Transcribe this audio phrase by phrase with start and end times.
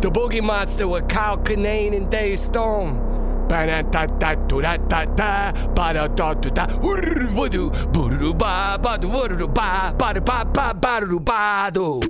[0.00, 3.00] The Boogie Monster with Kyle Kinane and Dave Storm.
[3.48, 12.00] Banatatatatatata, Bada Tatuta, Woodu, Boodu, Ba, Bada, Woodu, Ba, Bada, Bada, Bada, Bada, Bado.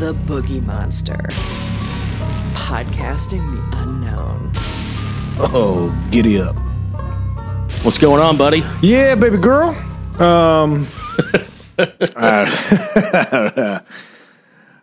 [0.00, 1.28] The Boogie Monster.
[2.54, 4.50] Podcasting the unknown.
[5.38, 6.56] Oh, giddy up.
[7.84, 8.64] What's going on, buddy?
[8.82, 9.76] Yeah, baby girl.
[10.20, 10.88] Um,
[12.16, 13.80] I,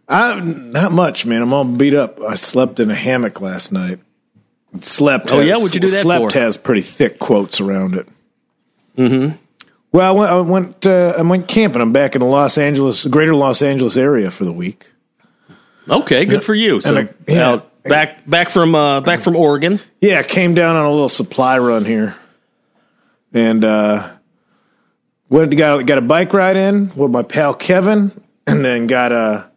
[0.07, 1.41] I, not much, man.
[1.41, 2.21] I'm all beat up.
[2.21, 3.99] I slept in a hammock last night.
[4.81, 5.31] Slept.
[5.31, 5.57] Oh, has, yeah?
[5.57, 6.39] What'd you do that slept for?
[6.39, 8.07] has pretty thick quotes around it.
[8.97, 9.35] Mm-hmm.
[9.91, 10.31] Well, I went.
[10.31, 10.87] I went.
[10.87, 11.81] Uh, I went camping.
[11.81, 14.87] I'm back in the Los Angeles, greater Los Angeles area for the week.
[15.89, 16.81] Okay, good for you.
[16.81, 17.49] So, I- yeah.
[17.49, 19.79] uh, back back from uh, back from Oregon.
[20.01, 22.15] Yeah, came down on a little supply run here,
[23.33, 24.11] and uh,
[25.29, 28.11] went got got a bike ride in with my pal Kevin,
[28.45, 29.49] and then got a,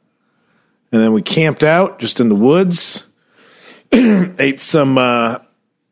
[0.93, 3.07] and then we camped out just in the woods.
[3.93, 5.39] ate some uh,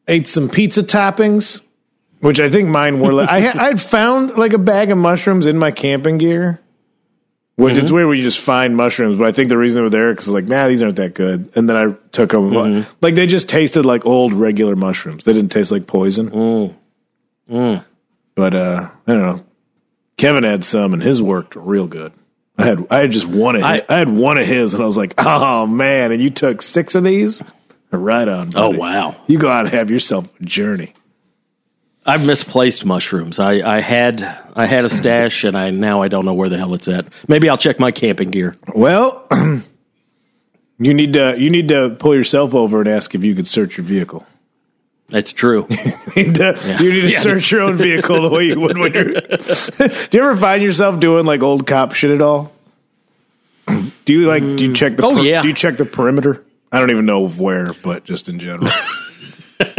[0.06, 1.62] ate some pizza toppings,
[2.20, 3.12] which I think mine were.
[3.12, 6.60] Like, I ha- I'd found like a bag of mushrooms in my camping gear.
[7.56, 9.91] Which it's weird when you just find mushrooms, but I think the reason they were
[9.91, 11.50] there because like, nah, these aren't that good.
[11.56, 12.53] And then I took them,
[13.00, 15.25] like they just tasted like old regular mushrooms.
[15.25, 16.31] They didn't taste like poison.
[18.36, 19.44] But uh, I don't know.
[20.19, 22.12] Kevin had some, and his worked real good.
[22.58, 24.83] I had I had just one of I- I, I had one of his, and
[24.83, 26.12] I was like, oh man!
[26.12, 27.42] And you took six of these,
[27.91, 28.50] right on.
[28.55, 30.92] Oh wow, You go out and have yourself a journey.
[32.05, 33.38] I've misplaced mushrooms.
[33.38, 34.22] I, I had
[34.56, 37.06] I had a stash, and I now I don't know where the hell it's at.
[37.28, 38.56] Maybe I'll check my camping gear.
[38.75, 39.27] Well,
[40.78, 43.77] you need to you need to pull yourself over and ask if you could search
[43.77, 44.27] your vehicle.
[45.09, 45.67] That's true.
[46.17, 48.92] You need to, you need to search your own vehicle the way you would when
[48.92, 49.05] you're.
[49.12, 52.50] do you ever find yourself doing like old cop shit at all?
[54.05, 54.42] Do you like?
[54.42, 55.05] Do you check the?
[55.06, 55.42] Oh, yeah.
[55.42, 56.45] Do you check the perimeter?
[56.73, 58.66] I don't even know where, but just in general.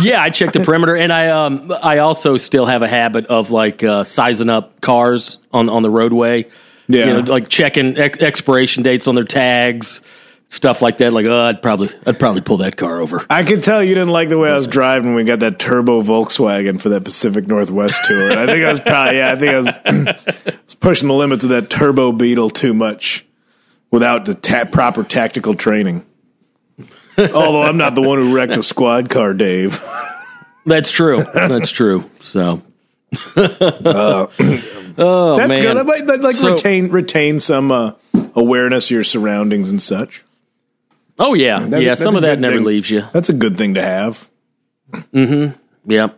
[0.00, 3.50] yeah, I checked the perimeter, and I um I also still have a habit of
[3.50, 6.46] like uh, sizing up cars on on the roadway.
[6.88, 7.06] Yeah.
[7.06, 10.00] you know, like checking ex- expiration dates on their tags,
[10.50, 11.12] stuff like that.
[11.14, 13.24] Like, oh, I'd probably I'd probably pull that car over.
[13.30, 15.58] I could tell you didn't like the way I was driving when we got that
[15.58, 18.30] turbo Volkswagen for that Pacific Northwest tour.
[18.32, 21.50] I think I was probably yeah, I think I was, was pushing the limits of
[21.50, 23.24] that turbo Beetle too much
[23.90, 26.04] without the ta- proper tactical training.
[27.18, 29.82] Although I'm not the one who wrecked a squad car, Dave.
[30.66, 31.24] That's true.
[31.34, 32.08] That's true.
[32.20, 32.62] So.
[33.36, 34.26] uh,
[34.98, 35.60] oh That's man.
[35.60, 35.76] good.
[35.76, 37.92] That might that, like So- retain retain some uh,
[38.34, 40.24] awareness of your surroundings and such.
[41.22, 41.88] Oh yeah, That's- yeah.
[41.90, 42.64] that's Some of that never thing.
[42.64, 43.04] leaves you.
[43.12, 44.28] That's a good thing to have.
[45.14, 45.54] Mhm.
[45.86, 46.08] Yeah.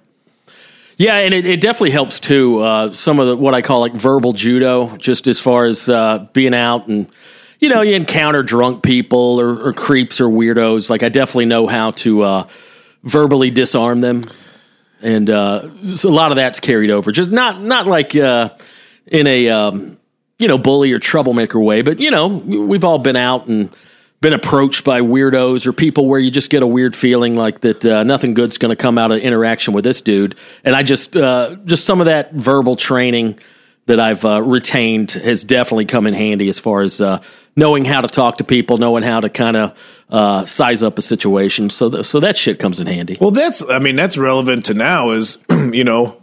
[0.97, 2.61] Yeah, and it, it definitely helps too.
[2.61, 6.27] Uh, some of the what I call like verbal judo, just as far as uh,
[6.33, 7.09] being out and
[7.59, 10.89] you know you encounter drunk people or, or creeps or weirdos.
[10.91, 12.49] Like I definitely know how to uh,
[13.03, 14.23] verbally disarm them,
[15.01, 17.11] and uh, so a lot of that's carried over.
[17.11, 18.51] Just not not like uh,
[19.07, 19.99] in a um,
[20.39, 23.71] you know bully or troublemaker way, but you know we've all been out and
[24.23, 27.85] been approached by weirdos or people where you just get a weird feeling like that
[27.85, 30.37] uh, nothing good's going to come out of interaction with this dude.
[30.65, 33.39] And I just uh, just some of that verbal training
[33.87, 37.21] that I've uh, retained has definitely come in handy as far as uh,
[37.57, 39.77] knowing how to talk to people, knowing how to kind of
[40.09, 41.69] uh, size up a situation.
[41.69, 43.19] So th- so that shit comes in handy.
[43.21, 46.23] Well, that's I mean that's relevant to now is you know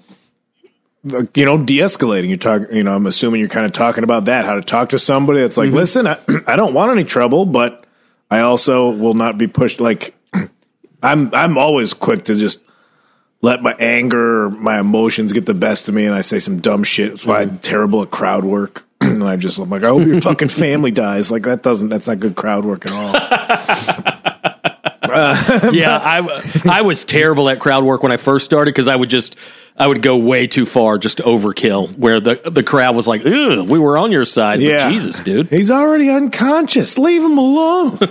[1.04, 2.30] you know de-escalating.
[2.30, 2.74] You're talking.
[2.74, 4.46] You know, I'm assuming you're kind of talking about that.
[4.46, 6.18] How to talk to somebody that's like, listen, I,
[6.48, 7.86] I don't want any trouble, but
[8.30, 9.80] I also will not be pushed.
[9.80, 10.16] Like
[11.02, 12.62] I'm I'm always quick to just
[13.42, 16.60] let my anger or my emotions get the best of me, and I say some
[16.60, 17.12] dumb shit.
[17.12, 17.58] That's why I'm mm-hmm.
[17.58, 18.86] terrible at crowd work.
[19.02, 21.32] And I just I'm like, I hope your fucking family dies.
[21.32, 24.14] Like that doesn't that's not good crowd work at all.
[25.74, 29.10] yeah, I I was terrible at crowd work when I first started because I would
[29.10, 29.36] just
[29.78, 31.98] I would go way too far, just overkill.
[31.98, 34.86] Where the the crowd was like, we were on your side." Yeah.
[34.86, 35.48] but Jesus, dude.
[35.50, 36.98] He's already unconscious.
[36.98, 38.00] Leave him alone.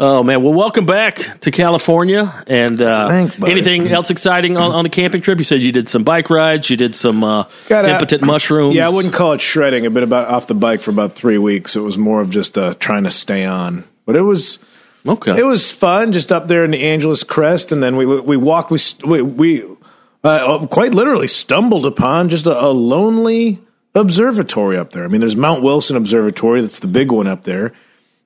[0.00, 2.44] Oh man, well, welcome back to California.
[2.46, 3.50] And uh, Thanks, buddy.
[3.50, 5.38] anything else exciting on, on the camping trip?
[5.38, 8.76] You said you did some bike rides, you did some uh, Got impotent mushrooms.
[8.76, 9.84] Yeah, I wouldn't call it shredding.
[9.84, 11.74] I've been about off the bike for about three weeks.
[11.74, 13.82] It was more of just uh, trying to stay on.
[14.06, 14.60] But it was
[15.08, 18.36] Okay, it was fun, just up there in the Angeles Crest, and then we we
[18.36, 18.70] walked.
[18.70, 19.64] We we, we
[20.22, 23.60] uh, quite literally stumbled upon just a, a lonely
[23.94, 25.04] observatory up there.
[25.04, 26.60] I mean, there's Mount Wilson Observatory.
[26.60, 27.72] That's the big one up there.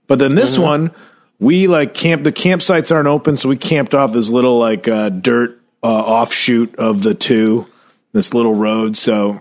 [0.08, 0.62] But then this Mm-hmm.
[0.62, 0.90] one,
[1.38, 2.24] we like camp.
[2.24, 6.74] The campsites aren't open, so we camped off this little like uh, dirt uh, offshoot
[6.76, 7.66] of the two.
[8.12, 8.96] this little road.
[8.96, 9.40] So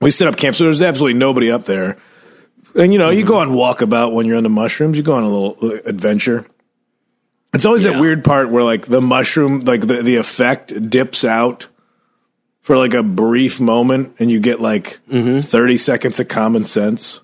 [0.00, 0.56] we set up camp.
[0.56, 1.96] So there's absolutely nobody up there.
[2.76, 4.96] And you know, you go on walkabout when you're on the mushrooms.
[4.96, 6.46] You go on a little adventure.
[7.54, 11.68] It's always that weird part where like the mushroom, like the the effect dips out
[12.62, 15.38] for like a brief moment, and you get like mm-hmm.
[15.38, 17.20] thirty seconds of common sense.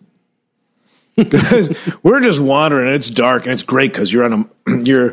[1.17, 5.13] We're just wandering, and it's dark, and it's great because you're on a you're.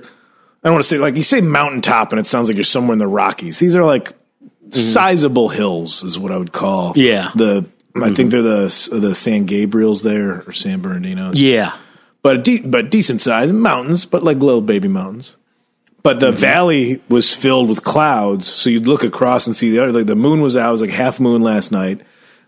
[0.63, 2.93] I don't want to say like you say mountaintop, and it sounds like you're somewhere
[2.93, 3.57] in the Rockies.
[3.57, 4.09] These are like
[4.41, 4.69] mm-hmm.
[4.71, 6.93] sizable hills, is what I would call.
[6.95, 7.31] Yeah.
[7.35, 7.65] the
[7.95, 8.29] I think mm-hmm.
[8.29, 11.75] they're the the San Gabriels there or San Bernardinos Yeah.
[12.21, 15.37] But de- but decent size mountains, but like little baby mountains.
[16.03, 16.39] But the mm-hmm.
[16.39, 19.91] valley was filled with clouds, so you'd look across and see the other.
[19.91, 22.01] Like the moon was out, it was like half moon last night,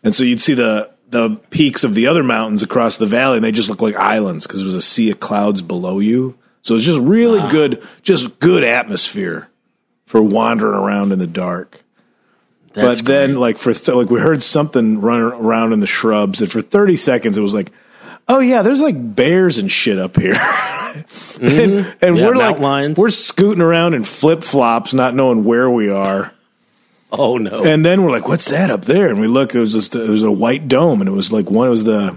[0.03, 3.43] and so you'd see the the peaks of the other mountains across the valley, and
[3.43, 6.37] they just looked like islands because there was a sea of clouds below you.
[6.61, 9.49] So it's just really good, just good atmosphere
[10.09, 11.83] for wandering around in the dark
[12.73, 13.39] That's but then great.
[13.39, 16.95] like for th- like we heard something running around in the shrubs and for 30
[16.95, 17.71] seconds it was like
[18.29, 20.39] oh yeah there's like bears and shit up here and,
[21.41, 22.15] and Mm-hmm.
[22.15, 22.97] Yeah, we're like lions.
[22.97, 26.31] we're scooting around in flip-flops not knowing where we are
[27.11, 27.63] oh no.
[27.63, 30.07] and then we're like what's that up there and we look it was just it
[30.09, 32.15] was a white dome and it was like one it was the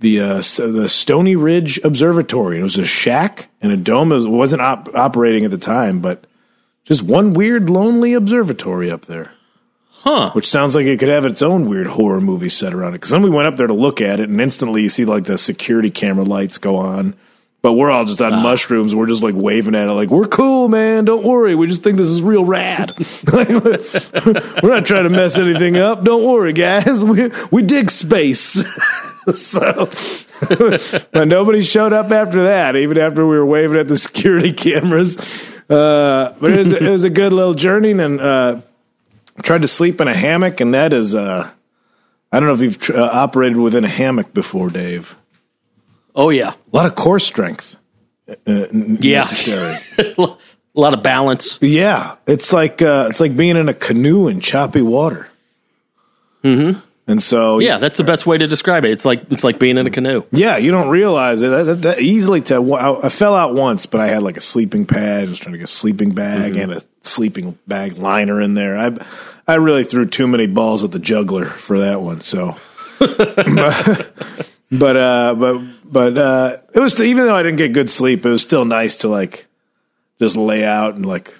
[0.00, 2.58] the uh, s- the Stony Ridge Observatory.
[2.58, 4.10] It was a shack and a dome.
[4.10, 6.26] It was- wasn't op- operating at the time, but
[6.84, 9.30] just one weird, lonely observatory up there.
[10.02, 10.30] Huh.
[10.32, 12.98] Which sounds like it could have its own weird horror movie set around it.
[12.98, 15.24] Because then we went up there to look at it, and instantly you see like
[15.24, 17.14] the security camera lights go on.
[17.62, 18.92] But we're all just on mushrooms.
[18.92, 21.04] We're just like waving at it, like we're cool, man.
[21.04, 21.54] Don't worry.
[21.54, 22.92] We just think this is real rad.
[23.32, 26.04] Like, we're not trying to mess anything up.
[26.04, 27.04] Don't worry, guys.
[27.12, 28.62] We we dig space.
[29.34, 29.88] so,
[31.12, 32.74] but nobody showed up after that.
[32.74, 35.16] Even after we were waving at the security cameras.
[35.70, 38.60] Uh, but it was it was a good little journey, and uh,
[39.42, 41.50] tried to sleep in a hammock, and that is uh,
[42.30, 45.16] I don't know if you've tr- uh, operated within a hammock before, Dave.
[46.14, 46.50] Oh yeah.
[46.72, 47.76] A lot of core strength
[48.28, 48.34] uh,
[48.72, 49.20] Yeah.
[49.20, 49.78] necessary.
[50.18, 50.36] a
[50.74, 51.58] lot of balance.
[51.62, 55.28] yeah, it's like uh, it's like being in a canoe in choppy water.
[56.44, 56.80] Mm-hmm.
[57.06, 58.92] And so Yeah, that's the best way to describe it.
[58.92, 60.22] It's like it's like being in a canoe.
[60.30, 61.48] yeah, you don't realize it.
[61.48, 64.40] That, that, that easily to I, I fell out once, but I had like a
[64.40, 65.26] sleeping pad.
[65.26, 68.76] I was trying to get a sleeping bag and a sleeping bag liner in there.
[68.76, 68.96] I
[69.46, 72.20] I really threw too many balls at the juggler for that one.
[72.20, 72.56] So,
[73.00, 74.12] but
[74.70, 78.30] but uh, but but uh, it was even though I didn't get good sleep, it
[78.30, 79.46] was still nice to like
[80.20, 81.34] just lay out and like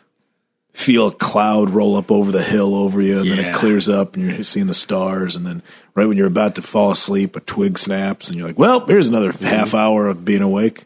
[0.72, 4.16] feel a cloud roll up over the hill over you, and then it clears up,
[4.16, 5.62] and you're seeing the stars, and then
[5.94, 9.08] right when you're about to fall asleep, a twig snaps, and you're like, "Well, here's
[9.08, 10.84] another half hour of being awake."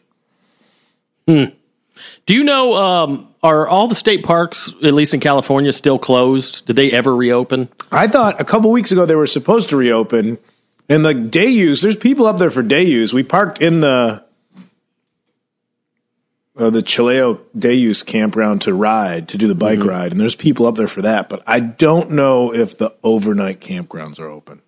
[2.25, 6.65] Do you know um, are all the state parks, at least in California, still closed?
[6.65, 7.69] Did they ever reopen?
[7.91, 10.37] I thought a couple weeks ago they were supposed to reopen,
[10.89, 11.81] and the day use.
[11.81, 13.13] There's people up there for day use.
[13.13, 14.23] We parked in the
[16.57, 20.35] uh, the Chilao day use campground to ride to do the bike ride, and there's
[20.35, 21.29] people up there for that.
[21.29, 24.61] But I don't know if the overnight campgrounds are open.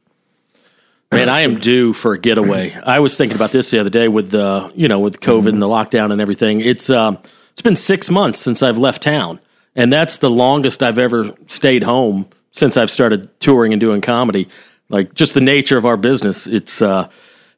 [1.11, 2.71] Man, I am due for a getaway.
[2.73, 5.61] I was thinking about this the other day with the you know with COVID and
[5.61, 6.61] the lockdown and everything.
[6.61, 7.17] It's um,
[7.51, 9.39] it's been six months since I've left town,
[9.75, 14.47] and that's the longest I've ever stayed home since I've started touring and doing comedy.
[14.89, 17.09] Like just the nature of our business, it's uh,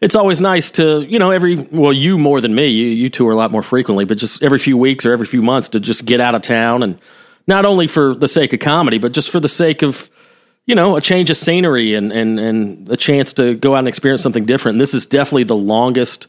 [0.02, 3.28] it's always nice to you know every well you more than me you you two
[3.28, 5.80] are a lot more frequently, but just every few weeks or every few months to
[5.80, 7.00] just get out of town and
[7.48, 10.10] not only for the sake of comedy, but just for the sake of
[10.66, 13.88] you know, a change of scenery and, and, and a chance to go out and
[13.88, 14.80] experience something different.
[14.80, 16.28] This is definitely the longest,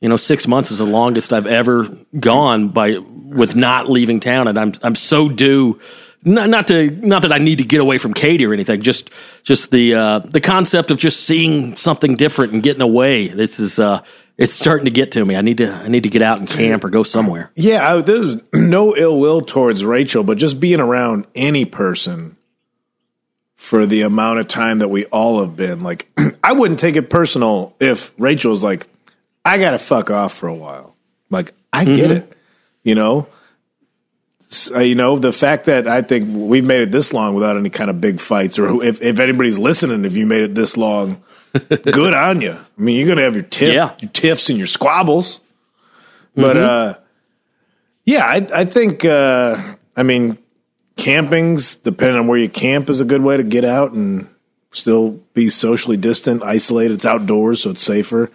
[0.00, 1.84] you know, six months is the longest I've ever
[2.20, 4.48] gone by with not leaving town.
[4.48, 5.80] And I'm, I'm so due,
[6.24, 9.10] not, not to, not that I need to get away from Katie or anything, just,
[9.42, 13.28] just the, uh, the concept of just seeing something different and getting away.
[13.28, 14.02] This is, uh,
[14.36, 15.36] it's starting to get to me.
[15.36, 17.52] I need to, I need to get out and camp or go somewhere.
[17.54, 22.36] Yeah, I, there's no ill will towards Rachel, but just being around any person
[23.56, 26.10] for the amount of time that we all have been, like,
[26.44, 28.86] I wouldn't take it personal if Rachel's like,
[29.44, 30.96] I got to fuck off for a while.
[31.30, 32.32] Like, I get it,
[32.82, 33.26] you know?
[34.74, 37.70] Uh, you know, the fact that I think we've made it this long without any
[37.70, 41.22] kind of big fights, or if, if anybody's listening, if you made it this long,
[41.68, 42.52] good on you.
[42.52, 43.94] I mean, you're going to have your, tiff, Yeah.
[44.00, 45.40] your tiffs and your squabbles.
[46.34, 46.94] But, uh,
[48.04, 49.04] yeah, I, I think.
[49.04, 50.38] Uh, I mean,
[50.96, 54.28] camping's depending on where you camp is a good way to get out and
[54.72, 56.94] still be socially distant, isolated.
[56.94, 58.30] It's outdoors, so it's safer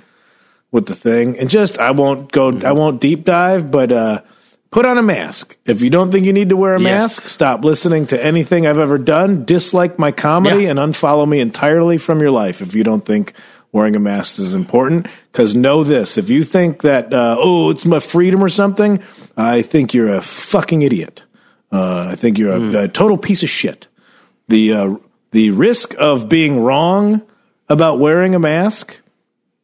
[0.71, 1.37] with the thing.
[1.37, 2.57] And just I won't go.
[2.61, 4.21] I won't deep dive, but uh,
[4.71, 5.57] put on a mask.
[5.65, 6.83] If you don't think you need to wear a Yes.
[7.01, 9.45] mask, stop listening to anything I've ever done.
[9.45, 10.69] Dislike my comedy Yeah.
[10.71, 13.33] and unfollow me entirely from your life if you don't think
[13.71, 15.07] wearing a mask is important.
[15.31, 18.99] Because know this: if you think that uh, oh, it's my freedom or something,
[19.37, 21.23] I think you're a fucking idiot.
[21.71, 23.87] Uh, I think you're a, a total piece of shit.
[24.47, 24.95] The uh,
[25.31, 27.21] the risk of being wrong
[27.67, 28.99] about wearing a mask,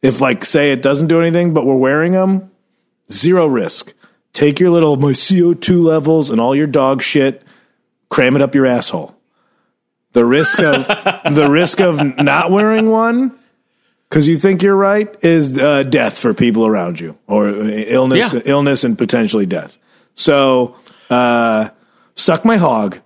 [0.03, 2.51] if like say it doesn't do anything, but we're wearing them,
[3.11, 3.93] zero risk.
[4.35, 7.41] Take your little my CO2 levels and all your dog shit,
[8.09, 9.15] cram it up your asshole.
[10.11, 10.85] The risk of
[11.33, 13.31] the risk of not wearing one
[14.09, 18.33] because you think you're right is uh, death for people around you or uh, illness,
[18.33, 18.41] Yeah.
[18.43, 19.77] illness and potentially death.
[20.15, 20.75] So
[21.09, 21.69] uh,
[22.15, 22.99] suck my hog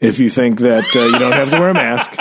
[0.00, 2.14] if you think that uh, you don't have to wear a mask.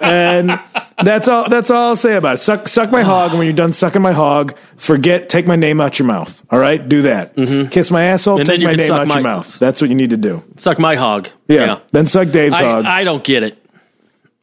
[0.00, 0.60] And
[1.02, 1.48] that's all.
[1.48, 2.38] That's all I'll say about it.
[2.38, 3.30] Suck, suck my hog.
[3.30, 5.28] And when you're done sucking my hog, forget.
[5.28, 6.42] Take my name out your mouth.
[6.50, 7.34] All right, do that.
[7.70, 8.38] Kiss my asshole.
[8.38, 8.40] Mm-hmm.
[8.40, 9.58] And take my name out your mouth.
[9.58, 10.42] That's what you need to do.
[10.56, 11.28] Suck my hog.
[11.48, 11.80] Yeah.
[11.92, 12.86] Then suck Dave's hog.
[12.86, 13.62] I, I don't get it.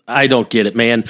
[0.07, 1.05] I don't get it, man.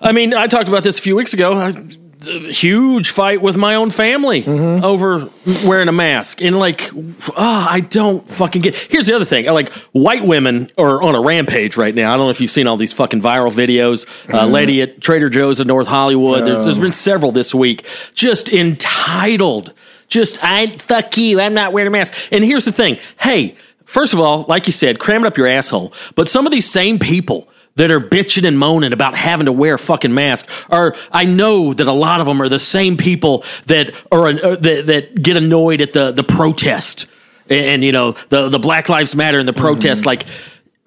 [0.00, 1.52] I mean, I talked about this a few weeks ago.
[1.54, 1.72] I,
[2.20, 4.84] huge fight with my own family Mm-hmm.
[4.84, 5.28] over
[5.66, 6.90] wearing a mask, and like,
[7.36, 8.76] ah, I don't fucking get.
[8.76, 12.12] Here's the other thing: like, white women are on a rampage right now.
[12.12, 14.06] I don't know if you've seen all these fucking viral videos.
[14.32, 14.52] Uh, Mm-hmm.
[14.52, 16.46] lady at Trader Joe's in North Hollywood.
[16.46, 17.84] There's, there's been several this week.
[18.14, 19.72] Just entitled.
[20.08, 21.40] Just I fuck you.
[21.40, 22.14] I'm not wearing a mask.
[22.32, 25.46] And here's the thing: hey, first of all, like you said, cram it up your
[25.46, 25.92] asshole.
[26.14, 27.48] But some of these same people
[27.78, 31.72] that are bitching and moaning about having to wear a fucking mask are I know
[31.72, 35.36] that a lot of them are the same people that are uh, that, that get
[35.36, 37.06] annoyed at the the protest.
[37.48, 40.04] And, and, you know the the Black Lives Matter and the protest.
[40.04, 40.26] Like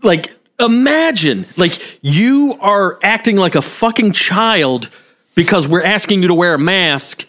[0.04, 4.90] like imagine like you are acting like a fucking child
[5.34, 7.26] because we're asking you to wear a mask.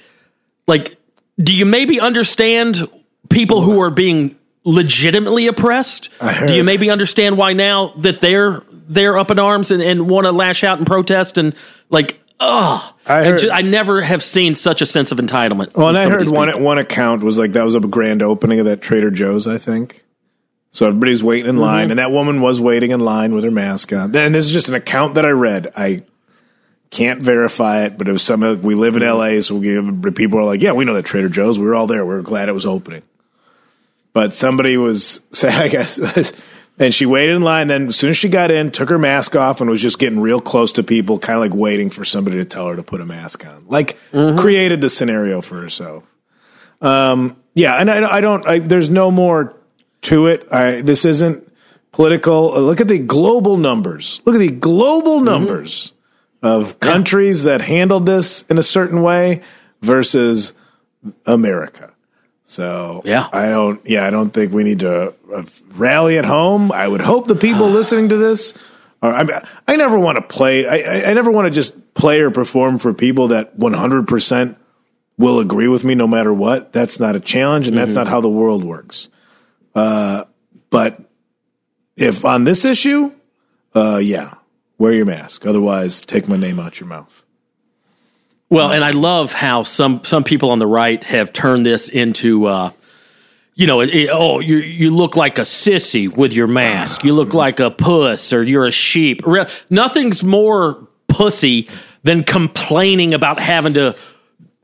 [0.66, 0.98] Like
[1.42, 2.86] do you maybe understand
[3.30, 6.10] people who are being legitimately oppressed?
[6.46, 10.24] Do you maybe understand why now that they're they're up in arms and, and want
[10.26, 11.54] to lash out and protest and
[11.90, 15.74] like oh I I, heard- ju- I never have seen such a sense of entitlement
[15.74, 16.62] Well, and I heard one people.
[16.62, 20.04] one account was like that was a grand opening of that Trader Joe's, I think.
[20.70, 21.90] So everybody's waiting in line, Mm-hmm.
[21.92, 24.12] and that woman was waiting in line with her mask on.
[24.12, 25.70] Then this is just an account that I read.
[25.76, 26.02] I
[26.90, 28.42] can't verify it, but it was some.
[28.42, 29.36] of- We live in Mm-hmm.
[29.36, 31.58] LA, so we give, people are like, "Yeah, we know that Trader Joe's.
[31.58, 32.06] We were all there.
[32.06, 33.02] We were glad it was opening."
[34.14, 35.98] But somebody was saying, I guess,
[36.78, 37.68] and she waited in line.
[37.68, 40.20] Then as soon as she got in, took her mask off and was just getting
[40.20, 43.00] real close to people, kind of like waiting for somebody to tell her to put
[43.00, 43.64] a mask on.
[43.68, 46.04] Like created the scenario for herself.
[46.80, 48.46] Um, yeah, and I, I don't.
[48.46, 49.54] I, there's no more
[50.02, 50.48] to it.
[50.52, 51.48] I, this isn't
[51.92, 52.54] political.
[52.54, 54.20] Uh, Look at the global numbers.
[54.24, 55.92] Look at the global numbers
[56.42, 59.42] of countries that handled this in a certain way
[59.80, 60.54] versus
[61.24, 61.91] America.
[62.52, 63.28] So Yeah.
[63.32, 63.80] I don't.
[63.88, 65.44] Yeah, I don't think we need to uh,
[65.74, 66.70] rally at home.
[66.70, 68.52] I would hope the people listening to this
[69.00, 69.10] are.
[69.10, 70.66] I, mean, I never want to play.
[70.66, 74.58] I, I, never want to just play or perform for people that 100 percent
[75.16, 76.74] will agree with me no matter what.
[76.74, 79.08] That's not a challenge, and that's not how the world works.
[79.74, 80.24] Uh,
[80.68, 81.00] but
[81.96, 83.12] if on this issue,
[83.74, 84.34] uh, yeah,
[84.76, 85.46] wear your mask.
[85.46, 87.24] Otherwise, take my name out your mouth.
[88.52, 92.46] Well, and I love how some some people on the right have turned this into,
[92.46, 92.70] uh,
[93.54, 97.04] you know, it, it- oh, you you look like a sissy with your mask.
[97.04, 99.20] You look like a puss, or you're a sheep.
[99.26, 101.68] Re- Nothing's more pussy
[102.04, 103.94] than complaining about having to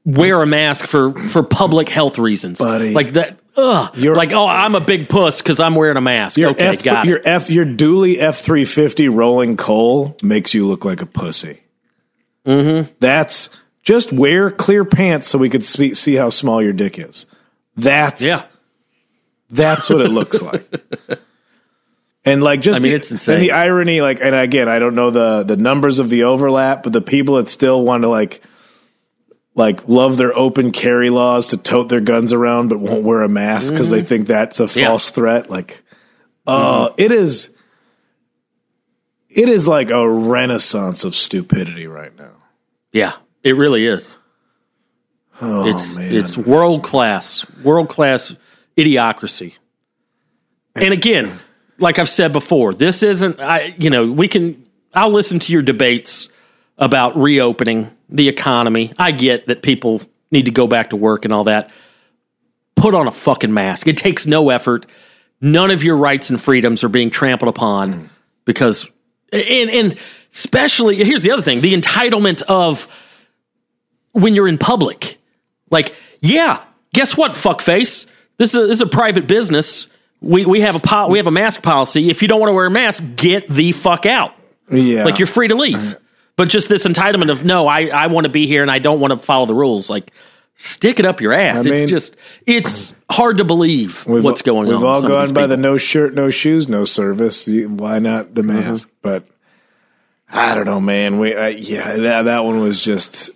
[0.04, 2.92] wear a mask for for public health reasons, Buddy.
[2.92, 3.38] Like that.
[3.56, 3.90] Ugh.
[3.96, 6.36] You're- like, oh, I'm a big puss because I'm wearing a mask.
[6.38, 7.26] Your okay, F, got your it.
[7.26, 11.62] F, your dually F three fifty rolling coal makes you look like a pussy.
[12.46, 12.92] Mm-hmm.
[13.00, 13.50] That's
[13.88, 17.24] just wear clear pants so we could see, see how small your dick is.
[17.74, 18.42] That's Yeah.
[19.48, 20.68] That's what it looks like.
[22.24, 23.36] And like just I mean, the, it's insane.
[23.36, 26.82] And the irony, like, and again, I don't know the the numbers of the overlap,
[26.82, 28.42] but the people that still want to like
[29.54, 33.30] like love their open carry laws to tote their guns around but won't wear a
[33.30, 34.78] mask because they think that's a Mm-hmm.
[34.78, 34.84] Yeah.
[34.84, 34.90] Mm-hmm.
[34.90, 35.48] false threat.
[35.48, 35.82] Like,
[36.46, 37.50] uh, it is.
[39.30, 42.32] It is like a renaissance of stupidity right now.
[42.92, 43.14] Yeah,
[43.48, 44.16] it really is.
[45.40, 48.34] Oh it's man, it's world class, world class
[48.76, 49.54] idiocracy.
[50.74, 51.38] and again,
[51.78, 55.62] like I've said before, this isn't I you know, we can I'll listen to your
[55.62, 56.28] debates
[56.76, 58.92] about reopening the economy.
[58.98, 61.70] I get that people need to go back to work and all that.
[62.76, 63.86] Put on a fucking mask.
[63.86, 64.86] It takes no effort.
[65.40, 68.08] None of your rights and freedoms are being trampled upon mm.
[68.44, 68.90] because
[69.32, 69.98] and and
[70.32, 72.88] especially here's the other thing, the entitlement of
[74.12, 75.18] when you're in public.
[75.70, 76.62] Like, yeah,
[76.94, 78.06] guess what, fuckface?
[78.38, 79.88] This is a, this is a private business.
[80.20, 82.08] We we have a po- we have a mask policy.
[82.08, 84.34] If you don't want to wear a mask, get the fuck out.
[84.70, 85.04] Yeah.
[85.04, 85.96] Like you're free to leave.
[86.36, 89.00] But just this entitlement of no, I I want to be here and I don't
[89.00, 89.88] want to follow the rules.
[89.90, 90.12] Like
[90.56, 91.66] stick it up your ass.
[91.66, 94.74] I it's just it's hard to believe what's going on.
[94.74, 94.84] we've on.
[94.86, 97.46] all some of gone by the no shirt, no shoes, no service.
[97.48, 98.90] You- Why not the mask?
[99.02, 99.24] But
[100.30, 101.18] I don't know, man.
[101.18, 103.30] We uh, yeah, that that one was just.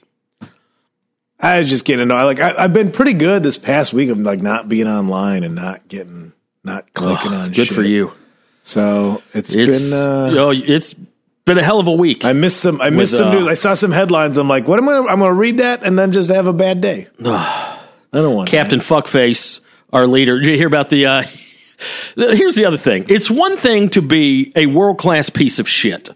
[1.43, 2.25] I was just getting annoyed.
[2.25, 5.57] Like I, I've been pretty good this past week of like not being online and
[5.57, 6.33] not getting
[6.65, 7.49] not clicking on.
[7.49, 7.57] Shit.
[7.57, 7.75] Good shit.
[7.75, 8.13] for you.
[8.63, 9.93] So it's It's been.
[9.93, 10.95] Uh, oh, it's
[11.45, 12.25] been a hell of a week.
[12.25, 12.81] I missed some.
[12.81, 13.49] I missed With, some uh, news.
[13.49, 14.39] I saw some headlines.
[14.39, 14.99] I'm like, what am I?
[14.99, 17.09] I'm going to read that and then just have a bad day.
[17.25, 17.79] I
[18.13, 19.61] don't want Captain Fuckface,
[19.93, 20.39] our leader.
[20.39, 21.07] Did you hear about the?
[21.07, 21.23] Uh,
[22.15, 23.07] the- here's the other thing.
[23.09, 26.11] It's one thing to be a world class piece of shit,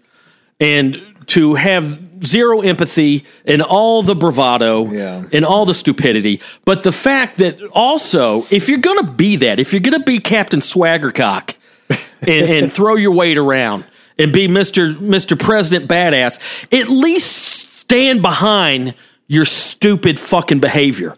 [0.60, 5.24] and to have zero empathy and all the bravado Yeah.
[5.32, 6.40] and all the stupidity.
[6.64, 10.60] But the fact that also, if you're gonna be that, if you're gonna be Captain
[10.60, 11.54] Swaggercock
[12.20, 13.84] and, and throw your weight around
[14.18, 14.96] and be Mr.
[14.96, 15.38] Mr.
[15.38, 16.38] President Badass,
[16.72, 18.94] at least stand behind
[19.28, 21.14] your stupid fucking behavior.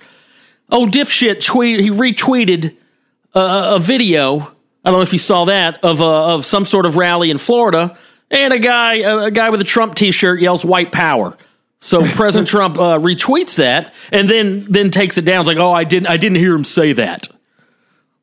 [0.71, 1.45] Oh, dipshit!
[1.45, 2.75] Tweet he retweeted
[3.35, 4.53] a, a video.
[4.85, 7.39] I don't know if you saw that of a, of some sort of rally in
[7.39, 7.97] Florida,
[8.31, 11.37] and a guy a, a guy with a Trump T-shirt yells "White Power."
[11.81, 15.43] So President Trump uh, retweets that, and then then takes it down.
[15.43, 17.29] It's like, oh, I didn't I didn't hear him say that.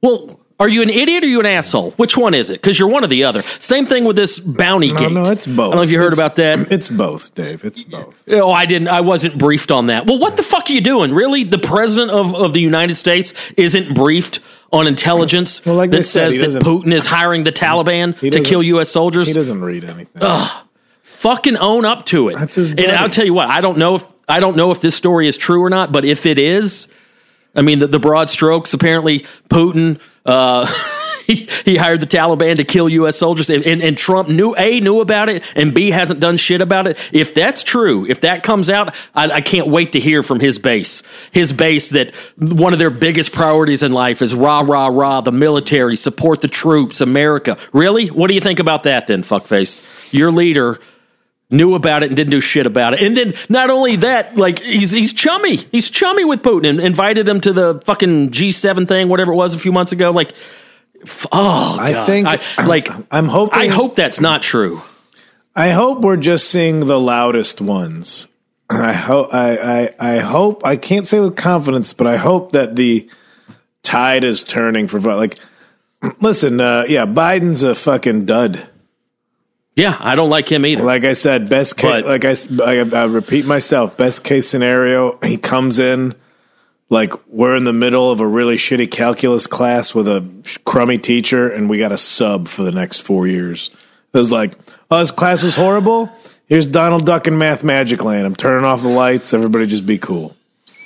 [0.01, 1.91] Well, are you an idiot or are you an asshole?
[1.91, 2.61] Which one is it?
[2.61, 3.41] Because you're one or the other.
[3.59, 5.11] Same thing with this bounty No, gate.
[5.11, 5.59] no, it's both.
[5.59, 6.71] I don't know if you heard It's- about that.
[6.71, 7.65] It's both, Dave.
[7.65, 8.23] It's both.
[8.29, 8.87] Oh, I didn't.
[8.87, 10.05] I wasn't briefed on that.
[10.05, 11.13] Well, what the fuck are you doing?
[11.13, 14.39] Really, the president of, of the United States isn't briefed
[14.71, 18.61] on intelligence Well, like that said, says that Putin is hiring the Taliban to kill
[18.63, 18.89] U.S.
[18.89, 19.27] soldiers.
[19.27, 20.21] He doesn't read anything.
[20.21, 20.65] Ugh,
[21.03, 22.35] Fucking own up to it.
[22.35, 22.91] That's his and.
[22.91, 23.47] I'll tell you what.
[23.47, 25.91] I don't know if I don't know if this story is true or not.
[25.91, 26.87] But if it is,
[27.55, 28.73] I mean, the, the broad strokes.
[28.73, 29.99] Apparently, Putin.
[30.25, 30.67] Uh,
[31.65, 33.17] He, hired the Taliban to kill U.S.
[33.17, 36.61] soldiers, and, and, and Trump knew a knew about it, and b hasn't done shit
[36.61, 36.97] about it.
[37.11, 40.59] If that's true, if that comes out, I, I can't wait to hear from his
[40.59, 41.01] base.
[41.31, 45.31] His base that one of their biggest priorities in life is rah rah rah the
[45.31, 47.57] military, support the troops, America.
[47.73, 49.07] Really, what do you think about that?
[49.07, 49.81] Then, fuckface,
[50.13, 50.79] your leader
[51.49, 53.01] knew about it and didn't do shit about it.
[53.01, 55.57] And then not only that, like he's he's chummy.
[55.71, 59.53] He's chummy with Putin and invited him to the fucking G7 thing, whatever it was
[59.53, 60.11] a few months ago.
[60.11, 60.33] Like,
[61.31, 63.59] oh, I think- I, like I'm hoping.
[63.59, 64.81] I hope that's not true.
[65.55, 68.27] I hope we're just seeing the loudest ones.
[68.69, 69.33] I hope.
[69.33, 69.57] I,
[69.99, 70.15] I.
[70.15, 70.65] I hope.
[70.65, 73.09] I can't say with confidence, but I hope that the
[73.83, 75.39] tide is turning for like.
[76.19, 78.67] Listen, uh, yeah, Biden's a fucking dud.
[79.75, 80.83] Yeah, I don't like him either.
[80.83, 82.03] Like I said, best case.
[82.03, 83.97] But- like I repeat myself.
[83.97, 86.15] Best case scenario, he comes in
[86.89, 90.25] like we're in the middle of a really shitty calculus class with a
[90.65, 93.69] crummy teacher, and we got a sub for the next four years.
[94.13, 94.55] It was like,
[94.91, 96.09] oh, this class was horrible.
[96.47, 98.25] Here's Donald Duck in Mathmagic Land.
[98.25, 99.33] I'm turning off the lights.
[99.33, 100.35] Everybody just be cool.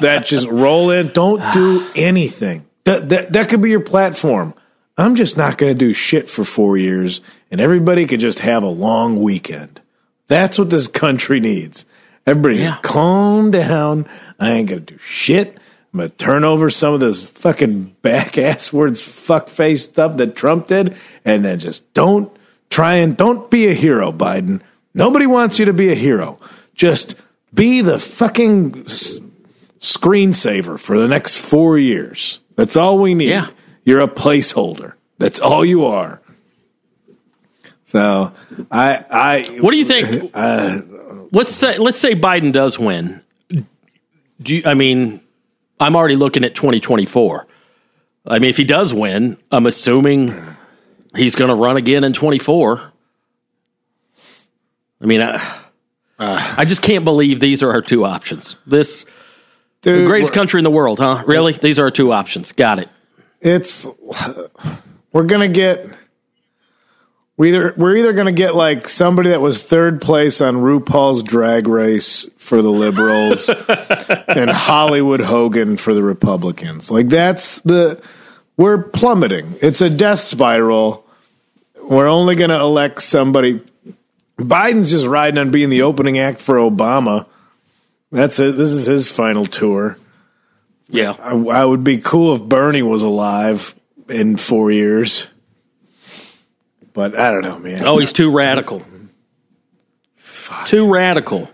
[0.00, 1.08] that just roll in.
[1.12, 2.64] Don't do anything.
[2.84, 4.54] That, that that could be your platform.
[4.96, 8.62] I'm just not going to do shit for four years, and everybody could just have
[8.62, 9.80] a long weekend.
[10.28, 11.84] That's what this country needs.
[12.26, 12.70] Everybody Yeah.
[12.70, 14.06] just calm down.
[14.38, 15.58] I ain't to do shit.
[15.92, 20.36] I'm to turn over some of this fucking back ass words, fuck face stuff that
[20.36, 20.94] Trump did,
[21.24, 22.30] and then just don't
[22.68, 24.60] try and don't be a hero, Biden.
[24.94, 26.38] Nobody wants you to be a hero.
[26.74, 27.14] Just
[27.54, 29.18] be the fucking s-
[29.78, 32.40] screensaver for the next four years.
[32.56, 33.28] That's all we need.
[33.28, 33.48] Yeah.
[33.84, 34.94] You're a placeholder.
[35.18, 36.20] That's all you are.
[37.84, 38.32] So
[38.70, 40.30] I I What do you think?
[40.34, 40.80] Uh,
[41.32, 43.22] let's say let's say Biden does win.
[44.40, 45.20] Do you, I mean?
[45.78, 47.46] I'm already looking at 2024.
[48.26, 50.56] I mean, if he does win, I'm assuming
[51.14, 52.92] he's going to run again in 24.
[55.00, 55.36] I mean, I,
[56.18, 56.54] ah.
[56.58, 58.56] I just can't believe these are our two options.
[58.66, 59.04] This
[59.82, 61.22] dude, the greatest country in the world, huh?
[61.26, 61.52] Really?
[61.52, 62.52] These are our two options.
[62.52, 62.88] Got it.
[63.40, 63.86] it's
[65.12, 65.86] we're gonna get
[67.36, 71.68] we either we're either gonna get like somebody that was third place on RuPaul's Drag
[71.68, 73.48] Race for the liberals
[74.28, 76.90] and Hollywood Hogan for the Republicans.
[76.90, 78.02] Like that's the
[78.56, 79.56] we're plummeting.
[79.60, 81.04] It's a death spiral.
[81.82, 83.60] We're only gonna elect somebody.
[84.38, 87.26] Biden's just riding on being the opening act for Obama.
[88.10, 88.56] That's it.
[88.56, 89.98] This is his final tour.
[90.88, 91.16] Yeah.
[91.20, 93.74] I, I would be cool if Bernie was alive
[94.08, 95.28] in four years.
[96.96, 97.86] But I don't know, man.
[97.86, 98.82] Oh, he's too radical.
[100.64, 101.50] Too radical.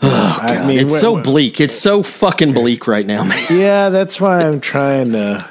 [0.00, 1.60] Oh, I mean, it's so bleak.
[1.60, 3.44] It's so fucking bleak right now, man.
[3.50, 5.44] Yeah, that's why I'm trying to.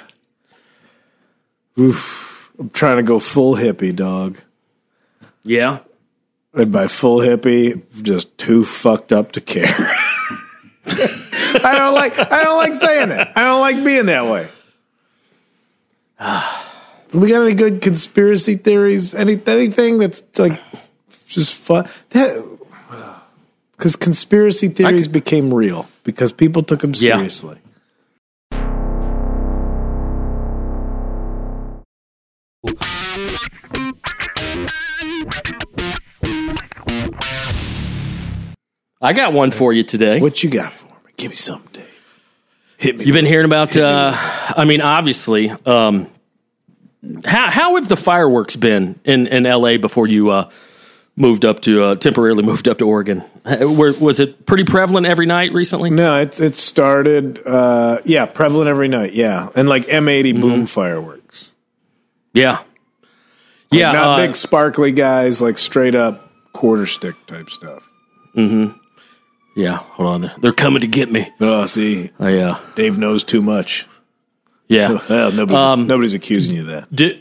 [1.77, 4.37] Oof, I'm trying to go full hippie, dog.
[5.43, 5.79] Yeah.
[6.53, 9.65] And by full hippie, just too fucked up to care.
[10.85, 12.17] I don't like.
[12.17, 13.27] I don't like saying it.
[13.35, 14.47] I don't like being that way.
[17.13, 19.15] we got any good conspiracy theories?
[19.15, 20.59] Any anything that's like
[21.27, 21.89] just fun?
[22.09, 27.15] Because conspiracy theories became real because people took them Yeah.
[27.17, 27.57] seriously.
[39.01, 40.19] I got one for you today.
[40.19, 41.11] What you got for me?
[41.17, 42.01] Give me something, Dave.
[42.77, 43.05] Hit me.
[43.05, 46.07] You've been hearing about, uh, I mean, obviously, um,
[47.25, 50.49] how, how have the fireworks been in, in LA before you uh,
[51.15, 53.23] moved up to, uh, temporarily moved up to Oregon?
[53.45, 55.89] Were, was it pretty prevalent every night recently?
[55.89, 57.41] No, it's it started.
[57.45, 59.13] Uh, yeah, prevalent every night.
[59.13, 60.41] Yeah, and like M80 Mm-hmm.
[60.41, 61.51] boom fireworks.
[62.33, 62.61] Yeah.
[63.71, 63.91] Yeah.
[63.93, 67.83] not uh, big sparkly guys, like straight up quarter stick type stuff.
[68.35, 68.77] Mm-hmm.
[69.59, 69.77] Yeah.
[69.77, 70.21] Hold on.
[70.21, 71.31] They're, they're coming to get me.
[71.41, 73.87] Oh, see, I, uh, Dave knows too much.
[74.67, 74.99] Yeah.
[75.09, 76.95] Well, nobody's Um, nobody's accusing you of that.
[76.95, 77.19] Du-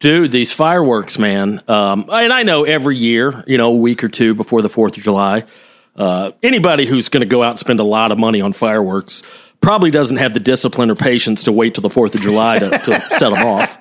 [0.00, 1.62] dude, these fireworks, man.
[1.68, 4.96] Um, and I know every year, you know, a week or two before the Fourth
[4.96, 5.44] of July,
[5.96, 9.22] uh, anybody who's going to go out and spend a lot of money on fireworks
[9.60, 12.68] probably doesn't have the discipline or patience to wait till the Fourth of July to,
[12.70, 13.78] to set them off.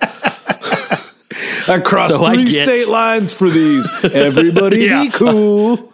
[1.67, 3.89] Across so three get- state lines for these.
[4.03, 5.03] Everybody Yeah.
[5.03, 5.93] be cool.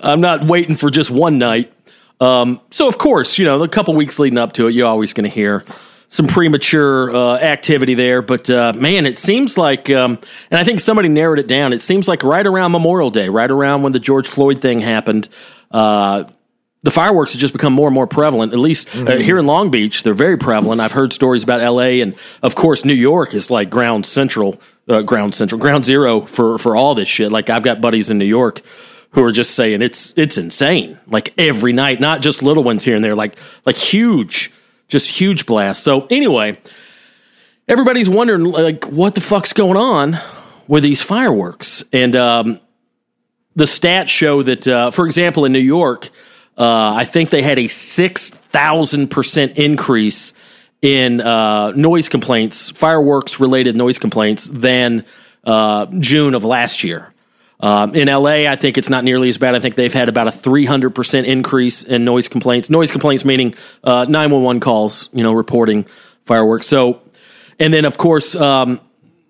[0.00, 1.72] I'm not waiting for just one night.
[2.20, 5.12] Um, so of course, you know, the couple weeks leading up to it, you're always
[5.12, 5.64] going to hear
[6.08, 8.22] some premature uh, activity there.
[8.22, 10.18] But uh, man, it seems like, um,
[10.50, 11.72] and I think somebody narrowed it down.
[11.72, 15.28] It seems like right around Memorial Day, right around when the George Floyd thing happened.
[15.70, 16.24] Uh,
[16.82, 18.52] the fireworks have just become more and more prevalent.
[18.52, 20.80] At least uh, here in Long Beach, they're very prevalent.
[20.80, 22.00] I've heard stories about L.A.
[22.00, 26.58] and of course New York is like ground central, uh, ground central, ground zero for
[26.58, 27.32] for all this shit.
[27.32, 28.62] Like I've got buddies in New York
[29.10, 30.98] who are just saying it's it's insane.
[31.08, 34.52] Like every night, not just little ones here and there, like like huge,
[34.88, 35.82] just huge blast.
[35.82, 36.58] So anyway,
[37.68, 40.18] everybody's wondering like what the fuck's going on
[40.68, 42.14] with these fireworks and.
[42.16, 42.60] um
[43.56, 46.10] the stats show that, uh, for example, in New York,
[46.58, 50.32] uh, I think they had a 6,000% increase
[50.82, 55.04] in uh, noise complaints, fireworks related noise complaints, than
[55.44, 57.12] uh, June of last year.
[57.58, 59.54] Um, in LA, I think it's not nearly as bad.
[59.54, 62.68] I think they've had about a 300% increase in noise complaints.
[62.68, 65.86] Noise complaints meaning uh, 911 calls, you know, reporting
[66.24, 66.66] fireworks.
[66.66, 67.00] So,
[67.58, 68.80] and then of course, um,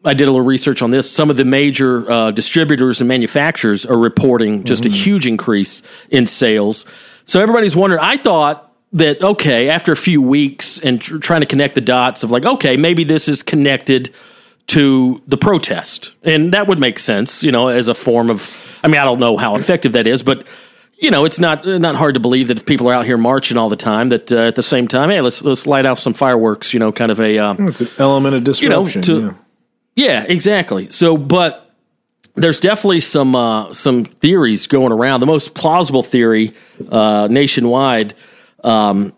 [0.05, 1.11] I did a little research on this.
[1.11, 6.27] Some of the major uh, distributors and manufacturers are reporting just a huge increase in
[6.27, 6.87] sales.
[7.25, 8.01] So everybody's wondering.
[8.03, 12.23] I thought that okay, after a few weeks and tr- trying to connect the dots
[12.23, 14.15] of like, okay, maybe this is connected
[14.69, 18.51] to the protest, and that would make sense, you know, as a form of.
[18.83, 20.47] I mean, I don't know how effective that is, but
[20.99, 23.57] you know, it's not not hard to believe that if people are out here marching
[23.59, 26.15] all the time, that uh, at the same time, hey, let's let's light off some
[26.15, 27.39] fireworks, you know, kind of a.
[27.39, 29.03] Uh, It's an element of know, disruption.
[29.03, 29.37] to-
[29.95, 30.07] yeah.
[30.07, 30.91] yeah, exactly.
[30.91, 31.71] So, but
[32.35, 35.21] there's definitely some uh, some theories going around.
[35.21, 36.55] The most plausible theory
[36.91, 38.15] uh, nationwide
[38.65, 39.13] um,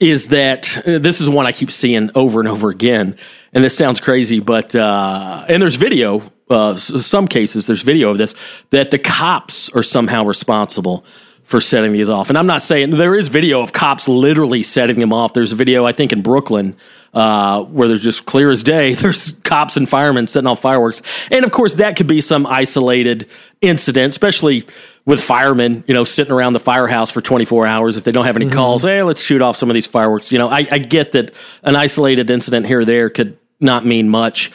[0.00, 3.16] is that uh, this is one I keep seeing over and over again.
[3.58, 6.22] And this sounds crazy, but uh, and there's video.
[6.48, 8.32] Uh, some cases there's video of this
[8.70, 11.04] that the cops are somehow responsible
[11.42, 12.28] for setting these off.
[12.28, 15.34] And I'm not saying there is video of cops literally setting them off.
[15.34, 16.76] There's a video I think in Brooklyn
[17.12, 18.94] uh, where there's just clear as day.
[18.94, 23.28] There's cops and firemen setting off fireworks, and of course that could be some isolated
[23.60, 24.68] incident, especially
[25.04, 28.36] with firemen, you know, sitting around the firehouse for 24 hours if they don't have
[28.36, 28.82] any calls.
[28.82, 30.30] Hey, let's shoot off some of these fireworks.
[30.30, 34.08] You know, I, I get that an isolated incident here or there could not mean
[34.08, 34.50] much.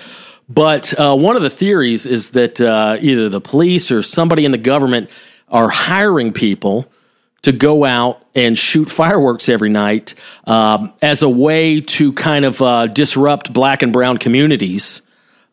[0.49, 4.51] But uh, one of the theories is that uh, either the police or somebody in
[4.51, 5.09] the government
[5.49, 6.87] are hiring people
[7.43, 12.61] to go out and shoot fireworks every night um, as a way to kind of
[12.61, 15.01] uh, disrupt black and brown communities.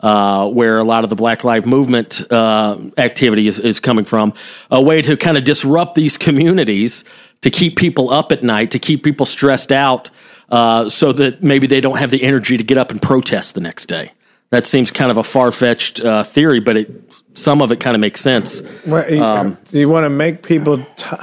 [0.02, 4.32] Uh, where a lot of the Black Lives Movement uh, activity is, is coming from,
[4.70, 7.04] a way to kind of disrupt these communities
[7.42, 10.08] to keep people up at night, to keep people stressed out,
[10.50, 13.60] uh, so that maybe they don't have the energy to get up and protest the
[13.60, 14.12] next day.
[14.50, 16.90] That seems kind of a far fetched uh, theory, but it,
[17.34, 18.62] some of it kind of makes sense.
[18.86, 20.78] Well, you- Um, do you want to make people?
[20.96, 21.16] T-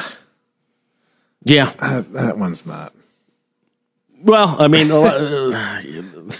[1.43, 1.73] Yeah.
[1.79, 2.93] uh, that one's not.
[4.23, 4.97] Well, I mean, a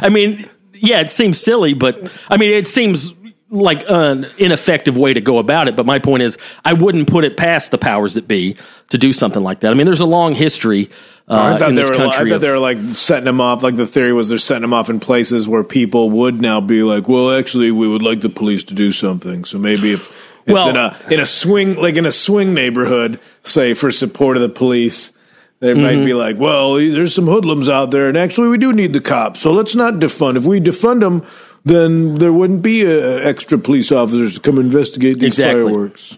[0.00, 3.14] I mean, yeah, it seems silly, but I mean, it seems
[3.50, 5.76] like an ineffective way to go about it.
[5.76, 8.56] But my point is, I wouldn't put it past the powers that be
[8.90, 9.70] to do something like that.
[9.70, 10.90] I mean, there's a long history.
[11.28, 11.94] Uh, I thought in they this were.
[11.96, 13.62] I country thought of- they were like setting them off.
[13.62, 16.82] Like the theory was they're setting them off in places where people would now be
[16.82, 20.08] like, "Well, actually, we would like the police to do something." So maybe if
[20.46, 24.36] it's Well- in a in a swing like in a swing neighborhood, say for support
[24.38, 25.12] of the police,
[25.60, 25.82] they Mm-hmm.
[25.82, 29.00] might be like, "Well, there's some hoodlums out there, and actually, we do need the
[29.00, 29.40] cops.
[29.40, 30.36] So let's not defund.
[30.38, 31.22] If we defund them."
[31.64, 35.64] Then there wouldn't be uh, extra police officers to come investigate these Exactly.
[35.64, 36.16] fireworks.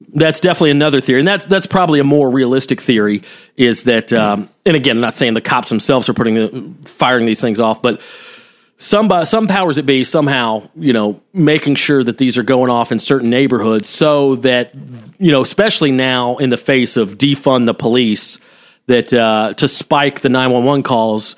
[0.00, 3.22] That's definitely another theory, and that's that's probably a more realistic theory.
[3.56, 7.40] Is that, um, and again, I'm not saying the cops themselves are putting firing these
[7.40, 8.00] things off, but
[8.76, 12.92] some some powers that be somehow, you know, making sure that these are going off
[12.92, 14.72] in certain neighborhoods, so that
[15.18, 18.38] you know, especially now in the face of defund the police,
[18.86, 21.34] that uh, to spike the 911 calls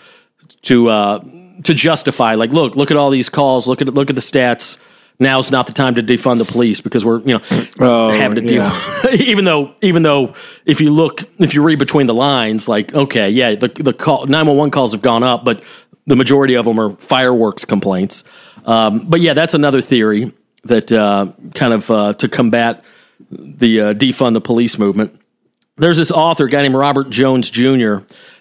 [0.63, 1.25] to uh,
[1.65, 4.77] to justify, like, look, look at all these calls, look at look at the stats.
[5.21, 7.41] Now's not the time to defund the police because we're you know
[8.19, 8.73] having to deal.
[9.15, 13.31] even though even though if you look if you read between the lines, like okay,
[13.31, 15.63] yeah, the the call nine one one calls have gone up, but
[16.07, 18.25] the majority of them are fireworks complaints.
[18.65, 20.33] Um, but yeah, that's another theory
[20.65, 22.83] that uh, kind of uh, to combat
[23.31, 25.21] the uh, defund the police movement
[25.81, 27.99] there's this author, a guy named Robert Jones Jr.,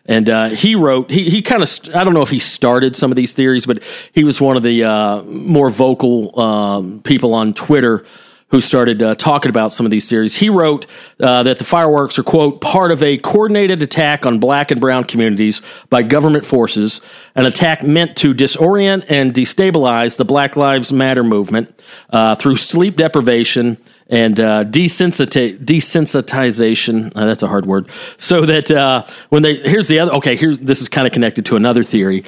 [0.10, 1.10] and uh, he wrote.
[1.12, 3.66] He he kind of st- I don't know if he started some of these theories,
[3.66, 8.04] but he was one of the uh, more vocal um, people on Twitter
[8.48, 10.36] who started uh, talking about some of these theories.
[10.38, 10.88] He wrote
[11.20, 15.04] uh, that the fireworks are quote part of a coordinated attack on black and brown
[15.04, 17.02] communities by government forces,
[17.36, 22.98] an attack meant to disorient and destabilize the Black Lives Matter movement uh, through sleep
[22.98, 23.78] deprivation
[24.10, 27.12] and uh, desensitization.
[27.16, 27.88] Uh, that's a hard word.
[28.18, 30.14] So that uh, when they here's the other.
[30.14, 32.26] Okay, here's this is kind of connected to another theory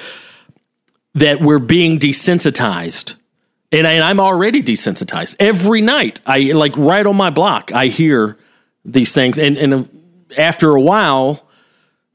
[1.14, 3.16] that we're being desensitized.
[3.70, 5.36] And, I, and I'm already desensitized.
[5.38, 8.36] Every night, I like right on my block, I hear
[8.84, 9.88] these things, and and
[10.36, 11.46] after a while,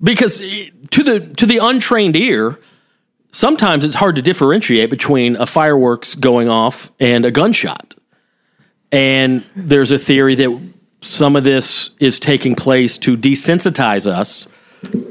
[0.02, 2.58] because eh, to the to the untrained ear,
[3.32, 7.97] sometimes it's hard to differentiate between a fireworks going off and a gunshot.
[8.92, 10.70] And there's a theory that
[11.02, 14.48] some of this is taking place to desensitize us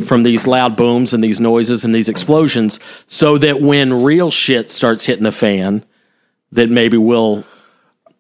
[0.07, 4.71] from these loud booms and these noises and these explosions so that when real shit
[4.71, 5.85] starts hitting the fan,
[6.53, 7.45] that maybe we'll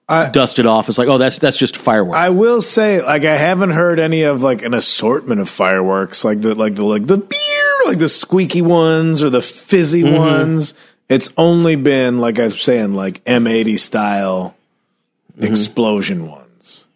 [0.08, 0.88] dust it off.
[0.88, 2.16] It's like, oh, that's that's just fireworks.
[2.16, 6.40] I will say, like, I haven't heard any of like an assortment of fireworks, like
[6.40, 10.16] the like the like the beer, like the squeaky ones or the fizzy mm-hmm.
[10.16, 10.74] ones.
[11.08, 14.56] It's only been like I'm saying, like M80 style
[15.36, 15.44] Mm-hmm.
[15.44, 16.86] explosion ones,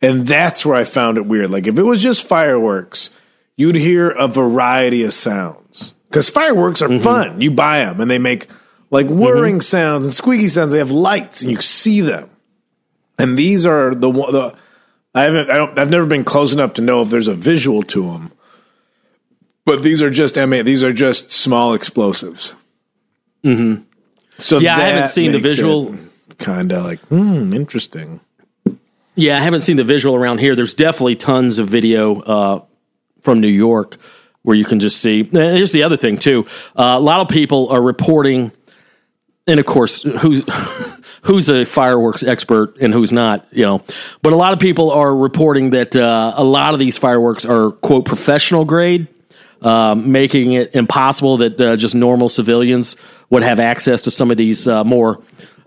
[0.00, 1.50] and that's where I found it weird.
[1.50, 3.10] Like, if it was just fireworks,
[3.56, 7.04] you'd hear a variety of sounds because fireworks are mm-hmm.
[7.04, 7.40] fun.
[7.40, 8.48] You buy them and they make
[8.90, 9.18] like mm-hmm.
[9.18, 10.72] whirring sounds and squeaky sounds.
[10.72, 12.30] They have lights and you see them.
[13.18, 14.32] And these are the one.
[14.32, 14.54] The,
[15.14, 15.50] I haven't.
[15.50, 15.78] I don't.
[15.78, 18.32] I've never been close enough to know if there's a visual to them.
[19.64, 20.62] But these are just MA.
[20.62, 22.54] These are just small explosives.
[23.44, 23.82] Mm-hmm.
[24.38, 25.96] So Yeah, I haven't seen the visual.
[26.38, 28.20] Kind of like hmm, interesting.
[29.14, 30.54] Yeah, I haven't seen the visual around here.
[30.54, 32.64] There's definitely tons of video uh,
[33.20, 33.96] from New York
[34.42, 35.20] where you can just see.
[35.20, 36.46] and Here's the other thing too.
[36.76, 38.52] Uh, a lot of people are reporting,
[39.46, 40.42] and of course, who's
[41.22, 43.82] who's a fireworks expert and who's not, you know.
[44.22, 47.72] But a lot of people are reporting that uh, a lot of these fireworks are
[47.72, 49.08] quote professional grade,
[49.62, 52.96] um, making it impossible that uh, just normal civilians
[53.30, 55.20] would have access to some of these uh, more.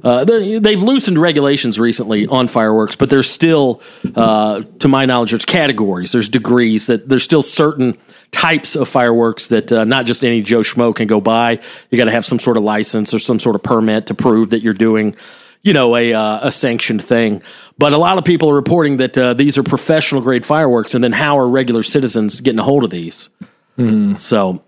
[0.03, 3.81] Uh, they- they've loosened regulations recently on fireworks, but there's still,
[4.15, 7.97] uh, to my knowledge, there's categories, there's degrees that there's still certain
[8.31, 11.59] types of fireworks that uh, not just any Joe Schmo can go buy.
[11.89, 14.49] You got to have some sort of license or some sort of permit to prove
[14.51, 15.15] that you're doing,
[15.63, 17.43] you know, a uh, a sanctioned thing.
[17.77, 21.03] But a lot of people are reporting that uh, these are professional grade fireworks, and
[21.03, 23.29] then how are regular citizens getting a hold of these?
[24.17, 24.61] So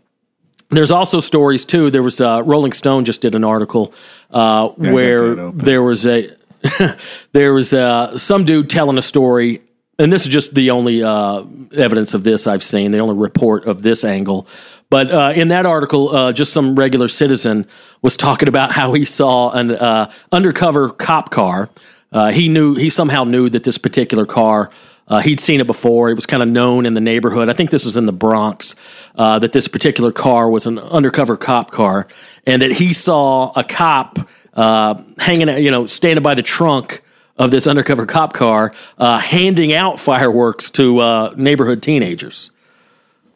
[0.78, 1.90] there's also stories too.
[1.90, 3.94] There was uh, Rolling Stone just did an article
[4.32, 6.36] uh, that where there was a
[7.34, 9.62] there was uh, some dude telling a story,
[10.00, 11.44] and this is just the only uh,
[11.76, 14.48] evidence of this I've seen, the only report of this angle.
[14.90, 17.66] But uh, in that article, uh, just some regular citizen
[18.02, 21.70] was talking about how he saw an uh, undercover cop car.
[22.12, 24.70] Uh, he knew he somehow knew that this particular car.
[25.14, 26.10] Uh, he'd seen it before.
[26.10, 27.48] It was kind of known in the neighborhood.
[27.48, 28.74] I think this was in the Bronx.
[29.14, 32.08] Uh, that this particular car was an undercover cop car,
[32.48, 34.18] and that he saw a cop
[34.56, 37.04] uh, hanging, you know, standing by the trunk
[37.38, 42.50] of this undercover cop car, uh, handing out fireworks to uh, neighborhood teenagers.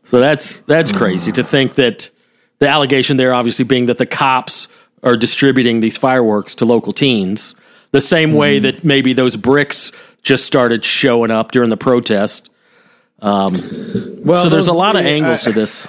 [0.06, 2.10] So that's that's crazy to think that
[2.58, 4.68] the allegation there, obviously, being that the cops
[5.04, 7.54] are distributing these fireworks to local teens,
[7.92, 9.92] the same way that maybe those bricks
[10.28, 12.50] just started showing up during the protest.
[13.20, 13.54] Um,
[14.24, 15.88] well, so there's a lot of angles I- to this.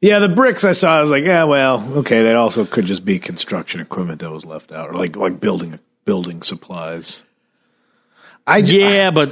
[0.00, 3.06] Yeah, the bricks I saw, I was like, yeah, well, okay, that also could just
[3.06, 7.22] be construction equipment that was left out, or like like building building supplies.
[8.46, 9.30] I Yeah, but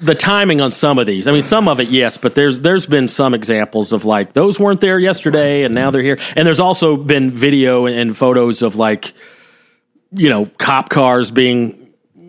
[0.00, 1.26] the timing on some of these.
[1.26, 4.58] I mean, some of it, yes, but there's there's been some examples of like those
[4.58, 6.18] weren't there yesterday and now they're here.
[6.34, 9.12] And there's also been video and, and photos of like
[10.12, 11.85] you know cop cars being.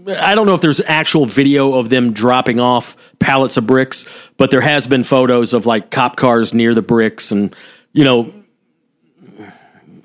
[0.07, 4.05] I don't know if there's actual video of them dropping off pallets of bricks,
[4.37, 7.55] but there has been photos of like cop cars near the bricks and
[7.91, 8.33] you know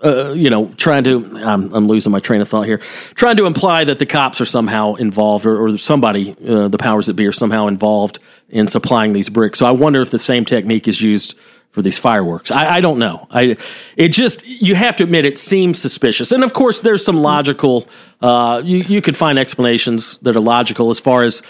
[0.05, 2.79] uh, you know, trying to, I'm, I'm losing my train of thought here,
[3.15, 7.07] trying to imply that the cops are somehow involved or, or somebody, uh, the powers
[7.07, 9.61] that be, are somehow involved in supplying these bricks.
[9.61, 11.37] So I wonder if the same technique is used
[11.73, 12.51] for these fireworks.
[12.51, 13.27] I, I don't know.
[13.31, 13.57] I,
[13.97, 16.31] it just, you have to admit, it seems suspicious.
[16.31, 17.89] And of course, there's some logical,
[18.21, 21.43] uh, you, you could find explanations that are logical as far as,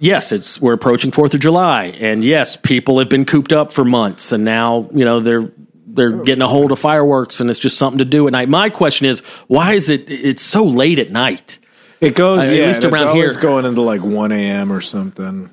[0.00, 3.84] yes, it's we're approaching Fourth of July, and yes, people have been cooped up for
[3.84, 5.52] months, and now you know they're
[5.86, 8.48] they're getting a hold of fireworks, and it's just something to do at night.
[8.48, 11.58] My question is, why is it it's so late at night?
[12.00, 13.32] it goes, at yeah, least around here.
[13.34, 14.72] going into like one a.m.
[14.72, 15.50] or something.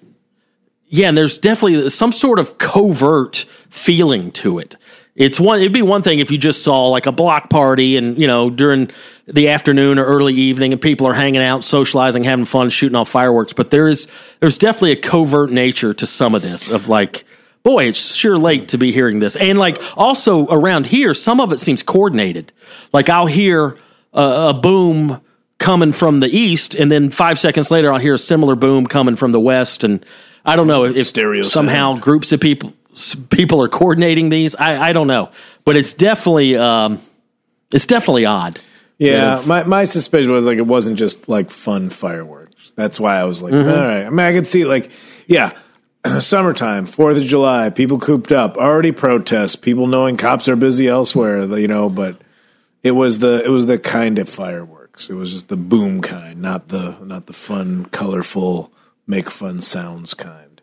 [0.90, 4.78] Yeah, and there's definitely some sort of covert feeling to it.
[5.16, 5.60] It's one.
[5.60, 8.50] It'd be one thing if you just saw like a block party, and you know
[8.50, 8.92] during
[9.26, 13.10] the afternoon or early evening, and people are hanging out, socializing, having fun, shooting off
[13.10, 13.52] fireworks.
[13.52, 14.08] But there is
[14.40, 16.70] there's definitely a covert nature to some of this.
[16.70, 17.26] Of like,
[17.64, 21.52] boy, it's sure late to be hearing this, and like also around here, some of
[21.52, 22.54] it seems coordinated.
[22.94, 23.76] Like I'll hear
[24.14, 25.20] a, a boom
[25.58, 29.16] coming from the east, and then five seconds later, I'll hear a similar boom coming
[29.16, 30.06] from the west, and
[30.48, 32.02] I don't know if Stereo somehow sound.
[32.02, 32.74] groups of people
[33.30, 34.56] people are coordinating these.
[34.56, 35.30] I, I don't know,
[35.66, 37.00] but it's definitely um,
[37.72, 38.60] it's definitely odd.
[38.98, 42.72] Yeah, my, my suspicion was like it wasn't just like fun fireworks.
[42.76, 43.70] That's why I was like, Mm-hmm.
[43.70, 44.04] all right.
[44.06, 44.90] I mean, I could see like,
[45.28, 45.56] yeah,
[46.20, 51.44] summertime, Fourth of July, people cooped up, already protests, people knowing cops are busy elsewhere,
[51.60, 51.90] you know.
[51.90, 52.20] But
[52.82, 55.10] it was the it was the kind of fireworks.
[55.12, 58.72] It was just the boom kind, not the not the fun, colorful,
[59.08, 60.62] make fun sounds kind.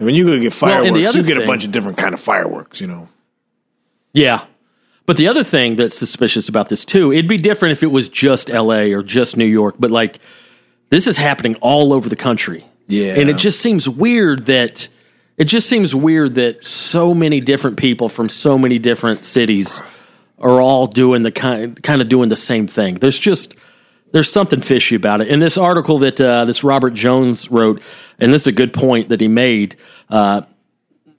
[0.00, 0.90] I mean, you could get fireworks.
[0.90, 3.08] other you get a bunch of different kind of fireworks, you know.
[4.12, 4.44] Yeah.
[5.06, 8.08] But the other thing that's suspicious about this too, it'd be different if it was
[8.08, 10.20] just LA or just New York, but like
[10.90, 12.66] this is happening all over the country.
[12.86, 13.14] Yeah.
[13.14, 14.88] And it just seems weird that
[15.36, 19.82] it just seems weird that so many different people from so many different cities
[20.38, 22.96] are all doing the kind kind of doing the same thing.
[22.96, 23.56] There's just
[24.12, 25.28] there's something fishy about it.
[25.28, 27.82] In this article that uh, this Robert Jones wrote,
[28.18, 29.76] and this is a good point that he made.
[30.08, 30.42] Uh,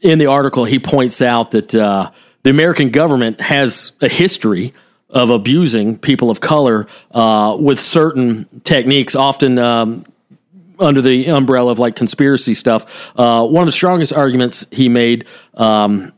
[0.02, 2.12] in the article, he points out that uh,
[2.44, 4.74] the American government has a history
[5.10, 10.06] of abusing people of color uh, with certain techniques, often um,
[10.80, 12.86] under the umbrella of like conspiracy stuff.
[13.16, 16.12] Uh, one of the strongest arguments he made um,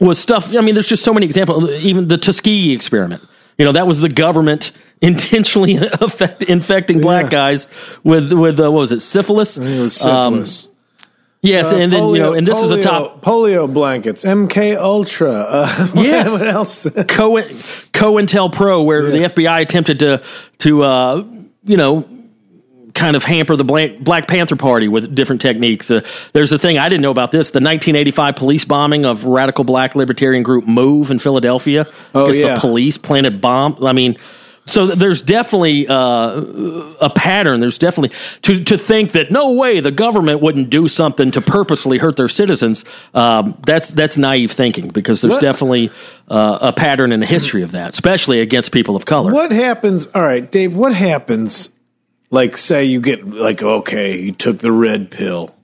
[0.00, 0.54] was stuff.
[0.54, 1.70] I mean, there's just so many examples.
[1.70, 3.26] Even the Tuskegee experiment.
[3.58, 7.30] You know, that was the government intentionally affect, infecting black Yeah.
[7.30, 7.68] guys
[8.04, 9.58] with with uh, what was it, syphilis?
[9.58, 10.68] It was Um, syphilis.
[11.42, 15.30] yes, and then you know, and this is a top polio blankets, MK Ultra.
[15.32, 16.30] Uh, what- Yes.
[16.30, 16.86] what else?
[17.08, 17.36] Co
[17.92, 20.22] COINTELPRO, where the FBI attempted to
[20.58, 21.24] to uh,
[21.64, 22.06] you know
[22.94, 25.90] kind of hamper the Black, Black Panther Party with different techniques.
[25.90, 26.02] Uh,
[26.34, 29.94] there's a thing I didn't know about this: the 1985 police bombing of radical Black
[29.96, 31.86] libertarian group Move in Philadelphia.
[32.14, 32.54] Oh, yeah.
[32.54, 33.76] the police planted bomb.
[33.84, 34.16] I mean.
[34.64, 35.94] So there's definitely uh,
[37.00, 37.58] a pattern.
[37.58, 41.98] There's definitely to to think that no way the government wouldn't do something to purposely
[41.98, 42.84] hurt their citizens.
[43.12, 45.90] Um, that's that's naive thinking because there's What- definitely
[46.28, 49.32] uh, a pattern in the history of that, especially against people of color.
[49.32, 50.06] What happens?
[50.14, 50.76] All right, Dave.
[50.76, 51.70] What happens?
[52.30, 55.54] Like, say you get like, okay, you took the red pill,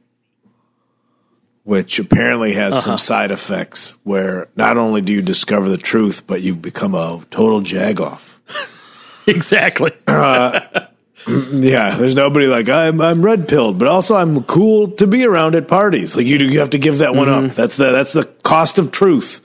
[1.63, 2.83] which apparently has Uh-huh.
[2.83, 3.95] some side effects.
[4.03, 8.35] Where not only do you discover the truth, but you become a total jagoff.
[9.37, 9.93] exactly.
[11.27, 13.01] Yeah, there's nobody like I'm.
[13.01, 16.17] I'm red pilled, but also I'm cool to be around at parties.
[16.17, 17.47] Like you, do, you have to give that one Mm-hmm.
[17.51, 17.53] up.
[17.53, 19.43] That's the that's the cost of truth.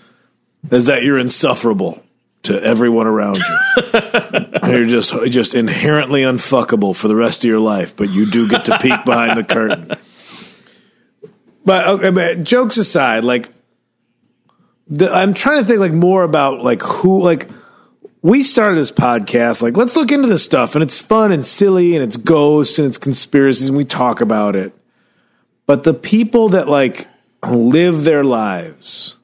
[0.72, 2.02] Is that you're insufferable
[2.44, 3.58] to everyone around you.
[4.70, 8.66] you're just just inherently unfuckable for the rest of your life, but you do get
[8.66, 9.92] to peek behind the curtain.
[11.66, 13.50] But okay, but jokes aside, like
[14.88, 17.50] the, I'm trying to think like more about like who like
[18.24, 21.96] we started this podcast like let's look into this stuff and it's fun and silly
[21.96, 24.74] and it's ghosts and it's conspiracies and we talk about it
[25.68, 27.08] but the people that like
[27.46, 29.18] live their lives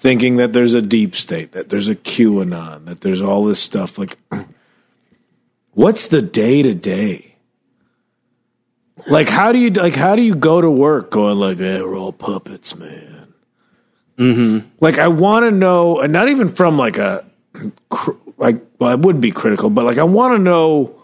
[0.00, 3.98] thinking that there's a deep state, that there's a QAnon, that there's all this stuff.
[3.98, 4.16] Like,
[5.72, 7.36] what's the day to day?
[9.06, 9.94] Like, how do you like?
[9.94, 13.32] How do you go to work going like, "Yeah, we're all puppets, man"?
[14.18, 14.68] Mm-hmm.
[14.78, 17.24] Like, I want to know, and not even from like a
[18.36, 18.62] like.
[18.78, 20.96] Well, I would be critical, but like, I want to know.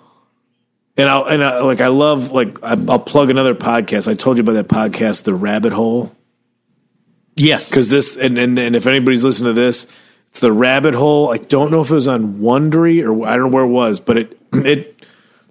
[0.96, 4.08] And I and I, like I love like I, I'll plug another podcast.
[4.08, 6.16] I told you about that podcast, The Rabbit Hole
[7.36, 7.68] Yes.
[7.68, 9.86] because this and, and and if anybody's listening to this,
[10.28, 11.30] it's the rabbit hole.
[11.30, 14.00] I don't know if it was on Wondery or I don't know where it was,
[14.00, 15.04] but it it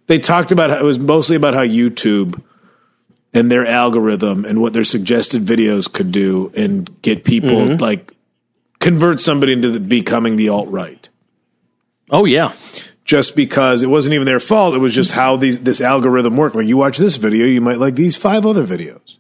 [0.08, 2.42] they talked about how, it was mostly about how YouTube
[3.34, 7.78] and their algorithm and what their suggested videos could do and get people mm-hmm.
[7.78, 8.14] like
[8.86, 11.10] convert somebody into the, becoming the alt right.
[12.12, 12.54] oh yeah.
[13.04, 16.56] Just because it wasn't even their fault, it was just how these this algorithm worked.
[16.56, 19.18] Like you watch this video, you might like these five other videos.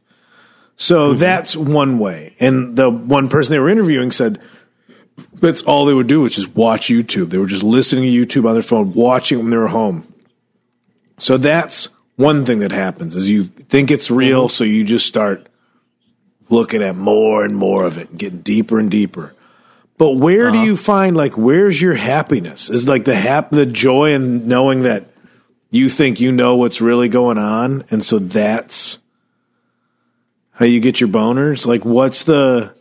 [0.75, 1.19] So mm-hmm.
[1.19, 2.35] that's one way.
[2.39, 4.39] And the one person they were interviewing said
[5.33, 7.29] that's all they would do, which is watch YouTube.
[7.29, 10.11] They were just listening to YouTube on their phone, watching it when they were home.
[11.17, 14.57] So that's one thing that happens is you think it's real, mm-hmm.
[14.57, 15.47] so you just start
[16.49, 19.33] looking at more and more of it and getting deeper and deeper.
[19.97, 20.65] But where do uh-huh.
[20.65, 22.69] you find like where's your happiness?
[22.69, 25.05] Is like the hap the joy in knowing that
[25.69, 28.99] you think you know what's really going on, and so that's
[30.51, 31.65] how you get your boners?
[31.65, 32.73] Like, what's the?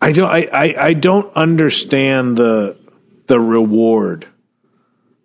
[0.00, 0.30] I don't.
[0.30, 2.78] I, I, I don't understand the
[3.26, 4.26] the reward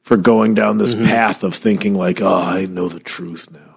[0.01, 1.05] for going down this mm-hmm.
[1.05, 3.70] path of thinking like, oh, I know the truth now.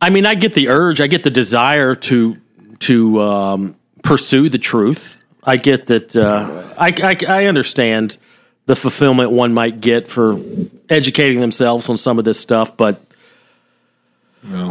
[0.00, 2.36] I mean, I get the urge, I get the desire to
[2.80, 5.18] to um, pursue the truth.
[5.42, 6.16] I get that.
[6.16, 8.18] Uh, I, I I understand
[8.66, 10.38] the fulfillment one might get for
[10.88, 13.00] educating themselves on some of this stuff, but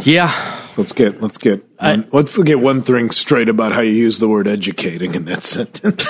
[0.02, 4.18] yeah, Let's get let's get one, let's get one thing straight about how you use
[4.18, 6.04] the word educating in that sentence.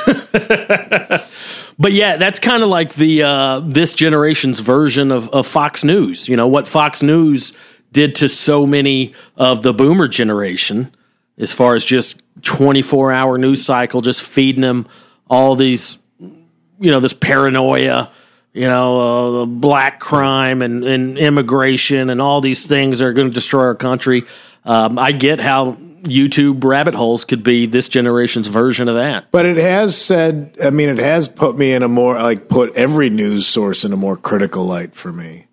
[1.79, 6.27] But yeah, that's kind of like the uh, this generation's version of, of Fox News.
[6.27, 7.53] You know what Fox News
[7.97, 10.95] did to so many of the Boomer generation,
[11.39, 14.87] as far as just twenty four hour news cycle, just feeding them
[15.31, 18.11] all these, you know, this paranoia,
[18.53, 23.35] you know, uh, black crime and, and immigration and all these things are going to
[23.35, 24.25] destroy our country.
[24.65, 29.31] Um, I get how YouTube rabbit holes could be this generation's version of that.
[29.31, 32.77] But it has said, I mean, it has put me in a more, like, put
[32.77, 35.46] every news source in a more critical light for me.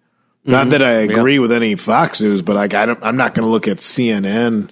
[0.46, 0.70] Not mm-hmm.
[0.72, 3.52] that I agree with any Fox News, but like, I don't, I'm not going to
[3.52, 4.70] look at CNN.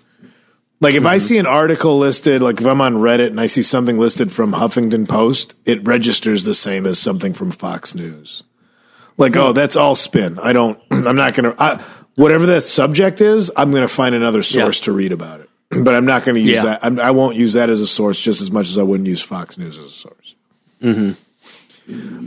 [0.81, 1.25] Like, if I mm-hmm.
[1.25, 4.53] see an article listed, like if I'm on Reddit and I see something listed from
[4.53, 8.43] Huffington Post, it registers the same as something from Fox News.
[9.17, 10.39] Like, oh, that's all spin.
[10.39, 14.43] I don't, I'm not going to, whatever that subject is, I'm going to find another
[14.43, 14.85] source Yeah.
[14.85, 15.49] to read about it.
[15.83, 16.63] But I'm not going to use Yeah.
[16.63, 16.83] that.
[16.83, 19.21] I'm, I won't use that as a source just as much as I wouldn't use
[19.21, 20.35] Fox News as a source.
[20.81, 21.11] Mm-hmm.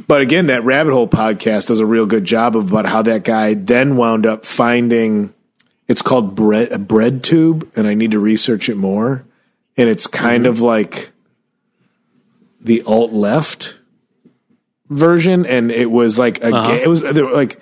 [0.07, 3.25] But again, that rabbit hole podcast does a real good job of about how that
[3.25, 5.33] guy then wound up finding.
[5.89, 9.25] It's called bread a bread tube, and I need to research it more.
[9.77, 11.11] And it's kind of like
[12.61, 13.79] the alt left
[14.89, 16.67] version, and it was like a uh-huh.
[16.67, 17.61] ga- it was uh, there were like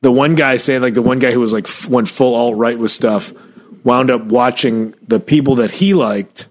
[0.00, 2.56] the one guy saying like the one guy who was like f- went full alt
[2.56, 3.32] right with stuff
[3.84, 6.48] wound up watching the people that he liked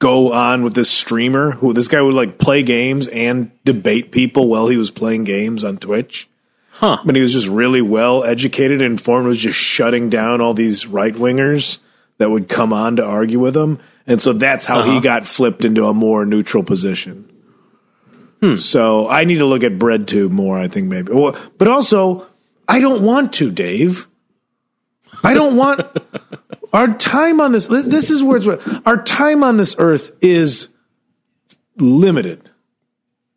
[0.00, 4.48] go on with this streamer who this guy would like play games and debate people
[4.48, 6.28] while he was playing games on Twitch.
[6.72, 6.98] Huh.
[7.04, 10.86] But he was just really well educated and informed, was just shutting down all these
[10.86, 11.78] right wingers
[12.16, 13.78] that would come on to argue with him.
[14.06, 15.00] And so that's how he uh-huh.
[15.00, 17.30] got flipped into a more neutral position.
[18.40, 18.56] Hmm.
[18.56, 21.12] So I need to look at bread BreadTube more, I think maybe.
[21.12, 22.26] Well, but also,
[22.66, 24.08] I don't want to, Dave.
[25.22, 25.80] I don't want
[26.72, 27.66] our time on this.
[27.66, 30.68] This is where it's our time on this earth is
[31.76, 32.48] limited.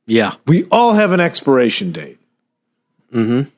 [0.05, 0.35] Yeah.
[0.45, 2.19] We all have an expiration date.
[3.13, 3.49] Mm-hmm.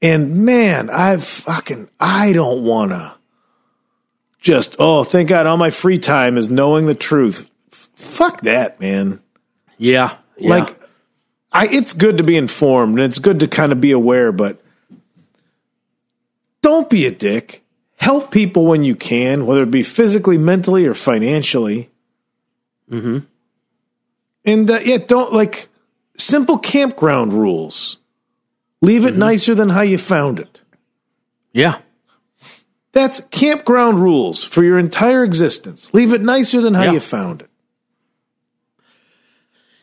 [0.00, 3.14] And man, I fucking I don't want to
[4.40, 7.50] just oh thank God all my free time is knowing the truth.
[7.72, 9.20] F- fuck that, man.
[9.76, 10.16] Yeah.
[10.36, 10.50] yeah.
[10.50, 10.80] Like
[11.50, 14.62] I it's good to be informed and it's good to kind of be aware, but
[16.62, 17.64] don't be a dick.
[18.08, 21.90] Help people when you can, whether it be physically, mentally, or financially.
[22.90, 23.18] Mm-hmm.
[24.46, 25.68] And uh, yeah, don't like
[26.16, 27.98] simple campground rules.
[28.80, 30.62] Leave it nicer than how you found it.
[31.52, 31.80] yeah.
[32.92, 35.92] That's campground rules for your entire existence.
[35.92, 36.92] Leave it nicer than how Yeah.
[36.92, 37.50] you found it.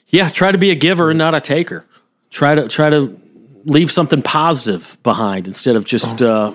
[0.07, 1.85] Yeah, try to be a giver and not a taker.
[2.31, 3.15] Try to try to
[3.65, 6.53] leave something positive behind instead of just uh,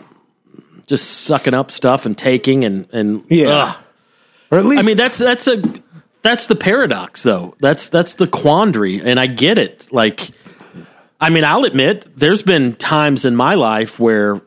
[0.90, 3.48] just sucking up stuff and taking and and Yeah.
[3.48, 3.76] ugh.
[4.50, 5.62] or at least I mean that's that's a
[6.22, 7.54] that's the paradox though.
[7.60, 9.88] That's that's the quandary and I get it.
[9.90, 10.30] Like
[11.22, 14.40] I mean, I'll admit there's been times in my life where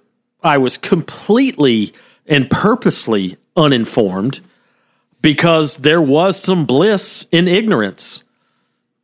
[0.43, 1.93] I was completely
[2.27, 4.39] and purposely uninformed
[5.21, 8.23] because there was some bliss in ignorance.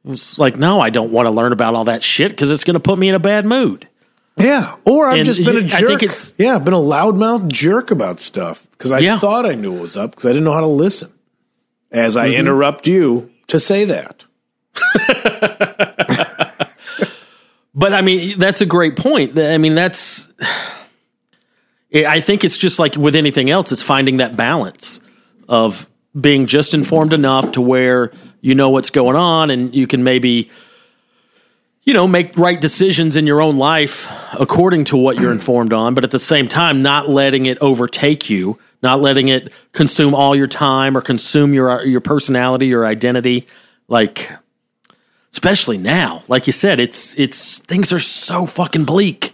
[0.03, 2.63] It was like, no, I don't want to learn about all that shit because it's
[2.63, 3.87] going to put me in a bad mood.
[4.39, 6.01] Yeah, or I've And just been a jerk.
[6.37, 9.19] yeah, I've been a loudmouth jerk about stuff because I Yeah.
[9.19, 11.11] thought I knew what was up because I didn't know how to listen.
[11.91, 12.39] As I Mm-hmm.
[12.39, 14.25] interrupt you to say that,
[17.75, 19.37] But I mean, that's a great point.
[19.37, 20.27] I mean, that's.
[21.93, 25.01] I think it's just like with anything else, it's finding that balance
[25.47, 25.87] of
[26.19, 28.11] being just informed enough to where
[28.41, 30.49] you know what's going on and you can maybe,
[31.83, 35.93] you know, make right decisions in your own life according to what you're informed on,
[35.93, 40.35] but at the same time, not letting it overtake you, not letting it consume all
[40.35, 43.47] your time or consume your your personality, your identity.
[43.87, 44.29] Like,
[45.31, 46.23] especially now.
[46.27, 49.33] Like you said, it's it's things are so fucking bleak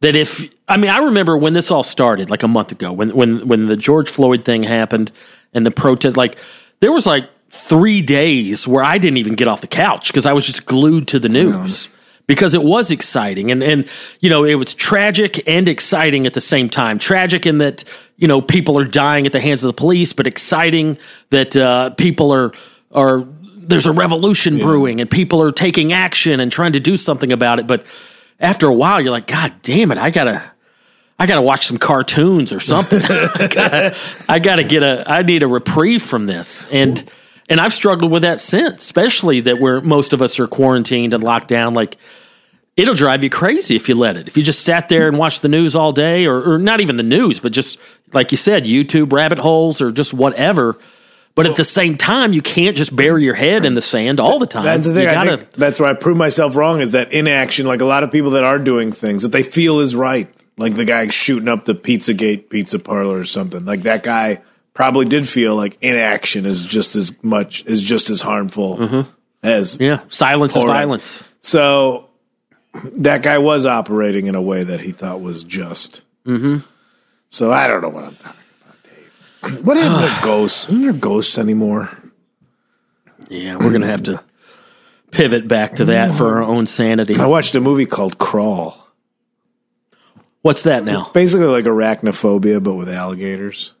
[0.00, 3.10] that if I mean I remember when this all started like a month ago when
[3.10, 5.12] when when the George Floyd thing happened
[5.54, 6.36] and the protest like
[6.80, 10.32] there was like 3 days where I didn't even get off the couch because I
[10.32, 11.88] was just glued to the news.
[12.26, 13.88] Because it was exciting and and
[14.18, 16.98] you know it was tragic and exciting at the same time.
[16.98, 17.84] Tragic in that
[18.16, 20.98] you know people are dying at the hands of the police, but exciting
[21.30, 22.52] that uh, people are
[22.90, 23.24] are
[23.68, 27.58] there's a revolution brewing and people are taking action and trying to do something about
[27.58, 27.66] it.
[27.66, 27.84] But
[28.38, 30.50] after a while, you're like, God damn it, I gotta,
[31.18, 33.02] I gotta watch some cartoons or something.
[33.02, 33.96] I, gotta,
[34.28, 36.66] I gotta get a, I need a reprieve from this.
[36.70, 37.10] And
[37.48, 41.22] and I've struggled with that since, especially that where most of us are quarantined and
[41.22, 41.74] locked down.
[41.74, 41.96] Like
[42.76, 44.28] it'll drive you crazy if you let it.
[44.28, 46.96] If you just sat there and watched the news all day, or, or not even
[46.96, 47.78] the news, but just
[48.12, 50.78] like you said, YouTube rabbit holes or just whatever.
[51.34, 54.38] But at the same time, you can't just bury your head in the sand all
[54.38, 54.64] the time.
[54.64, 55.04] that's the thing.
[55.04, 56.80] Gotta, think that's where I prove myself wrong.
[56.80, 57.66] Is that inaction?
[57.66, 60.76] Like a lot of people that are doing things that they feel is right, like
[60.76, 63.66] the guy shooting up the Pizzagate pizza parlor or something.
[63.66, 64.40] Like that guy
[64.76, 68.80] probably did feel like inaction is just as much is just as harmful
[69.42, 69.82] as Mm-hmm.
[69.82, 71.24] yeah, silence is violence.
[71.40, 72.08] So
[72.74, 76.02] that guy was operating in a way that he thought was just.
[76.24, 76.58] Mm-hmm.
[77.30, 78.76] So I don't know what I'm talking about,
[79.52, 79.64] Dave.
[79.66, 80.68] What happened to ghosts?
[80.68, 81.90] Isn't there ghosts anymore?
[83.28, 84.22] Yeah, we're gonna have to
[85.10, 87.16] pivot back to that for our own sanity.
[87.18, 88.76] I watched a movie called Crawl.
[90.42, 91.00] What's that now?
[91.00, 93.72] It's basically, like arachnophobia, but with alligators.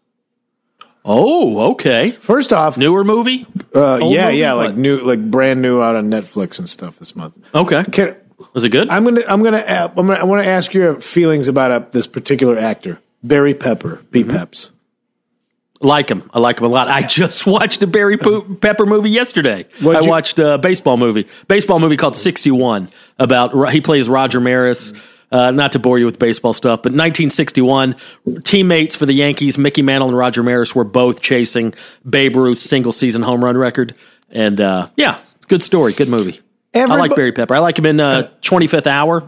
[1.08, 2.10] Oh, okay.
[2.10, 3.46] First off, Newer movie.
[3.74, 4.36] uh, old yeah, movie?
[4.38, 4.76] yeah, like What?
[4.78, 7.34] new, like brand new out on Netflix and stuff this month.
[7.54, 8.16] Okay, Can,
[8.52, 8.90] was it good?
[8.90, 11.78] I'm gonna, I'm gonna, uh, I'm gonna, I want to ask your feelings about uh,
[11.92, 14.22] this particular actor, Barry Pepper, B.
[14.22, 14.30] Mm-hmm.
[14.36, 14.72] Peps.
[15.80, 16.28] like him.
[16.34, 16.88] I like him a lot.
[16.88, 19.66] I just watched a Barry Pepper movie yesterday.
[19.80, 22.88] What'd I you- watched a baseball movie, baseball movie called Sixty One
[23.18, 24.92] about he plays Roger Maris.
[25.32, 27.96] Uh, not to bore you with baseball stuff, but 1961,
[28.44, 31.74] teammates for the Yankees, Mickey Mantle and Roger Maris, were both chasing
[32.08, 33.96] Babe Ruth's single season home run record.
[34.30, 35.18] And uh, yeah,
[35.48, 36.40] good story, good movie.
[36.74, 37.54] I like Barry Pepper.
[37.54, 39.24] I like him in uh, 25th Hour.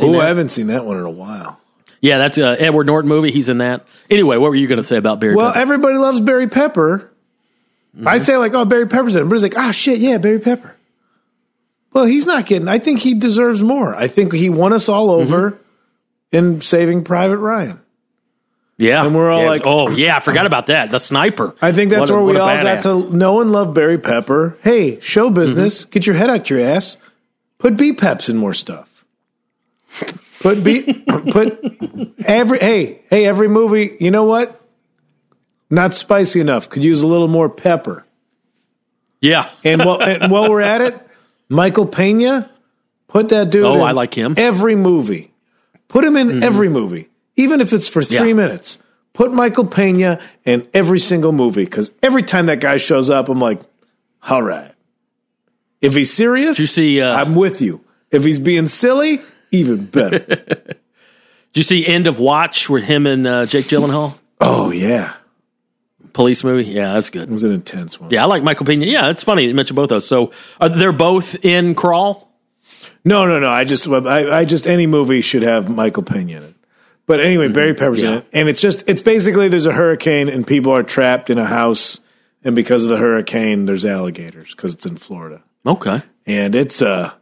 [0.00, 0.20] Oh.
[0.20, 1.60] I haven't seen that one in a while.
[2.00, 3.30] Yeah, that's a Edward Norton movie.
[3.30, 3.86] He's in that.
[4.08, 5.60] Anyway, what were you going to say about Barry Well, Pepper?
[5.60, 7.10] everybody loves Barry Pepper.
[7.96, 8.08] Mm-hmm.
[8.08, 9.26] I say like, oh, Barry Pepper's in it.
[9.26, 10.76] Everybody's like, ah, shit, yeah, Barry Pepper.
[11.92, 12.68] Well, he's not getting.
[12.68, 13.94] I think he deserves more.
[13.94, 15.22] I think he won us all Mm-hmm.
[15.34, 15.58] over
[16.32, 17.80] in Saving Private Ryan.
[18.78, 19.48] yeah, and we're all Yeah.
[19.48, 20.90] like- oh yeah, I forgot about that.
[20.90, 21.54] The sniper.
[21.60, 24.56] I think that's What where we all got to know and love Barry Pepper.
[24.62, 25.90] Hey, show business, Mm-hmm.
[25.90, 26.96] get your head out your ass.
[27.58, 29.04] Put B Peps in more stuff.
[30.40, 30.82] Put B
[31.30, 31.60] put
[32.26, 34.60] every hey, hey, every movie, you know what?
[35.68, 36.70] Not spicy enough.
[36.70, 38.06] Could use a little more pepper.
[39.20, 40.98] Yeah, And while, and while we're at it,
[41.50, 42.50] Michael Pena,
[43.08, 43.64] put that dude.
[43.66, 44.34] Oh, in I like him.
[44.34, 44.40] Mm-hmm.
[44.46, 45.32] Every movie,
[45.88, 48.32] put him in every movie, even if it's for three Yeah.
[48.34, 48.78] minutes.
[49.12, 53.40] Put Michael Pena in every single movie because every time that guy shows up, I'm
[53.40, 53.60] like,
[54.22, 54.70] all right.
[55.80, 57.80] If he's serious, you see, uh, I'm with you.
[58.12, 59.20] If he's being silly,
[59.50, 60.18] even better.
[61.52, 64.16] Did you see End of Watch with him and uh, Jake Gyllenhaal?
[64.40, 65.14] oh yeah,
[66.12, 66.70] Police movie.
[66.70, 67.22] Yeah, that's good.
[67.22, 68.10] it was an intense one.
[68.10, 68.84] Yeah, I like Michael Pena.
[68.86, 70.06] Yeah, it's funny you mentioned both those.
[70.06, 72.28] So are they're both in Crawl?
[73.04, 73.48] No, no, no.
[73.48, 76.54] I just, I, I just any movie should have Michael Pena in it.
[77.06, 78.18] But anyway, Barry Pepper's in Mm-hmm.
[78.18, 81.44] It, and it's just, it's basically there's a hurricane and people are trapped in a
[81.46, 81.98] house,
[82.44, 86.02] and because of the hurricane, there's alligators because it's in Florida, Okay.
[86.26, 87.12] and it's uh,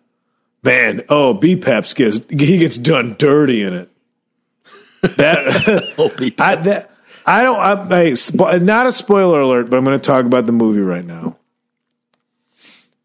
[0.62, 3.90] man, oh, B Peps gets he gets done dirty in it.
[5.16, 6.90] That Oh, I that
[7.28, 7.58] I don't.
[7.58, 10.80] I, I, spo- not a spoiler alert, but I'm going to talk about the movie
[10.80, 11.36] right now.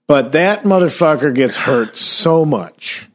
[0.07, 3.09] But that motherfucker gets hurt so much,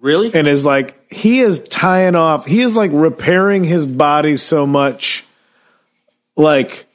[0.00, 0.32] really?
[0.32, 2.46] and is like he is tying off.
[2.46, 5.26] He is like repairing his body so much,
[6.36, 6.86] like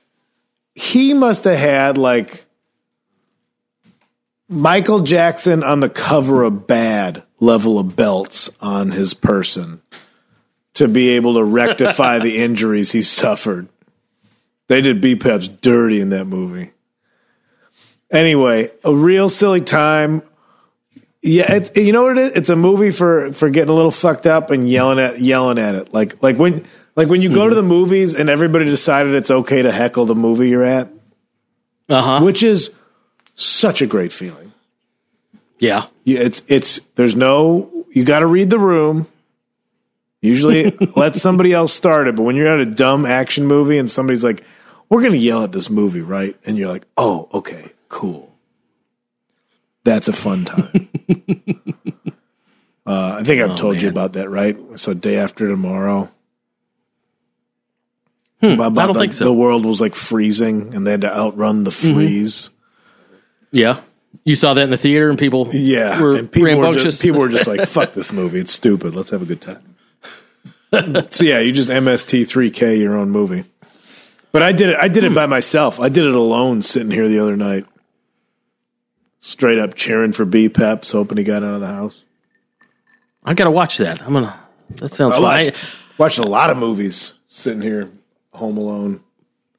[0.74, 2.45] he must have had like
[4.49, 9.84] Michael Jackson on the cover of Bad level of belts on his person
[10.76, 13.67] to be able to rectify the injuries he suffered.
[14.67, 16.71] They did B-Peps dirty in that movie.
[18.11, 20.21] Anyway, a real silly time.
[21.21, 22.32] Yeah, it's you know what it is?
[22.38, 25.74] It's a movie for for getting a little fucked up and yelling at yelling at
[25.76, 25.93] it.
[25.93, 26.65] Like like when
[26.95, 30.15] like when you go to the movies and everybody decided it's okay to heckle the
[30.15, 30.89] movie you're at,
[31.89, 32.26] Uh huh.
[32.26, 32.74] which is
[33.36, 34.51] such a great feeling.
[35.59, 35.86] Yeah.
[36.03, 39.07] Yeah, it's it's there's no you got to read the room.
[40.24, 42.15] Usually, let somebody else start it.
[42.15, 44.41] But when you're at a dumb action movie and somebody's like,
[44.88, 46.38] "We're going to yell at this movie," right?
[46.45, 48.34] And you're like, "Oh, okay, cool."
[49.84, 50.88] That's a fun time.
[52.88, 54.57] uh, I think I've told you about that, right?
[54.80, 56.09] So, day after tomorrow.
[58.39, 59.26] Hmm, I don't the, think so.
[59.26, 62.49] The world was like freezing, and they had to outrun the freeze.
[63.51, 63.82] Yeah.
[64.24, 66.84] You saw that in the theater and people Yeah, were and people were, rambunctious.
[66.84, 68.39] just, people were just like, "Fuck this movie!
[68.39, 68.95] It's stupid.
[68.95, 69.72] Let's have a good time."
[71.09, 73.45] so yeah, you just MST3K your own movie.
[74.32, 74.78] But I did it.
[74.80, 75.15] I did it hmm.
[75.15, 75.80] by myself.
[75.80, 77.65] I did it alone, sitting here the other night,
[79.21, 82.03] straight up cheering for B Peps, hoping he got out of the house.
[83.24, 84.01] I got to watch that.
[84.01, 84.34] I'm to.
[84.78, 85.24] That sounds I fun.
[85.24, 87.91] watched, I- watched a lot of movies sitting here,
[88.34, 89.01] home alone.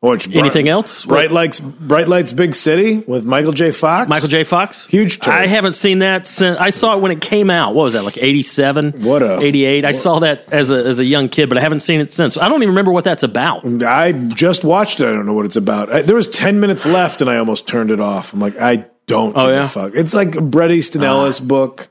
[0.04, 1.06] I watched Bright- Anything else?
[1.06, 3.70] Bright Lights, Bright Lights, Big City with Michael J.
[3.70, 4.08] Fox.
[4.08, 4.44] Michael J.
[4.44, 4.84] Fox?
[4.86, 5.32] Huge turn.
[5.32, 7.74] I haven't seen that since I saw it when it came out.
[7.74, 9.02] What was that, like 87?
[9.02, 9.84] What a- 88?
[9.86, 12.36] I saw that as a, as a young kid, but I haven't seen it since.
[12.36, 13.64] I don't even remember what that's about.
[13.82, 15.06] I just watched it.
[15.08, 15.90] I don't know what it's about.
[15.90, 18.34] I, there was ten minutes left, and I almost turned it off.
[18.34, 19.62] I'm like, I don't Oh, give yeah?
[19.62, 19.64] Ah.
[19.64, 19.92] a fuck.
[19.94, 21.88] It's like a Bret Easton Ellis book,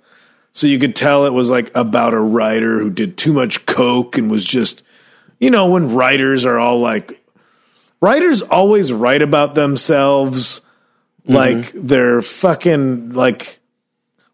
[0.51, 4.19] so you could tell it was like about a writer who did too much coke
[4.19, 4.83] and was just,
[5.39, 7.19] you know, when writers are all like,
[8.03, 10.61] writers always write about themselves
[11.25, 11.35] Mm-hmm.
[11.35, 13.59] like they're fucking like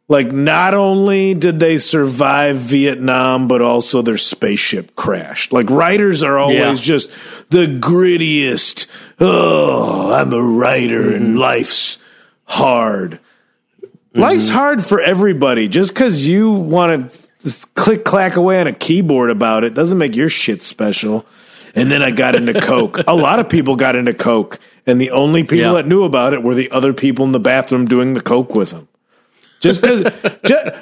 [0.08, 5.54] like not only did they survive Vietnam, but also their spaceship crashed.
[5.54, 6.74] Like writers are always Yeah.
[6.94, 7.12] just
[7.52, 8.88] the grittiest.
[9.20, 11.38] Oh, I'm a writer and Mm-hmm.
[11.38, 12.00] life's
[12.46, 13.20] hard.
[14.16, 15.68] Life's hard for everybody.
[15.68, 17.12] Just because you want
[17.46, 21.24] to click clack away on a keyboard about it doesn't make your shit special.
[21.76, 23.00] And then I got into coke.
[23.08, 25.74] A lot of people got into coke, and the only people Yeah.
[25.74, 28.72] that knew about it were the other people in the bathroom doing the coke with
[28.72, 28.88] them.
[29.60, 30.04] Just because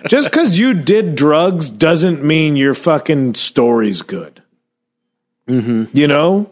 [0.07, 4.41] just because you did drugs doesn't mean your fucking story's good.
[5.47, 6.51] You know,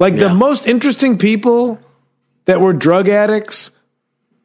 [0.00, 1.78] like the most interesting people
[2.46, 3.70] that were drug addicts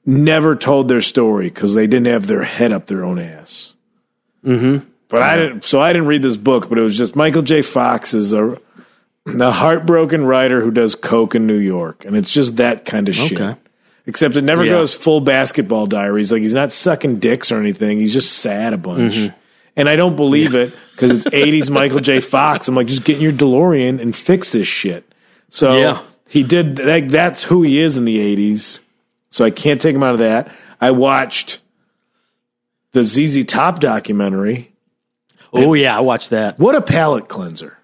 [0.06, 3.76] never told their story because they didn't have their head up their own ass.
[4.46, 4.88] Mm-hmm.
[5.10, 5.64] But I didn't.
[5.66, 7.62] So I didn't read this book, but it was just Michael J.
[7.64, 8.58] Fox is a
[9.26, 13.16] the heartbroken writer who does coke in New York, and it's just that kind of
[13.16, 13.40] shit.
[13.40, 13.60] Okay.
[14.08, 14.72] Except it never Yeah.
[14.72, 16.32] goes full basketball diaries.
[16.32, 18.00] Like he's not sucking dicks or anything.
[18.00, 19.14] He's just sad a bunch.
[19.16, 19.36] Mm-hmm.
[19.76, 22.20] And I don't believe it because it's 80s Michael J.
[22.20, 22.68] Fox.
[22.68, 25.14] I'm like, just get in your DeLorean and fix this shit.
[25.52, 26.02] So Yeah.
[26.28, 28.80] he did like that's who he is in the 80s.
[29.30, 30.52] So I can't take him out of that.
[30.82, 31.62] I watched
[32.94, 34.72] the ZZ Top documentary.
[35.54, 36.58] Oh, yeah, I watched that.
[36.60, 37.78] What a palate cleanser.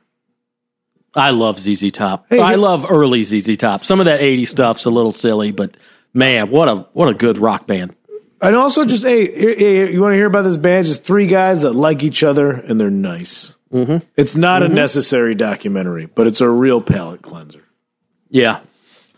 [1.16, 2.26] I love ZZ Top.
[2.30, 3.86] Hey, I love early ZZ Top.
[3.86, 5.78] Some of that 80s stuff's a little silly, but
[6.14, 7.96] man, what a what a good rock band.
[8.42, 10.86] And also, just hey, hey, you want to hear about this band?
[10.86, 13.56] Just three guys that like each other and they're nice.
[13.72, 14.06] Mm-hmm.
[14.16, 17.64] It's not a necessary documentary, but it's a real palate cleanser.
[18.30, 18.60] Yeah.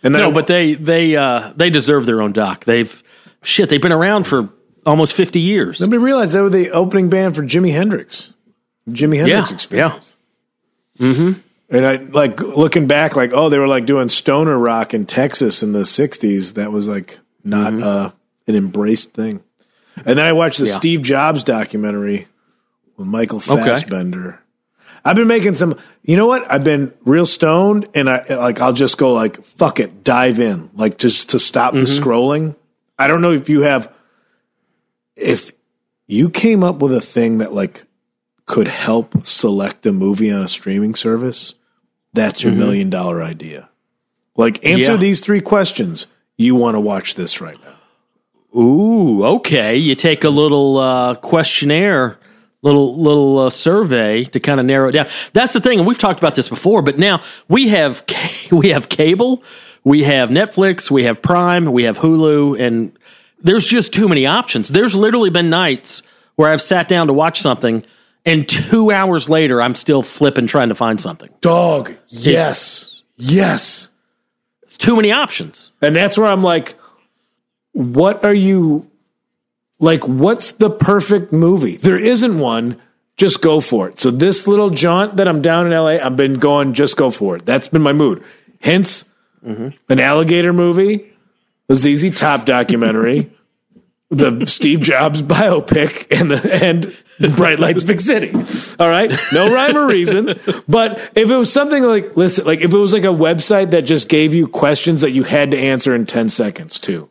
[0.04, 2.66] And No, but they they uh they deserve their own doc.
[2.66, 3.04] They've
[3.44, 4.50] shit, they've been around for
[4.86, 5.82] almost 50 years.
[5.82, 8.34] nobody realized they were the opening band for Jimi Hendrix.
[8.90, 10.14] Jimi Hendrix experience.
[11.00, 11.47] Yeah, experience.
[11.70, 15.64] And I like looking back, like oh, they were like doing stoner rock in Texas
[15.64, 16.54] in the '60s.
[16.54, 18.12] That was like not uh,
[18.48, 19.44] an embraced thing.
[19.98, 20.78] And then I watched the Yeah.
[20.78, 22.28] Steve Jobs documentary
[22.96, 24.40] with Michael Fassbender.
[25.04, 25.78] I've been making some.
[26.04, 26.50] You know what?
[26.50, 30.70] I've been real stoned, and I like I'll just go like fuck it, dive in,
[30.74, 32.56] like just to stop the scrolling.
[32.98, 33.94] I don't know if you have,
[35.16, 35.52] if
[36.08, 37.86] you came up with a thing that like
[38.46, 41.56] could help select a movie on a streaming service,
[42.18, 43.70] that's your million dollar idea.
[44.36, 44.98] Like, answer Yeah.
[44.98, 46.08] these three questions.
[46.38, 48.60] You want to watch this right now.
[48.60, 49.76] Ooh, okay.
[49.78, 52.18] You take a little uh questionnaire,
[52.62, 55.08] little little uh, survey to kind of narrow it down.
[55.34, 56.82] That's the thing, and we've talked about this before.
[56.82, 58.04] But now we have
[58.52, 59.44] we have cable,
[59.84, 62.92] we have Netflix, we have Prime, we have Hulu, and
[63.42, 64.70] there's just too many options.
[64.70, 66.02] There's literally been nights
[66.36, 67.84] where I've sat down to watch something,
[68.28, 71.30] and two hours later, I'm still flipping trying to find something.
[71.40, 71.96] Dog.
[72.10, 73.02] Yes.
[73.16, 73.90] Yes.
[74.64, 75.72] It's too many options.
[75.82, 76.76] And that's where I'm like,
[77.72, 78.92] what are you
[79.80, 80.04] like?
[80.06, 81.78] What's the perfect movie?
[81.78, 82.82] There isn't one.
[83.16, 83.98] Just go for it.
[83.98, 86.74] So this little jaunt that I'm down in LA, I've been going.
[86.74, 87.46] Just go for it.
[87.46, 88.22] That's been my mood.
[88.60, 89.06] Hence,
[89.42, 89.70] mm-hmm.
[89.90, 91.14] an alligator movie,
[91.70, 93.32] a ZZ Top documentary,
[94.10, 96.64] the Steve Jobs biopic, and the
[97.20, 98.32] and Bright Lights Big City.
[98.80, 100.40] All right, no rhyme or reason.
[100.68, 103.82] But if it was something like, listen, like if it was like a website that
[103.82, 107.10] just gave you questions that you had to answer in ten seconds too.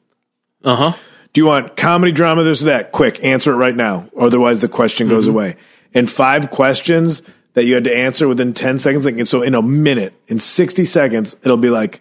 [0.64, 0.92] Uh huh.
[1.32, 2.92] Do you want comedy, drama, this or that?
[2.92, 4.08] Quick, answer it right now.
[4.18, 5.56] Otherwise, the question goes away.
[5.92, 7.20] And five questions
[7.52, 9.04] that you had to answer within 10 seconds.
[9.04, 12.00] Like, so in a minute, in 60 seconds, it'll be like,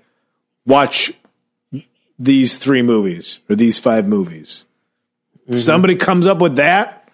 [0.66, 1.12] watch
[2.18, 4.66] these three movies or these five movies.
[5.48, 7.08] If Somebody comes up with that.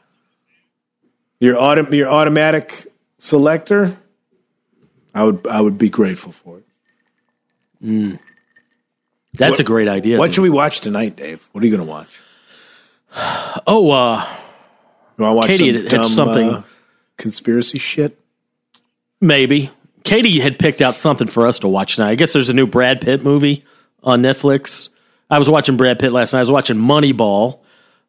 [1.39, 3.97] Your auto, your automatic selector.
[5.13, 8.19] I would I would be grateful for it.
[9.34, 10.17] That's What- a great idea.
[10.17, 11.47] What should we watch tonight, Dave?
[11.51, 12.19] What are you going to watch?
[13.67, 14.25] oh, uh,
[15.17, 16.61] You want to watch Katie some had dumb, something- uh,
[17.17, 18.17] conspiracy shit?
[19.19, 19.69] maybe.
[20.03, 22.09] Katie had picked out something for us to watch tonight.
[22.09, 23.63] I guess there's a new Brad Pitt movie
[24.03, 24.89] on Netflix.
[25.29, 26.39] I was watching Brad Pitt last night.
[26.39, 27.59] I was watching Moneyball.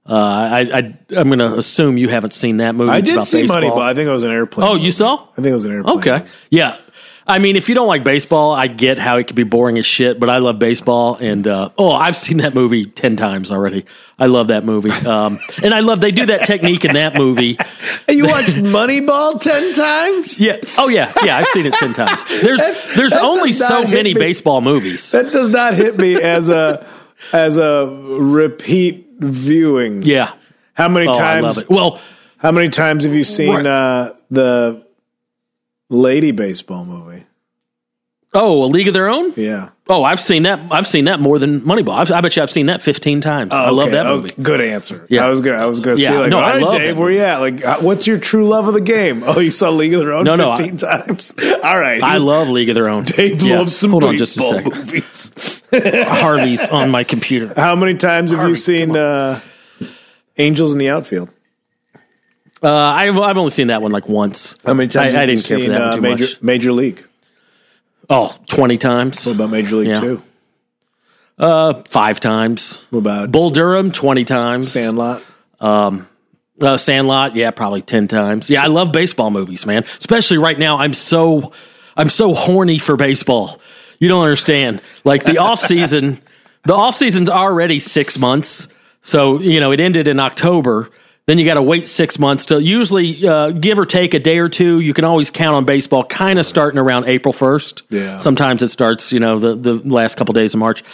[0.05, 0.79] Uh, I, I,
[1.17, 2.91] I'm going to assume you haven't seen that movie.
[2.91, 3.61] I It's did about see baseball.
[3.63, 3.83] Moneyball.
[3.83, 4.69] I think it was an airplane.
[4.69, 4.91] Oh, you movie.
[4.93, 5.29] saw?
[5.33, 5.99] I think it was an airplane.
[5.99, 6.25] Okay.
[6.51, 6.79] Yeah.
[7.25, 9.87] I mean, if you don't like baseball, I get how it could be boring as
[9.87, 11.15] shit, but I love baseball.
[11.21, 13.87] And, uh, oh, I've seen that movie 10 times already.
[14.19, 14.91] I love that movie.
[15.07, 17.57] Um, and I love, they do that technique in that movie.
[18.09, 20.41] Hey, you watched Moneyball ten times?
[20.41, 20.57] Yeah.
[20.79, 21.13] Oh, yeah.
[21.23, 21.37] Yeah.
[21.39, 22.25] I've seen it 10 times.
[22.43, 22.59] There's,
[22.97, 24.21] there's that only does not so hit many me.
[24.21, 25.13] baseball movies.
[25.13, 26.85] That does not hit me as a
[27.33, 27.87] as a
[28.19, 30.03] repeat viewing.
[30.03, 30.33] Yeah.
[30.75, 31.67] How many Oh, times?
[31.69, 32.01] Well,
[32.39, 33.67] How many times have you seen Right.
[33.67, 34.83] uh, the
[35.91, 37.25] Lady Baseball movie?
[38.35, 39.33] Oh, A League of Their Own?
[39.37, 39.71] Yeah.
[39.89, 40.61] Oh, I've seen that.
[40.71, 41.95] I've seen that more than Moneyball.
[41.95, 43.53] I've, I bet you I've seen that 15 times.
[43.53, 44.35] I love Okay, that okay, movie.
[44.43, 45.05] good answer.
[45.11, 45.27] Yeah.
[45.27, 47.11] I was gonna I was gonna Yeah, say like, no, all I right, Dave, where
[47.11, 47.39] you at?
[47.41, 49.23] Like, uh, what's your true love of the game?
[49.27, 51.35] Oh, you saw League of Their Own No, no, I- fifteen times.
[51.63, 53.05] All right, I love League of Their Own.
[53.05, 53.59] Dave Yeah.
[53.59, 54.77] loves some Hold on just a baseball second.
[54.87, 55.63] movies.
[56.07, 57.53] Harvey's on my computer.
[57.57, 59.41] How many times have you seen uh,
[60.39, 61.29] Angels in the Outfield?
[62.63, 64.57] Uh, I've, I've only seen that one like once.
[64.65, 66.25] How many times I, have I didn't care seen for that uh, one too Major
[66.25, 66.43] much.
[66.43, 67.05] Major League?
[68.11, 69.25] Oh, 20 times.
[69.27, 70.01] What about Major League Yeah.
[70.01, 70.23] Two?
[71.39, 72.85] Uh, five times.
[72.91, 74.71] What about Bull Durham, 20 times.
[74.71, 75.23] Sandlot?
[75.61, 78.51] Uh, Sandlot, yeah, probably 10 times.
[78.51, 79.85] Yeah, I love baseball movies, man.
[79.99, 80.79] Especially right now.
[80.79, 81.53] I'm so
[81.97, 83.61] I'm so horny for baseball.
[83.99, 84.81] You don't understand.
[85.05, 86.21] Like the off season,
[86.65, 88.69] the off season's already 6 months.
[89.01, 90.91] So, you know, it ended in October.
[91.33, 94.37] Then you got to wait 6 months to usually uh, give or take a day
[94.37, 94.81] or two.
[94.81, 97.85] You can always count on baseball kind of starting around April 1st.
[97.89, 98.19] Yeah.
[98.19, 100.85] Sometimes it starts, you know, the the last couple days of March.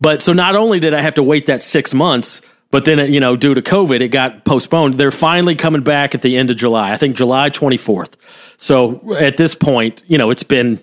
[0.00, 3.10] But so not only did I have to wait that six months, but then, it,
[3.10, 4.94] you know, due to COVID, it got postponed.
[4.98, 6.90] They're finally coming back at the end of July.
[6.90, 8.14] I think July 24th.
[8.56, 10.80] So at this point, you know, it's been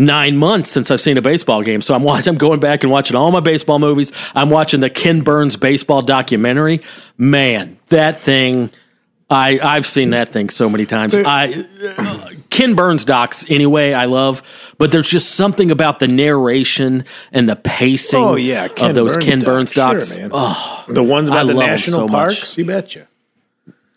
[0.00, 1.82] nine months since I've seen a baseball game.
[1.82, 4.10] So I'm watching, I'm going back and watching all my baseball movies.
[4.34, 6.80] I'm watching the Ken Burns baseball documentary.
[7.18, 8.70] Man, that thing.
[9.32, 11.14] I, I've seen that thing so many times.
[11.14, 11.64] I
[11.96, 13.92] uh, Ken Burns docs anyway.
[13.92, 14.42] I love,
[14.76, 18.20] but there's just something about the narration and the pacing.
[18.20, 20.16] Oh yeah, of those Ken Burns docs.
[20.16, 22.58] Sure, oh, the ones I about the love 'em national so parks.
[22.58, 23.06] You betcha.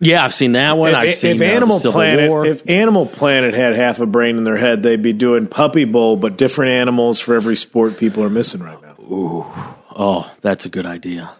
[0.03, 0.93] Yeah, I've seen that one.
[0.95, 2.45] I've seen if uh, Animal Planet, War.
[2.45, 6.15] if Animal Planet had half a brain in their head, they'd be doing Puppy Bowl,
[6.17, 8.95] but different animals for every sport people are missing right now.
[8.99, 11.31] oh, that's a good idea.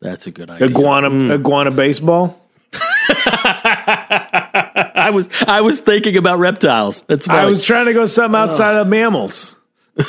[0.00, 0.68] That's a good idea.
[0.68, 1.30] Iguana, Mm.
[1.34, 2.40] iguana baseball.
[3.12, 7.02] I was I was thinking about reptiles.
[7.02, 7.40] That's funny.
[7.40, 9.56] I was trying to go something outside of mammals.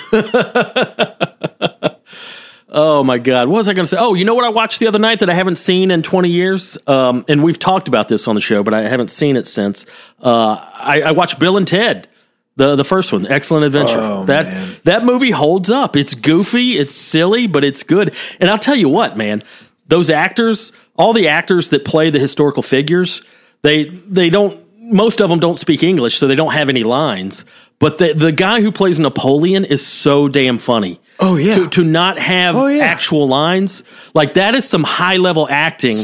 [2.73, 3.49] Oh my God!
[3.49, 3.97] What was I going to say?
[3.99, 6.29] Oh, you know what I watched the other night that I haven't seen in twenty
[6.29, 9.45] years, um, and we've talked about this on the show, but I haven't seen it
[9.45, 9.85] since.
[10.21, 12.07] Uh, I, I watched Bill and Ted,
[12.55, 13.99] the the first one, Excellent Adventure.
[13.99, 14.75] Oh, that man.
[14.85, 15.97] that movie holds up.
[15.97, 18.15] It's goofy, it's silly, but it's good.
[18.39, 19.43] And I'll tell you what, man,
[19.87, 23.21] those actors, all the actors that play the historical figures,
[23.63, 24.61] they they don't.
[24.79, 27.43] Most of them don't speak English, so they don't have any lines.
[27.79, 31.00] But the the guy who plays Napoleon is so damn funny.
[31.23, 31.55] Oh, yeah.
[31.55, 32.83] to, to not have Oh, yeah.
[32.83, 33.83] actual lines
[34.15, 35.97] like that is some high level acting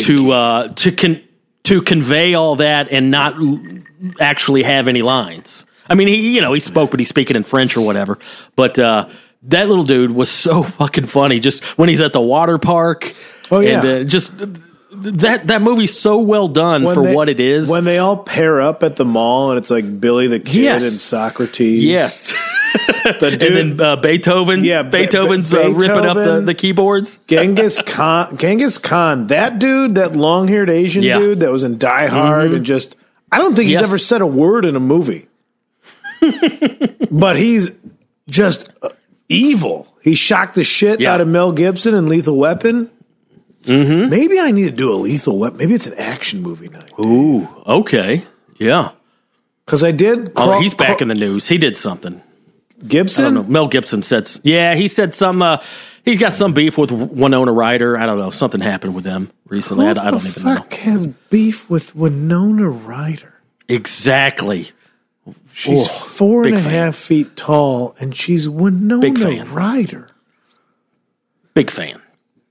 [0.00, 1.20] to uh to con
[1.64, 3.34] to convey all that and not
[4.20, 5.64] actually have any lines.
[5.88, 8.18] I mean, he you know he spoke, but he's speaking in French or whatever.
[8.56, 9.08] But uh,
[9.44, 11.40] that little dude was so fucking funny.
[11.40, 13.14] Just when he's at the water park.
[13.50, 13.80] Oh, yeah.
[13.80, 17.68] and uh, just that that movie's so well done for they- what it is.
[17.68, 20.82] When they all pair up at the mall and it's like Billy the Kid Yes.
[20.84, 21.82] and Socrates.
[21.84, 22.32] yes,
[23.20, 24.64] The dude, and then uh, Beethoven.
[24.64, 27.18] Yeah, Beethoven's Be- uh, ripping up the, the keyboards.
[27.26, 31.18] Genghis Khan, Genghis Khan, that dude, that long haired Asian Yeah.
[31.18, 32.96] dude that was in Die Hard and just,
[33.30, 33.84] I don't think he's Yes.
[33.84, 35.28] ever said a word in a movie.
[37.10, 37.70] but he's
[38.28, 38.88] just uh,
[39.28, 39.86] evil.
[40.02, 41.12] He shocked the shit Yeah.
[41.14, 42.90] out of Mel Gibson and Lethal Weapon.
[43.64, 44.10] Mm-hmm.
[44.10, 45.58] Maybe I need to do a Lethal Weapon.
[45.58, 46.90] Maybe it's an action movie night.
[46.98, 48.24] Ooh, okay,
[48.58, 48.90] yeah.
[49.64, 50.32] Because I did.
[50.36, 51.48] Oh, he's back crawl- in the news.
[51.48, 52.22] He did something.
[52.82, 53.24] I Gibson.
[53.24, 53.42] don't know.
[53.44, 55.42] Mel Gibson said, yeah, he said some.
[55.42, 55.58] Uh,
[56.04, 57.96] he's got some beef with Winona Ryder.
[57.96, 58.30] I don't know.
[58.30, 59.86] Something happened with them recently.
[59.86, 63.34] I, I don't even know has beef with Winona Ryder?
[63.68, 64.70] exactly.
[65.52, 69.52] She's Oh, four and big a half feet tall, and she's Winona Big fan.
[69.52, 70.08] Ryder.
[71.54, 72.02] Big fan.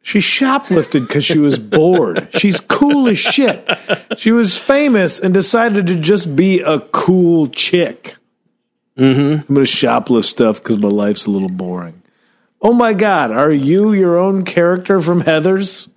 [0.01, 2.27] She shoplifted because she was bored.
[2.37, 3.69] She's cool as shit.
[4.17, 8.15] She was famous and decided to just be a cool chick.
[8.97, 9.49] Mm-hmm.
[9.49, 12.01] I'm going to shoplift stuff because my life's a little boring.
[12.61, 15.89] Oh my God, are you your own character from Heathers?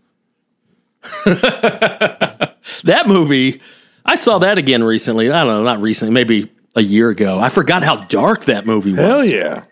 [2.85, 3.61] That movie,
[4.05, 5.31] I saw that again recently.
[5.31, 7.39] I don't know, not recently, maybe a year ago.
[7.39, 9.01] I forgot how dark that movie was.
[9.01, 9.65] Hell yeah.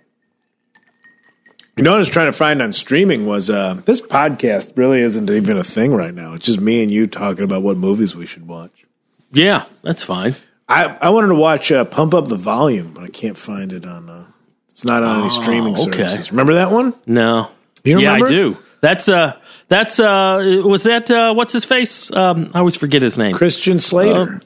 [1.77, 5.01] You know what I was trying to find on streaming was uh, this podcast really
[5.01, 6.35] isn't even a thing right now.
[6.35, 8.85] It's just me and you talking about what movies we should watch.
[9.33, 10.37] Yeah, that's fine.
[10.69, 13.85] I, I wanted to watch uh, Pump Up the Volume, but I can't find it
[13.87, 14.09] on.
[14.09, 14.25] Uh,
[14.71, 15.99] it's not on any streaming Oh, okay.
[15.99, 16.31] services.
[16.33, 16.95] Remember that one?
[17.07, 17.51] No.
[17.85, 18.19] You remember?
[18.19, 18.57] yeah, I do.
[18.81, 19.39] That's uh
[19.69, 22.11] that's uh was that uh what's his face?
[22.13, 23.35] Um I always forget his name.
[23.35, 24.41] Christian Slater.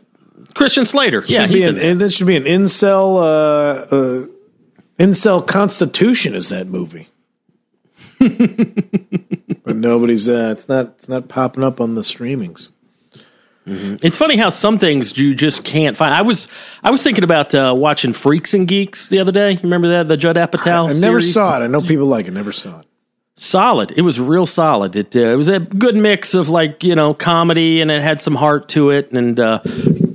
[0.55, 1.25] Christian Slater.
[1.27, 3.17] Yeah, should be he's an, in that should be an incel.
[3.17, 4.27] Uh, uh,
[4.99, 7.09] incel Constitution is that movie.
[8.19, 10.29] but nobody's.
[10.29, 10.87] Uh, it's not.
[10.99, 12.71] It's not popping up on the streamings.
[14.03, 16.15] It's funny how some things you just can't find.
[16.15, 16.49] I was
[16.83, 19.53] I was thinking about uh, watching Freaks and Geeks the other day.
[19.53, 20.85] You remember that the Judd Apatow?
[20.85, 21.35] I never series?
[21.35, 21.65] saw it.
[21.65, 22.33] I know people like it.
[22.33, 22.87] Never saw it.
[23.37, 23.93] Solid.
[23.93, 24.97] It was real solid.
[24.97, 28.21] It uh, it was a good mix of like you know comedy and it had
[28.21, 29.61] some heart to it and uh,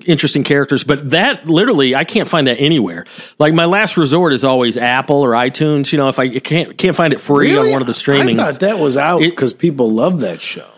[0.05, 0.83] interesting characters.
[0.83, 3.05] But that literally I can't find that anywhere.
[3.39, 5.91] Like my last resort is always Apple or iTunes.
[5.93, 8.39] You know if I can't can't find it free on one of the streamings.
[8.39, 10.72] I thought that was out because people love that show.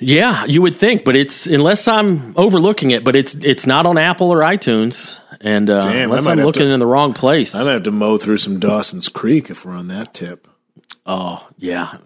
[0.00, 3.96] Yeah, you would think, but it's unless I'm overlooking it, but it's it's not on
[3.98, 7.54] Apple or iTunes, and uh, Damn, unless I'm looking to- in the wrong place.
[7.54, 10.48] I might have to mow through some Dawson's Creek if we're on that tip.
[11.06, 11.98] oh yeah,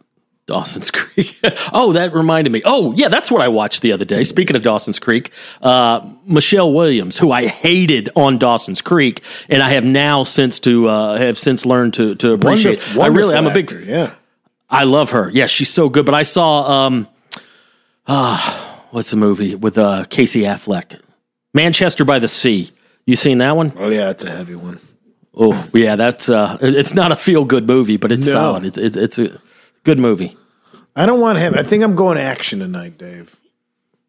[0.46, 1.38] Dawson's Creek.
[1.72, 2.60] oh, that reminded me.
[2.64, 4.22] Oh yeah, that's what I watched the other day.
[4.22, 5.30] Speaking of Dawson's Creek,
[5.62, 10.88] uh, Michelle Williams, who I hated on Dawson's Creek, and I have now since to
[10.88, 12.78] uh, have since learned to to appreciate.
[12.78, 14.10] Wonderful- I really, I'm a big actor, yeah.
[14.70, 15.30] I love her.
[15.30, 16.04] Yeah, she's so good.
[16.04, 17.08] But I saw um
[18.08, 21.00] ah what's the movie with uh Casey Affleck?
[21.54, 22.70] Manchester by the Sea.
[23.06, 23.72] You seen that one?
[23.76, 24.80] Oh yeah, it's a heavy one.
[25.34, 28.32] Oh, yeah, that's uh it's not a feel good movie, but it's No.
[28.32, 28.64] solid.
[28.64, 29.40] It's it's it's a
[29.84, 30.36] good movie.
[30.96, 31.54] I don't want him.
[31.56, 33.36] I think I'm going action tonight, Dave.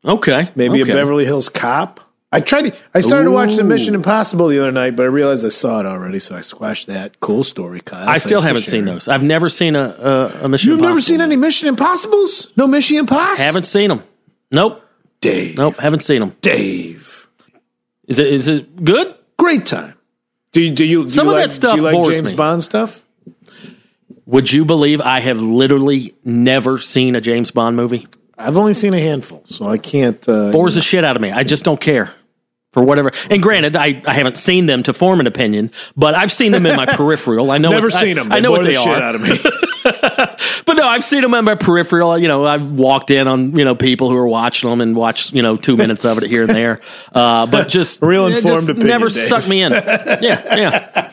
[0.03, 0.49] Okay.
[0.55, 0.91] Maybe okay.
[0.91, 1.99] a Beverly Hills Cop.
[2.31, 2.71] I tried.
[2.71, 5.49] To, I started to watch the Mission Impossible the other night, but I realized I
[5.49, 7.19] saw it already, so I squashed that.
[7.19, 8.07] Cool story, Kyle.
[8.07, 9.07] I still haven't seen those.
[9.07, 11.35] I've never seen a a, a Mission You've never seen any.
[11.35, 12.49] Mission Impossibles?
[12.55, 13.43] No Mission Impossible.
[13.43, 14.03] Haven't seen them.
[14.51, 14.83] Nope.
[15.21, 15.57] Dave.
[15.57, 16.35] Nope, haven't seen them.
[16.41, 17.27] Dave.
[18.07, 19.15] Is it is it good?
[19.37, 19.95] Great time.
[20.51, 22.31] Do you do you do Some you of like, that stuff do you like James
[22.31, 22.35] me.
[22.35, 23.03] Bond stuff?
[24.25, 28.07] Would you believe I have literally never seen a James Bond movie?
[28.37, 30.27] I've only seen a handful, so I can't.
[30.29, 31.31] Uh, bores the shit out of me.
[31.31, 32.13] I just don't care
[32.71, 33.11] for whatever.
[33.29, 36.65] And granted, I, I haven't seen them to form an opinion, but I've seen them
[36.65, 37.51] in my peripheral.
[37.51, 38.31] I know never what, I- seen them.
[38.31, 39.01] I, know what the they shit are.
[39.01, 39.39] out of me.
[40.65, 42.15] But no, I've seen them in my peripheral.
[42.19, 45.33] You know, I've walked in on you know people who are watching them and watched
[45.33, 46.79] you know two minutes of it here and there.
[47.11, 49.27] Uh, but just Real informed just opinion, never Dave.
[49.27, 49.71] sucked me in.
[49.71, 51.11] Yeah, yeah.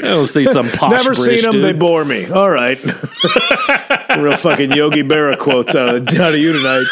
[0.00, 1.52] I don't see some posh Never British seen them.
[1.52, 1.62] dude.
[1.64, 2.26] They bore me.
[2.30, 2.78] All right.
[2.84, 6.84] Real fucking Yogi Berra quotes out of, out of you tonight.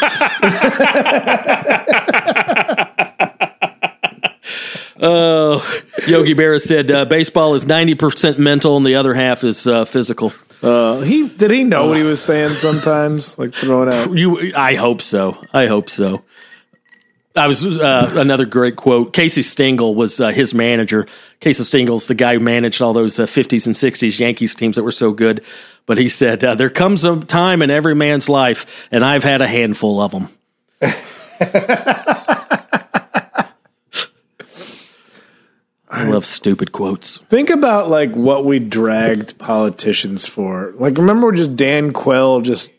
[5.05, 9.67] Oh, Yogi Berra said uh, baseball is ninety percent mental and the other half is
[9.67, 10.31] uh, physical.
[10.61, 13.37] Uh, he did he know what he was saying sometimes?
[13.37, 14.17] Like throwing out.
[14.17, 15.41] You, I hope so.
[15.53, 16.23] I hope so.
[17.35, 19.11] I was uh, another great quote.
[19.11, 21.07] Casey Stengel was uh, his manager.
[21.41, 24.83] Casey Stengel's the guy who managed all those uh, 50s and 60s Yankees teams that
[24.83, 25.43] were so good.
[25.85, 29.41] But he said, uh, "There comes a time in every man's life, and I've had
[29.41, 30.29] a handful of them."
[36.07, 37.17] I love stupid quotes.
[37.29, 40.73] Think about like what we dragged politicians for.
[40.77, 42.71] Like, remember just Dan Quayle just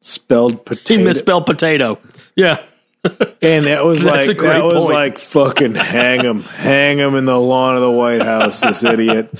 [0.00, 0.98] spelled potato.
[0.98, 1.98] He misspelled potato.
[2.36, 2.62] Yeah.
[3.04, 7.74] and it was like that was like fucking hang him, hang him in the lawn
[7.76, 8.60] of the White House.
[8.60, 9.32] This idiot.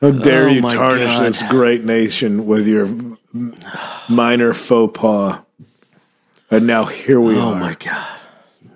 [0.00, 1.24] How dare Oh you tarnish God.
[1.24, 2.88] this great nation with your
[4.08, 5.40] minor faux pas?
[6.50, 7.52] And now here we Oh are.
[7.52, 8.18] Oh my god.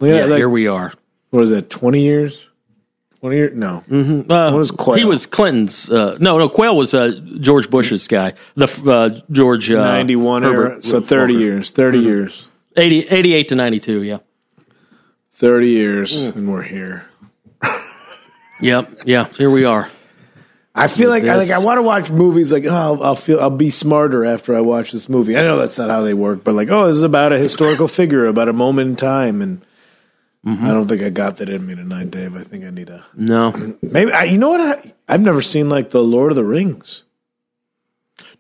[0.01, 0.93] At Yeah, like, here we are.
[1.31, 1.71] what is that?
[1.71, 2.45] Twenty years?
[3.23, 3.57] Twenty years?
[3.57, 3.85] No.
[3.89, 4.99] Uh, What was Quayle?
[4.99, 5.89] He was Clinton's.
[5.89, 6.49] Uh, no, no.
[6.49, 8.35] Quayle was uh, George Bush's guy.
[8.57, 10.83] The uh, George uh, 91 Herbert era.
[10.83, 11.41] So 30 Walker.
[11.45, 11.71] years.
[11.71, 12.07] 30 Mm-hmm.
[12.09, 12.49] years.
[12.77, 14.03] 80, 88 to ninety two.
[14.03, 14.19] Yeah.
[15.35, 16.37] 30 years Mm.
[16.37, 17.05] and we're here.
[18.61, 19.03] Yep.
[19.07, 19.27] Yeah.
[19.39, 19.89] Here we are.
[20.75, 23.39] I feel like I like I want to watch movies like oh I'll, I'll feel
[23.41, 25.37] I'll be smarter after I watch this movie.
[25.37, 27.89] I know that's not how they work, but like oh this is about a historical
[27.89, 29.61] figure, about a moment in time, and
[30.47, 30.65] Mm-hmm.
[30.67, 32.35] I don't think I got that in me tonight, Dave.
[32.37, 34.13] I think I need a No, maybe.
[34.13, 34.61] I, you know what?
[34.61, 37.05] I, I've never seen like the Lord of the Rings.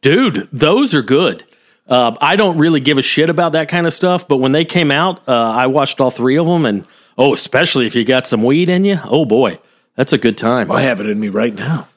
[0.00, 1.44] dude, those are good.
[1.86, 4.64] Uh, I don't really give a shit about that kind of stuff, but when they
[4.64, 6.86] came out, uh, I watched all three of them, and
[7.18, 9.58] oh, especially if you got some weed in you, oh boy,
[9.96, 10.70] that's a good time.
[10.70, 11.88] I have it in me right now.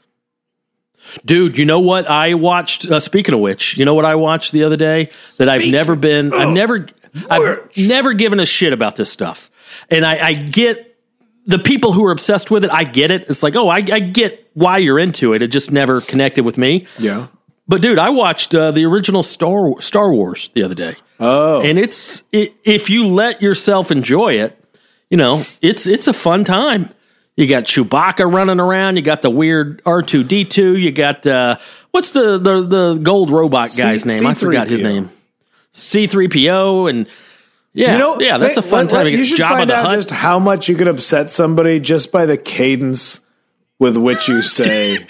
[1.23, 2.85] Dude, you know what I watched?
[2.87, 5.95] Uh, speaking of which, you know what I watched the other day that I've never
[5.95, 6.87] been, I've never,
[7.29, 9.49] I've never given a shit about this stuff,
[9.89, 10.97] and I, I get
[11.45, 12.71] the people who are obsessed with it.
[12.71, 13.25] I get it.
[13.29, 15.41] It's like, oh, I, I get why you're into it.
[15.41, 16.87] It just never connected with me.
[16.97, 17.27] Yeah.
[17.67, 21.79] But dude, I watched uh, the original Star Star Wars the other day, Oh, and
[21.79, 24.57] it's it, if you let yourself enjoy it,
[25.09, 26.91] you know, it's it's a fun time.
[27.35, 28.97] You got Chewbacca running around.
[28.97, 30.77] You got the weird R two D two.
[30.77, 31.57] You got uh,
[31.91, 34.27] what's the, the the gold robot guy's C- name?
[34.27, 35.09] I forgot his name.
[35.71, 37.07] C three PO and
[37.75, 39.03] yeah, you know, yeah, that's a fun time.
[39.05, 39.95] let- You should find out Hutt.
[39.95, 43.21] just how much you could upset somebody just by the cadence
[43.79, 45.05] with which you say.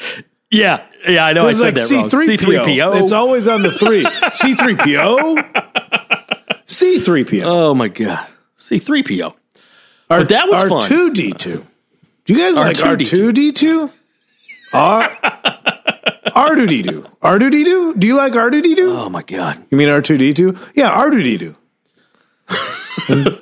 [0.51, 1.47] yeah, yeah, I know.
[1.47, 2.09] I said like that wrong.
[2.09, 2.93] C three PO.
[3.03, 4.05] It's always on the three.
[4.33, 5.37] C three PO.
[6.65, 7.41] C three PO.
[7.43, 9.35] Oh my god, C three PO.
[10.07, 10.81] But that was fun.
[10.83, 11.65] R two D two.
[12.25, 13.05] Do you guys like R R2D2?
[13.09, 13.91] two D two?
[14.73, 15.17] R
[16.33, 17.05] R two D two.
[17.21, 17.93] R two D two.
[17.95, 18.91] Do you like R two D two?
[18.91, 19.63] Oh my god.
[19.69, 20.57] You mean R two D two?
[20.73, 21.55] Yeah, R two D two.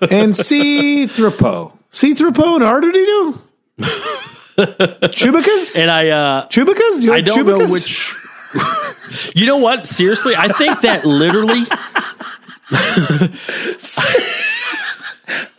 [0.09, 1.77] And C thripo.
[1.91, 3.41] C thripo and R two D two.
[4.57, 5.77] Chubicas.
[5.77, 7.01] And I uh Chubicas.
[7.01, 8.15] Do I don't know which.
[9.35, 9.87] you know what?
[9.87, 11.63] Seriously, I think that literally.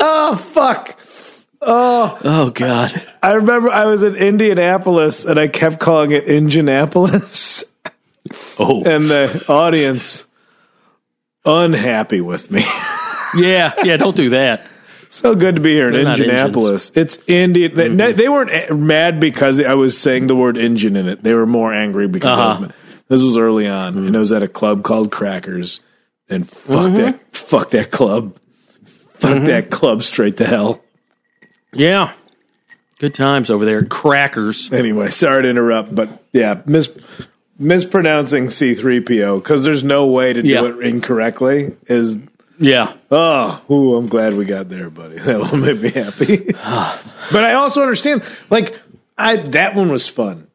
[0.01, 0.99] Oh fuck.
[1.63, 3.03] Oh, Oh God.
[3.23, 7.65] I remember I was in Indianapolis and I kept calling it Indianapolis,
[8.59, 10.27] Oh and the audience
[11.45, 12.65] unhappy with me.
[13.37, 13.97] yeah, yeah.
[13.97, 14.67] Don't do that.
[15.09, 16.91] so good to be here in They're not Indianapolis.
[16.95, 17.75] It's Indian.
[17.75, 18.17] They, Mm-hmm.
[18.17, 21.23] they weren't a- mad because I was saying the word engine in it.
[21.23, 22.61] They were more angry because I Uh-huh.
[22.63, 22.71] was,
[23.09, 25.81] this was early on, and it was at a club called Crackers.
[26.29, 26.97] And fuck Mm-hmm.
[26.97, 28.37] that, fuck that club,
[29.15, 30.83] fuck that club straight to hell.
[31.73, 32.13] Yeah.
[32.99, 33.85] Good times over there.
[33.85, 34.73] Crackers.
[34.73, 36.91] Anyway, sorry to interrupt, but yeah, mis-
[37.59, 40.65] mispronouncing C3PO because there's no way to do Yeah.
[40.67, 42.17] it incorrectly is
[42.59, 42.95] Yeah.
[43.11, 45.17] oh, ooh, I'm glad we got there, buddy.
[45.21, 46.37] That will make me happy.
[47.33, 48.81] but I also understand, like,
[49.19, 50.49] I that one was fun.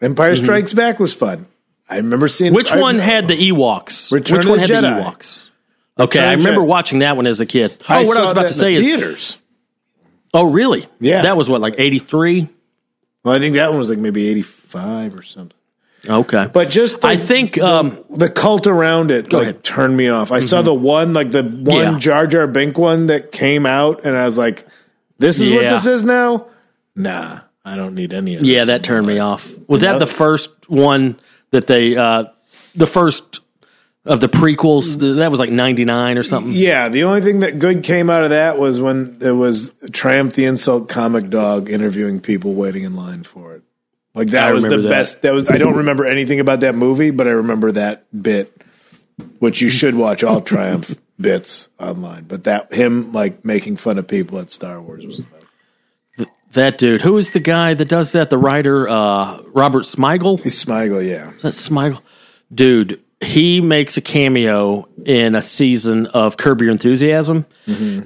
[0.00, 1.46] Empire Strikes Back was fun.
[1.88, 2.56] I remember seeing Mm-hmm.
[2.56, 4.10] Which I- one had the Ewoks?
[4.12, 5.02] Return Which one the had the Jedi.
[5.04, 5.48] Ewoks?
[5.98, 6.66] Okay, Return I remember Jedi.
[6.66, 7.76] watching that one as a kid.
[7.88, 9.38] Oh, what I was about to say the is, theaters.
[10.32, 10.86] oh, really?
[11.00, 11.22] Yeah.
[11.22, 12.48] that was what, like eighty three?
[13.24, 15.56] Well, I think that one was like maybe 85 or something.
[16.08, 19.54] Okay, But just the, I think um, the cult around it like ahead.
[19.56, 19.62] Mm-hmm.
[19.62, 20.32] turned me off.
[20.32, 21.98] I saw the one like the one Yeah.
[21.98, 24.66] Jar Jar Bink one that came out, and I was like,
[25.18, 26.46] "This is what this is now."
[26.96, 28.48] Nah, I don't need any of this.
[28.48, 29.48] yeah, that turned me off.
[29.68, 31.20] Was that Another- the first one
[31.52, 32.24] that they, uh,
[32.74, 33.38] the first
[34.04, 34.98] of the prequels?
[35.18, 36.52] That was like ninety nine or something.
[36.52, 40.34] Yeah, the only thing that good came out of that was when there was Triumph
[40.34, 43.62] the Insult comic dog interviewing people waiting in line for it.
[44.14, 44.88] Like that I was the that.
[44.88, 45.22] best.
[45.22, 48.54] That was I don't remember anything about that movie, but I remember that bit,
[49.38, 52.24] which you should watch all Triumph bits online.
[52.24, 55.24] But that him like making fun of people at Star Wars was
[56.52, 58.28] That dude, who is the guy that does that?
[58.28, 60.38] The writer, uh, Robert Smigel.
[60.42, 61.32] Smigel, yeah.
[61.40, 62.00] That Smigel,
[62.54, 63.00] dude.
[63.22, 67.46] He makes a cameo in a season of Curb Your Enthusiasm,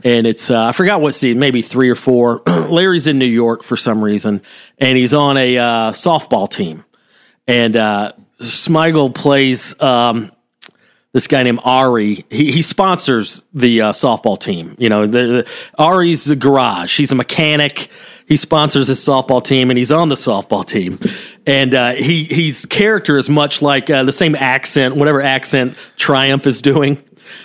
[0.04, 2.42] and it's uh, I forgot what season, maybe three or four.
[2.46, 4.42] Larry's in New York for some reason,
[4.78, 6.84] and he's on a uh, softball team,
[7.46, 10.32] and uh, Smigel plays um,
[11.12, 12.26] this guy named Ari.
[12.28, 14.76] He, he sponsors the uh, softball team.
[14.78, 15.46] You know, the, the,
[15.78, 16.96] Ari's the garage.
[16.96, 17.88] He's a mechanic.
[18.26, 20.98] He sponsors his softball team, and he's on the softball team.
[21.46, 26.46] And uh, he his character is much like uh, the same accent, whatever accent Triumph
[26.46, 27.02] is doing.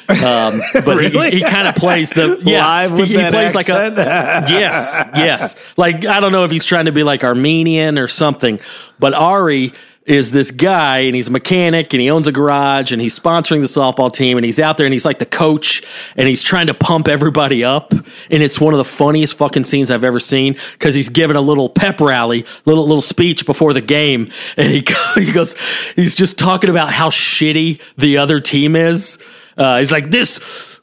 [0.09, 1.31] Um, but Really?
[1.31, 2.65] he, he kind of plays the yeah.
[2.65, 3.95] Live with he, he plays accent?
[3.97, 5.55] like a yes, yes.
[5.77, 8.59] Like I don't know if he's trying to be like Armenian or something,
[8.99, 9.73] but Ari
[10.05, 13.61] is this guy and he's a mechanic and he owns a garage and he's sponsoring
[13.61, 15.83] the softball team and he's out there and he's like the coach
[16.15, 19.91] and he's trying to pump everybody up and it's one of the funniest fucking scenes
[19.91, 23.81] I've ever seen because he's giving a little pep rally, little little speech before the
[23.81, 24.83] game and he
[25.15, 25.55] he goes
[25.95, 29.19] he's just talking about how shitty the other team is.
[29.55, 30.39] Uh, he's like this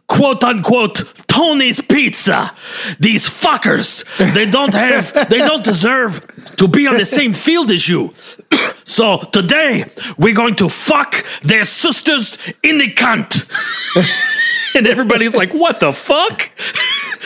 [0.07, 2.55] quote unquote Tony's pizza.
[2.99, 4.05] These fuckers,
[4.35, 6.21] they don't have, they don't deserve
[6.59, 8.12] to be on the same field as you.
[8.84, 9.86] so today
[10.16, 13.48] we're going to fuck their sisters in the cunt.
[14.74, 16.50] and everybody's like, what the fuck?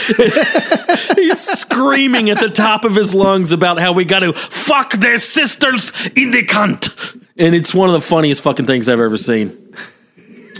[1.17, 5.19] He's screaming at the top of his lungs about how we got to fuck their
[5.19, 7.21] sisters in the cunt.
[7.37, 9.75] And it's one of the funniest fucking things I've ever seen.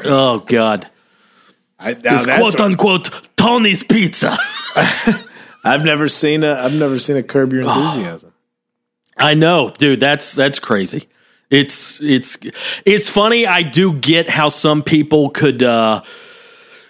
[0.05, 0.89] Oh, God.
[1.79, 4.39] I, This that's quote unquote Tony's pizza.
[5.65, 7.71] I've never seen a I've never seen a curb your oh.
[7.71, 8.32] enthusiasm.
[9.23, 10.01] I know, dude.
[10.01, 11.09] That's that's crazy.
[11.51, 12.39] It's it's
[12.85, 13.47] it's funny.
[13.47, 16.03] I do get how some people could uh,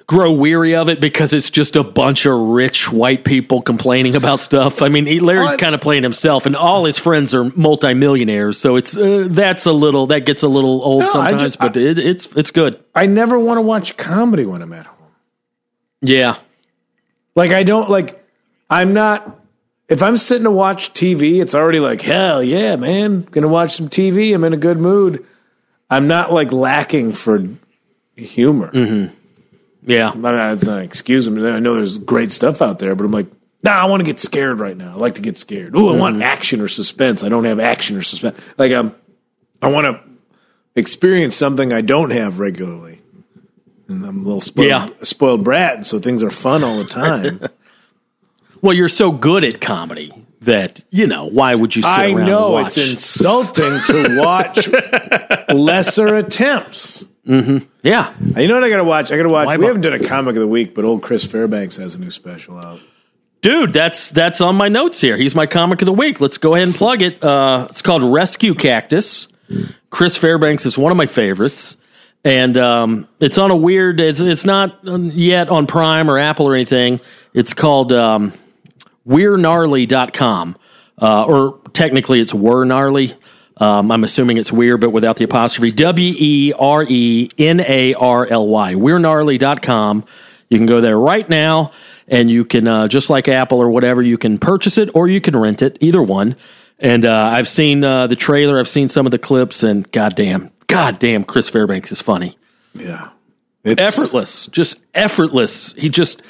[0.06, 4.40] grow weary of it because it's just a bunch of rich white people complaining about
[4.40, 4.80] stuff.
[4.80, 8.56] I mean, Larry's kind of playing himself, and all his friends are multimillionaires.
[8.58, 11.76] So it's uh, that's a little that gets a little old No, sometimes, just- but
[11.76, 12.78] it, it's it's good.
[12.94, 14.96] I never want to watch comedy when I'm at home.
[16.02, 16.36] Yeah,
[17.34, 18.24] Like I don't like
[18.70, 19.40] I'm not
[19.92, 23.22] if I'm sitting to watch TV, it's already like, hell yeah, man.
[23.30, 24.34] Gonna watch some TV.
[24.34, 25.24] I'm in a good mood.
[25.90, 27.46] I'm not like lacking for
[28.16, 28.70] humor.
[28.72, 29.14] Mm-hmm.
[29.84, 30.10] yeah.
[30.10, 31.28] I mean, that's not an excuse.
[31.28, 33.26] I, mean, I know there's great stuff out there, but I'm like,
[33.62, 34.92] nah, I want to get scared right now.
[34.92, 35.76] I like to get scared.
[35.76, 36.22] Ooh, I want mm-hmm.
[36.22, 37.22] action or suspense.
[37.22, 38.40] I don't have action or suspense.
[38.56, 38.94] Like I'm,
[39.60, 40.00] I want to
[40.74, 43.00] experience something I don't have regularly.
[43.88, 44.88] And I'm a little spoiled, Yeah.
[45.02, 47.40] spoiled brat, so things are fun all the time.
[48.62, 51.82] Well, you're so good at comedy that you know why would you?
[51.82, 52.78] Sit I know watch?
[52.78, 54.68] it's insulting to watch
[55.54, 57.04] lesser attempts.
[57.24, 59.12] Yeah, You know what I got to watch?
[59.12, 59.46] I got to watch.
[59.46, 61.94] Why we bu- haven't done a comic of the week, but old Chris Fairbanks has
[61.94, 62.80] a new special out.
[63.42, 65.16] Dude, that's that's on my notes here.
[65.16, 66.20] He's my comic of the week.
[66.20, 67.22] Let's go ahead and plug it.
[67.22, 69.28] Uh, it's called Rescue Cactus.
[69.90, 71.76] Chris Fairbanks is one of my favorites,
[72.24, 74.00] and um, it's on a weird.
[74.00, 77.00] It's it's not um, yet on Prime or Apple or anything.
[77.34, 78.32] It's called um,
[79.06, 80.56] WereNarly.com,
[80.98, 83.14] uh, or technically it's Were Gnarly.
[83.58, 85.70] Um, I'm assuming it's weird, but without the apostrophe.
[85.72, 88.74] W E R E N A R L Y.
[88.74, 90.04] WereNarly.com.
[90.48, 91.72] You can go there right now,
[92.08, 95.20] and you can, uh, just like Apple or whatever, you can purchase it or you
[95.20, 96.36] can rent it, either one.
[96.78, 100.50] And uh, I've seen uh, the trailer, I've seen some of the clips, and goddamn,
[100.66, 102.36] goddamn, Chris Fairbanks is funny
[102.74, 103.10] Yeah,
[103.62, 105.72] it's, effortless, just effortless.
[105.74, 106.22] He just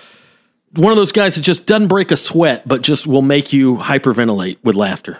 [0.74, 3.76] one of those guys that just doesn't break a sweat, but just will make you
[3.76, 5.18] hyperventilate with laughter.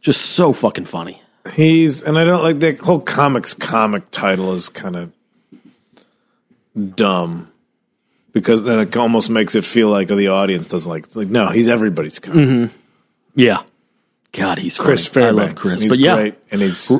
[0.00, 1.22] Just so fucking funny.
[1.52, 5.12] He's and I don't like the whole comics comic title is kind of
[6.96, 7.50] dumb
[8.32, 11.04] because then it almost makes it feel like the audience doesn't like.
[11.04, 12.48] It's like no, he's everybody's comic.
[12.48, 12.76] Mm-hmm.
[13.36, 13.62] Yeah,
[14.32, 15.26] God, he's Chris funny.
[15.26, 15.40] Fairbanks.
[15.40, 16.92] I love Chris, but yeah, great, and he's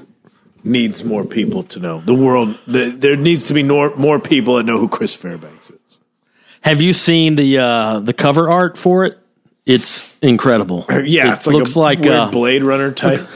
[0.62, 2.58] needs more people to know the world.
[2.66, 5.78] The, there needs to be more more people that know who Chris Fairbanks is.
[6.64, 9.18] Have you seen the uh, the cover art for it?
[9.66, 10.84] It's incredible.
[11.04, 13.26] Yeah, it it's like looks a like weird uh, Blade Runner type.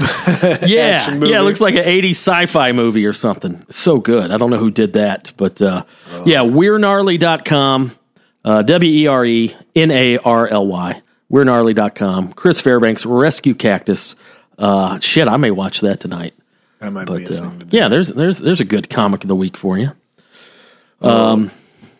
[0.66, 1.32] yeah, action movie.
[1.32, 1.40] yeah.
[1.40, 3.64] It looks like an '80s sci-fi movie or something.
[3.70, 4.30] So good.
[4.30, 6.24] I don't know who did that, but uh, Oh.
[6.26, 7.92] yeah, WereNarly.com.
[8.44, 11.02] Uh, W E R E N A R L Y.
[11.30, 12.32] WereNarly.com.
[12.32, 14.14] Chris Fairbanks, Rescue Cactus.
[14.58, 16.34] Uh, shit, I may watch that tonight.
[16.80, 17.76] that might be a uh, thing to do.
[17.76, 19.92] yeah, there's there's there's a good comic of the week for you.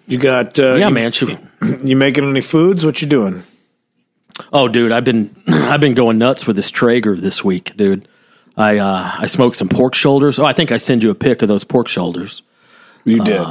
[0.09, 1.12] You got uh, Yeah, you, man.
[1.12, 1.39] Should,
[1.85, 2.85] You making any foods?
[2.85, 3.43] What you doing?
[4.52, 8.09] Oh, dude, I've been I've been going nuts with this Traeger this week, dude.
[8.56, 10.39] I uh, I smoked some pork shoulders.
[10.39, 12.43] Oh, I think I send you a pic of those pork shoulders,
[13.05, 13.47] You did.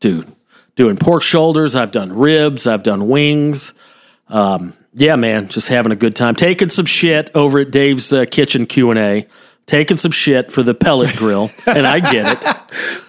[0.00, 0.30] dude.
[0.74, 1.74] Doing pork shoulders.
[1.74, 2.66] I've done ribs.
[2.66, 3.74] I've done wings.
[4.28, 6.34] Um, yeah, man, just having a good time.
[6.34, 9.26] Taking some shit over at Dave's uh, Kitchen Q and A.
[9.66, 12.56] Taking some shit for the pellet grill, and I get it.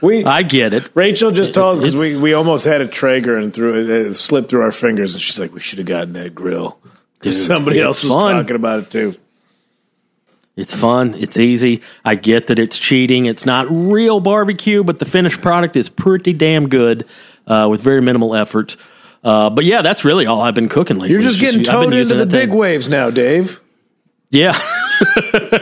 [0.02, 0.90] we I get it.
[0.94, 4.14] Rachel just told us because we, we almost had a Traeger and threw it, it
[4.16, 6.78] slipped through our fingers, and she's like, "We should have gotten that grill."
[7.20, 8.36] 'Cause somebody else was fun.
[8.36, 9.16] talking about it too.
[10.56, 11.16] It's fun.
[11.18, 11.82] It's easy.
[12.06, 13.26] I get that it's cheating.
[13.26, 17.08] It's not real barbecue, but the finished product is pretty damn good
[17.48, 18.78] uh, with very minimal effort.
[19.24, 21.14] Uh, but yeah, that's really all I've been cooking lately.
[21.14, 22.58] You're just getting I've towed into the big thing.
[22.60, 23.62] waves now, Dave.
[24.34, 24.60] Yeah.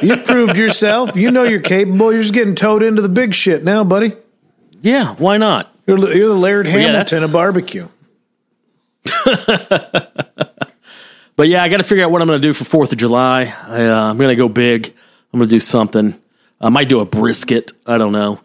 [0.01, 1.15] You proved yourself.
[1.15, 2.11] You know you're capable.
[2.13, 4.13] You're just getting towed into the big shit now, buddy.
[4.81, 5.15] yeah.
[5.15, 5.73] Why not?
[5.87, 6.91] You're, you're the Laird yeah, Hamilton
[7.21, 7.87] that's- of barbecue.
[11.37, 12.99] But yeah, I got to figure out what I'm going to do for Fourth of
[12.99, 13.45] July.
[13.67, 14.93] I, uh, I'm going to go big.
[15.33, 16.19] I'm going to do something.
[16.59, 17.71] I might do a brisket.
[17.87, 18.41] I don't know.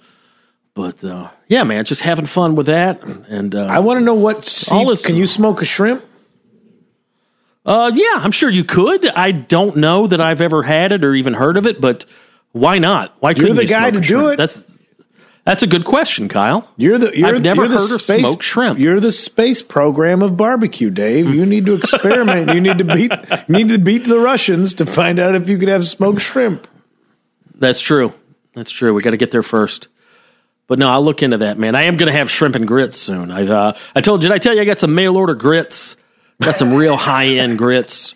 [0.73, 3.03] But uh, yeah, man, just having fun with that.
[3.03, 4.69] And uh, I want to know what.
[4.71, 6.05] All can you smoke a shrimp?
[7.67, 9.09] Uh, yeah, I'm sure you could.
[9.11, 12.07] I don't know that I've ever had it or even heard of it, but
[12.53, 13.15] why not?
[13.21, 14.33] Why couldn't the you guy smoke to a do shrimp?
[14.33, 14.37] it.
[14.37, 14.65] That's
[15.45, 16.69] that's a good question, Kyle.
[16.77, 17.17] You're the.
[17.17, 18.79] You're, I've never you're the heard of space, smoked shrimp.
[18.79, 21.33] You're the space program of barbecue, Dave.
[21.33, 22.53] You need to experiment.
[22.55, 23.13] you need to beat.
[23.49, 26.67] You need to beat the Russians to find out if you could have smoked shrimp.
[27.55, 28.13] That's true.
[28.55, 28.93] That's true.
[28.93, 29.89] We got to get there first.
[30.67, 31.77] But no, I'll look into that, man.
[31.77, 33.31] I am going to have shrimp and grits soon.
[33.31, 35.97] I uh, I told you, did I tell you I got some mail order grits?
[36.43, 38.15] Got some real high end grits.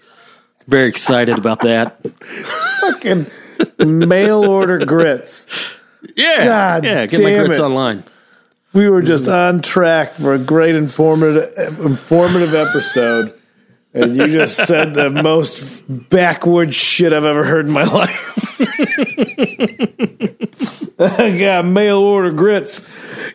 [0.67, 2.01] Very excited about that.
[2.81, 3.27] Fucking
[3.79, 5.47] mail order grits.
[6.17, 7.07] Yeah, God yeah.
[7.07, 7.63] Get my grits it.
[7.63, 8.05] online.
[8.73, 13.35] We were just on track for a great informative informative episode.
[13.93, 18.55] And you just said the most backward shit I've ever heard in my life.
[21.01, 22.83] I got mail order grits.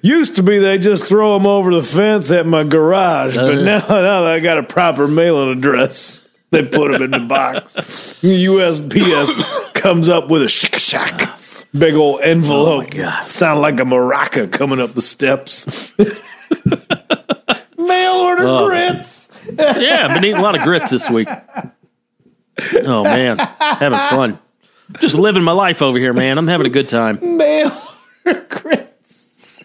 [0.02, 3.62] Used to be they just throw them over the fence at my garage, but uh.
[3.64, 6.22] now now that I got a proper mailing address,
[6.52, 7.74] they put them in the box.
[8.22, 11.38] USPS comes up with a shick shack,
[11.78, 12.86] big old envelope.
[12.94, 13.28] Oh God.
[13.28, 15.68] Sound like a maraca coming up the steps.
[17.78, 18.68] mail order Oh.
[18.68, 19.15] grits.
[19.58, 21.28] Yeah, I've been eating a lot of grits this week.
[22.86, 24.40] Oh man, having fun.
[25.00, 26.38] Just living my life over here, man.
[26.38, 27.38] I'm having a good time.
[27.38, 27.72] Mail
[28.26, 29.60] order grits.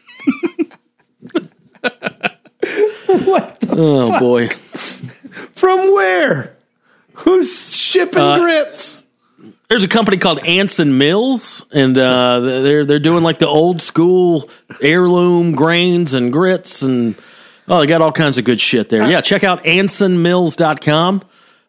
[3.09, 4.49] what the Oh boy.
[4.49, 6.57] From where?
[7.15, 9.05] Who's shipping Uh, grits?
[9.69, 14.49] There's a company called Anson Mills, and uh, they're they're doing like the old school
[14.83, 17.15] heirloom grains and grits, and
[17.69, 19.09] oh, they got all kinds of good shit there.
[19.11, 21.23] Yeah, check out AnsonMills.com.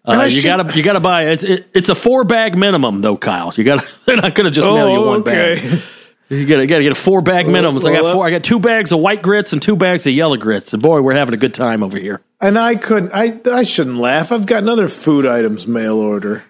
[0.04, 3.18] Uh, you should- gotta you gotta buy it's it, it's a four bag minimum though,
[3.18, 3.54] Kyle.
[3.56, 5.56] You gotta they're not gonna just mail you one okay.
[5.56, 5.82] bag.
[6.30, 7.82] You gotta, gotta get a four bag minimum.
[7.82, 8.26] So I well, got four.
[8.26, 10.74] I got two bags of white grits and two bags of yellow grits.
[10.74, 12.22] And boy, we're having a good time over here.
[12.40, 13.12] And I couldn't.
[13.14, 14.32] I I shouldn't laugh.
[14.32, 16.46] I've gotten other food items mail order,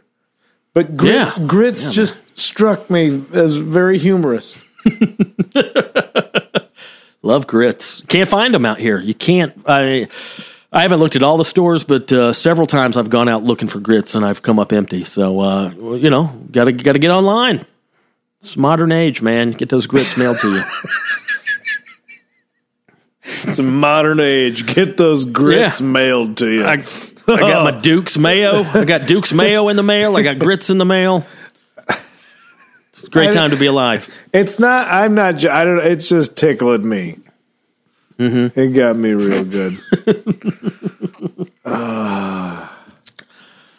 [0.76, 1.48] but grits Yeah.
[1.48, 4.56] grits just struck me as very humorous.
[7.24, 8.02] Love grits.
[8.08, 9.00] Can't find them out here.
[9.00, 9.54] You can't.
[9.66, 10.08] I
[10.74, 13.68] I haven't looked at all the stores, but uh, several times I've gone out looking
[13.68, 15.04] for grits and I've come up empty.
[15.04, 17.66] So uh, you know, gotta gotta get online.
[18.40, 19.52] It's modern age, man.
[19.52, 20.64] Get those grits mailed to you.
[23.44, 24.66] It's a modern age.
[24.66, 25.88] Get those grits Yeah.
[25.88, 26.64] mailed to you.
[26.66, 26.74] I,
[27.28, 28.64] I got my Duke's mayo.
[28.64, 30.16] I got Duke's mayo in the mail.
[30.18, 31.26] I got grits in the mail.
[33.12, 34.10] It's a great I- time to be alive.
[34.34, 34.88] it's not.
[34.90, 35.38] I'm not.
[35.38, 35.80] ju- I don't.
[35.80, 37.20] It's just tickled me.
[38.18, 38.58] Mm-hmm.
[38.60, 39.78] It got me real good.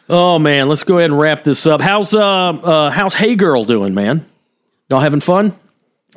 [0.09, 1.81] Oh man, let's go ahead and wrap this up.
[1.81, 4.27] How's uh, uh how's Hey Girl doing, man?
[4.91, 5.55] Y'all having fun?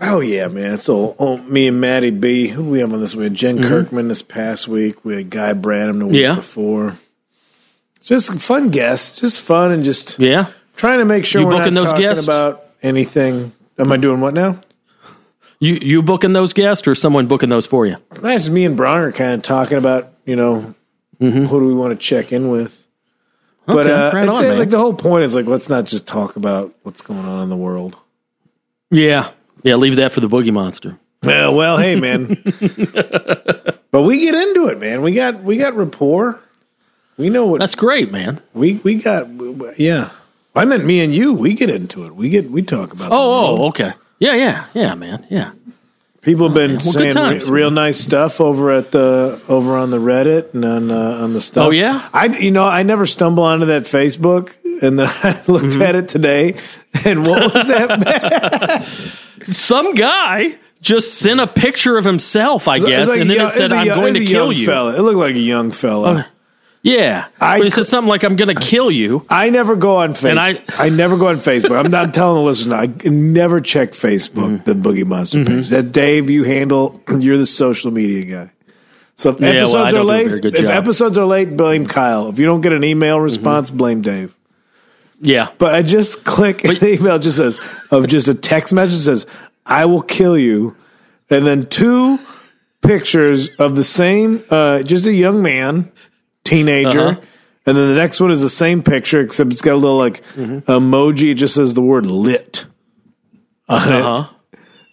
[0.02, 0.78] Oh yeah, man.
[0.78, 2.48] So oh, me and Maddie B.
[2.48, 3.16] Who we have on this?
[3.16, 5.06] We had Jen Kirkman this past week.
[5.06, 6.24] We had Guy Branham the week Mm-hmm.
[6.24, 6.36] Yeah.
[6.36, 6.98] before.
[8.02, 10.48] Just fun guests, just fun, and just Yeah.
[10.76, 12.24] trying to make sure You we're booking not those talking guests?
[12.26, 13.54] about anything.
[13.78, 14.60] Am I doing what now?
[15.60, 17.98] You you booking those guests or someone booking those for you?
[18.12, 20.76] That's me and Bron are kind of talking about you know
[21.20, 22.82] who do we want to check in with.
[23.66, 23.90] But Mm-hmm.
[23.90, 26.76] Okay, uh, right on, like the whole point is like let's not just talk about
[26.84, 27.98] what's going on in the world.
[28.92, 29.32] Yeah.
[29.64, 31.00] Yeah, leave that for the boogie monster.
[31.26, 32.40] Yeah, well, hey man,
[33.92, 35.02] but we get into it, man.
[35.02, 36.40] We got we got rapport.
[37.18, 38.42] We know what That's great, man.
[38.54, 39.28] we we got.
[39.80, 40.12] Yeah,
[40.56, 41.34] I meant me and you.
[41.34, 42.16] We get into it.
[42.16, 43.12] We get we talk about.
[43.12, 43.94] Oh, oh, okay.
[44.20, 45.26] Yeah, yeah, yeah, man.
[45.30, 45.52] Yeah.
[46.22, 49.78] People have been Well, good saying times, re- real nice stuff over at the over
[49.78, 51.68] on the Reddit and on uh, on the stuff.
[51.68, 52.10] Oh, yeah?
[52.14, 55.82] I you know I never stumble onto that Facebook, and then I looked Mm-hmm.
[55.84, 56.56] at it today,
[57.04, 58.88] and what was that?
[59.52, 63.54] Some guy just sent a picture of himself, I guess, like and then young- it
[63.54, 64.96] said, "I'm going to kill you." Fella.
[64.98, 66.26] It looked like a young fella.
[66.88, 69.98] Yeah, I but it said something like, "I'm going to kill you." I never go
[69.98, 70.30] on Facebook.
[70.30, 71.76] And I, I- never go on Facebook.
[71.84, 72.74] I'm not telling the listeners.
[72.74, 74.64] I never check Facebook, Mm-hmm.
[74.66, 75.70] the Boogie Monster page.
[75.70, 77.02] That Dave, you handle.
[77.20, 78.52] You're the social media guy.
[79.16, 80.54] So if Yeah, episodes don't are late, if job.
[80.54, 80.68] Mm-hmm.
[80.68, 82.30] episodes are late, blame Kyle.
[82.30, 84.36] If you don't get an email response, blame Dave.
[85.20, 85.48] Yeah.
[85.58, 87.60] But I just click and the email just says
[87.90, 89.26] of just a text message says,
[89.66, 90.76] I will kill you.
[91.32, 92.20] And then two
[92.82, 95.92] pictures of the same uh just a young man,
[96.46, 97.08] teenager.
[97.08, 97.22] Uh-huh.
[97.68, 100.24] And then the next one is the same picture, except it's got a little like
[100.36, 101.32] emoji.
[101.32, 102.66] It just says the word lit
[103.68, 103.92] on.
[103.92, 104.30] Uh-huh.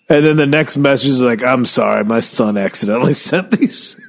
[0.09, 4.01] And then the next message is like, I'm sorry, my son accidentally sent these.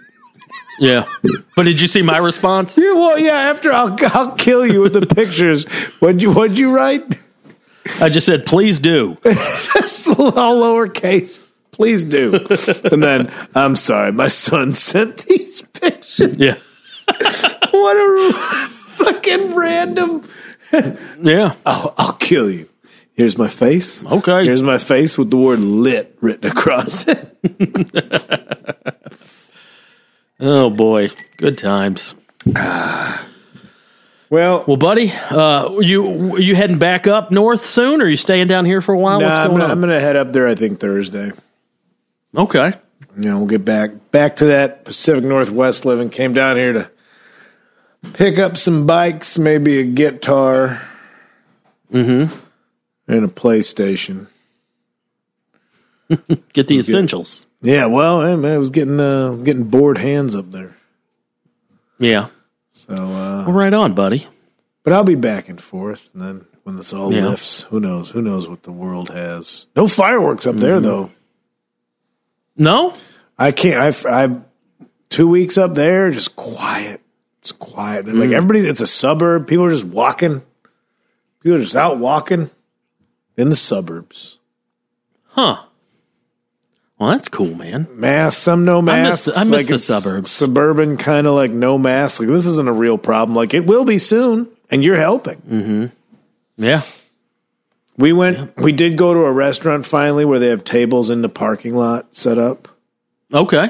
[0.80, 1.08] Yeah.
[1.56, 2.78] But did you see my response?
[2.78, 5.66] Yeah, well, yeah, after I'll, I'll kill you with the pictures.
[6.00, 7.04] What'd you, what'd you write?
[8.00, 9.18] I just said, please do.
[9.24, 11.48] Just all lowercase.
[11.72, 12.34] Please do.
[12.92, 16.38] and then, I'm sorry, my son sent these pictures.
[16.38, 16.58] Yeah.
[17.72, 18.34] What a
[18.70, 20.28] fucking random.
[21.20, 21.56] Yeah.
[21.66, 22.70] Oh, I'll kill you.
[23.14, 24.04] Here's my face.
[24.06, 24.44] Okay.
[24.46, 27.30] Here's my face with the word lit written across it.
[30.40, 31.10] Oh boy.
[31.38, 32.16] Good times.
[34.30, 38.48] Well, Well, buddy, uh, you you heading back up north soon, or are you staying
[38.48, 39.20] down here for a while?
[39.20, 40.48] nah, What's I'm going gonna, I'm gonna head up there.
[40.48, 41.32] I think Thursday.
[42.36, 42.74] okay.
[43.16, 46.10] You know, we'll get back back to that Pacific Northwest living.
[46.10, 46.90] Came down here to
[48.12, 50.82] pick up some bikes, maybe a guitar,
[51.92, 52.36] mm-hmm.
[53.08, 54.28] and a PlayStation.
[56.54, 57.46] Get the essentials.
[57.62, 60.76] Yeah, well, I, I was getting uh, was getting bored hands up there.
[61.98, 62.28] Yeah.
[62.72, 64.28] So, uh, Well, right on, buddy.
[64.84, 67.30] but I'll be back and forth, and then when this all Yeah.
[67.30, 68.10] lifts, who knows?
[68.10, 69.68] Who knows what the world has?
[69.76, 71.12] No fireworks up there though.
[72.58, 72.94] No.
[73.38, 73.82] I can't.
[73.82, 74.42] I've, I've
[75.10, 77.02] two weeks up there, just quiet.
[77.44, 78.08] It's quiet.
[78.08, 79.48] Like everybody, it's a suburb.
[79.48, 80.44] People are just walking.
[81.42, 82.50] People are just out walking
[83.36, 84.38] in the suburbs.
[85.26, 85.64] Huh.
[86.98, 87.86] Well, that's cool, man.
[87.92, 89.38] Masks, some no I miss- masks.
[89.38, 90.32] I miss the it's suburbs.
[90.32, 92.22] Suburban, kind of like no masks.
[92.22, 93.36] Like this isn't a real problem.
[93.36, 95.42] Like it will be soon, and you're helping.
[95.42, 95.92] Mm.
[96.56, 96.84] Yeah.
[97.98, 98.56] We went.
[98.58, 102.16] We did go to a restaurant finally where they have tables in the parking lot
[102.16, 102.70] set up.
[103.34, 103.70] Okay.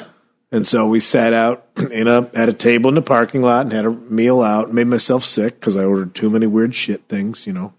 [0.53, 3.73] And so we sat out in a at a table in the parking lot and
[3.73, 4.71] had a meal out.
[4.71, 7.45] Made myself sick because I ordered too many weird shit things.
[7.45, 7.73] You know.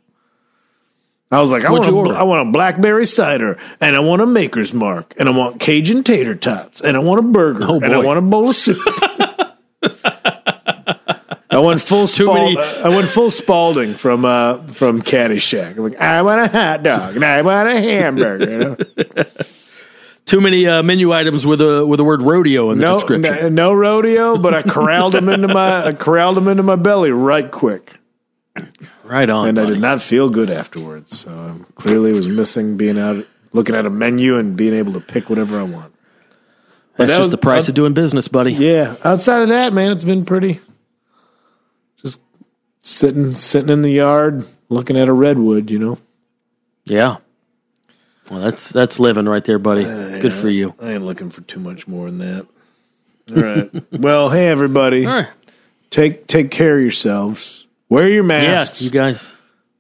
[1.31, 2.15] I was like, I What'd want, a.
[2.15, 6.05] I want a blackberry cider, and I want a Maker's Mark, and I want Cajun
[6.05, 8.79] tater tots, and I want a burger, Oh, and I want a bowl of soup.
[11.51, 15.77] I went full Too Spal- many- I went full Spalding from uh, from Caddyshack.
[15.77, 18.51] I'm like, I want a hot dog, and I want a hamburger.
[18.51, 18.77] You know?
[20.27, 23.55] Too many uh, menu items with a with the word rodeo in the no, description.
[23.55, 27.11] no, no rodeo, but I corralled them into my I corralled them into my belly
[27.11, 27.93] right quick,
[29.03, 29.49] right on.
[29.49, 31.19] and I did not feel good afterwards.
[31.19, 35.01] So um, clearly, was missing being out looking at a menu and being able to
[35.01, 35.93] pick whatever I want.
[36.97, 38.55] That's that just was- the price uh, of doing business, buddy.
[38.55, 40.61] Yeah, outside of that, man, it's been pretty.
[42.01, 42.21] Just
[42.81, 45.99] sitting sitting in the yard looking at a redwood, you know.
[46.87, 47.17] Yeah.
[48.31, 49.85] Well, that's that's living right there, buddy.
[49.85, 50.75] Good for you.
[50.81, 52.47] I ain't looking for too much more than that.
[53.31, 53.71] All right.
[53.93, 55.29] well, hey everybody, All right.
[55.91, 57.67] take take care of yourselves.
[57.89, 58.83] Wear your Yeah, masks.
[58.83, 59.33] you guys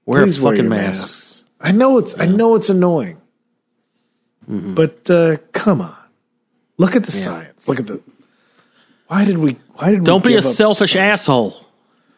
[0.06, 1.44] wear Please fucking your masks.
[1.60, 3.18] I know it's I know it's annoying,
[4.46, 5.96] but uh, come on,
[6.76, 7.66] look at the science.
[7.66, 8.02] Look at the.
[9.08, 9.56] Why did we?
[9.74, 11.22] Why did we Don't be a selfish science?
[11.22, 11.63] asshole.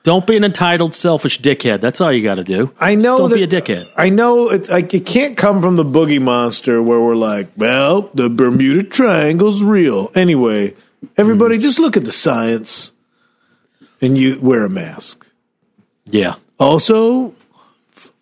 [0.07, 1.81] Don't be an entitled, selfish dickhead.
[1.81, 2.73] That's all you got to do.
[2.79, 3.03] I know.
[3.03, 3.91] Just don't that, be a dickhead.
[3.97, 4.69] I know it.
[4.69, 9.65] Like it can't come from the boogie monster where we're like, well, the Bermuda Triangle's
[9.65, 10.13] real.
[10.15, 10.77] Anyway,
[11.17, 11.63] everybody, mm-hmm.
[11.63, 12.93] just look at the science,
[14.01, 15.27] and you wear a mask.
[16.05, 16.37] Yeah.
[16.61, 17.35] Also,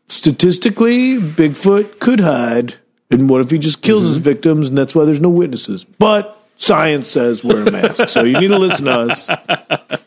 [0.08, 2.76] statistically, Bigfoot could hide.
[3.10, 4.24] And what if he just kills his mm-hmm.
[4.24, 5.84] victims and that's why there's no witnesses?
[5.84, 8.08] But science says wear a mask.
[8.08, 10.00] so you need to listen to us.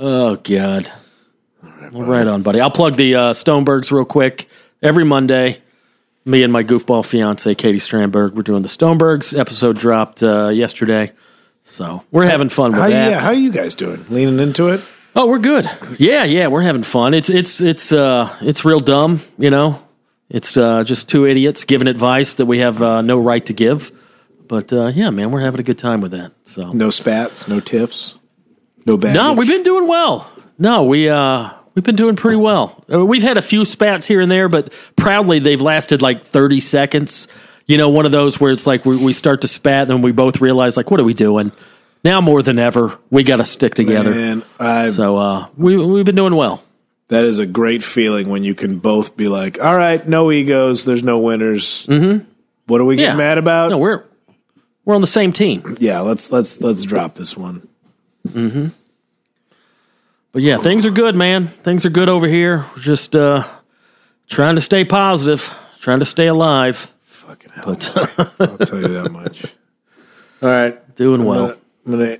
[0.00, 0.90] Oh God.
[1.92, 2.60] Well, right on, buddy.
[2.60, 4.48] I'll plug the uh, Stonebergs real quick.
[4.82, 5.60] Every Monday,
[6.24, 9.36] me and my goofball fiance Katie Strandberg, we're doing the Stonebergs.
[9.36, 11.12] Episode dropped uh, yesterday,
[11.64, 13.10] so we're having fun with How, that.
[13.10, 14.04] yeah, how you guys doing?
[14.08, 14.82] Leaning into it?
[15.16, 15.68] Oh, we're good.
[15.98, 17.12] Yeah, yeah, we're having fun.
[17.14, 19.82] It's it's it's uh it's real dumb, you know.
[20.30, 23.90] It's uh, just two idiots giving advice that we have uh, no right to give.
[24.46, 26.32] But uh, yeah, man, we're having a good time with that.
[26.44, 28.17] So No spats, no tiffs,
[28.88, 29.14] no baggage.
[29.14, 30.30] no, we've been doing well.
[30.58, 32.82] No, we uh we've been doing pretty well.
[32.92, 36.60] Uh, we've had a few spats here and there, but proudly they've lasted like thirty
[36.60, 37.28] seconds.
[37.66, 40.02] You know, one of those where it's like we, we start to spat, and then
[40.02, 41.52] we both realize like, what are we doing?
[42.02, 44.12] Now more than ever, we got to stick together.
[44.12, 46.62] And I, So uh, we we've been doing well.
[47.08, 50.84] that is a great feeling when you can both be like, all right, no egos,
[50.86, 51.86] there's no winners.
[51.86, 52.24] Mm-hmm.
[52.66, 53.16] What are we getting Yeah.
[53.16, 53.70] mad about?
[53.70, 54.04] No, we're
[54.86, 55.76] we're on the same team.
[55.78, 57.67] yeah, let's let's let's drop this one.
[60.32, 61.48] But yeah, things are good, man.
[61.48, 62.66] Things are good over here.
[62.76, 63.48] We're just uh,
[64.28, 66.90] trying to stay positive, trying to stay alive.
[67.04, 67.64] Fucking hell.
[67.68, 69.44] I'll tell you that much.
[70.42, 70.94] All right.
[70.96, 71.46] Doing I'm well.
[71.46, 72.18] gonna, I'm gonna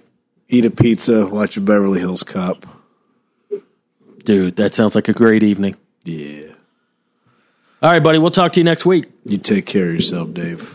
[0.48, 2.66] eat a pizza, watch a Beverly Hills Cop.
[4.24, 5.76] Dude, that sounds like a great evening.
[6.04, 6.52] Yeah.
[7.82, 8.18] All right, buddy.
[8.18, 9.06] We'll talk to you next week.
[9.24, 10.74] You take care of yourself, Dave.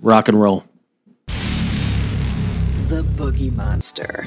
[0.00, 0.64] Rock and roll.
[2.88, 4.24] The Boogie Monster.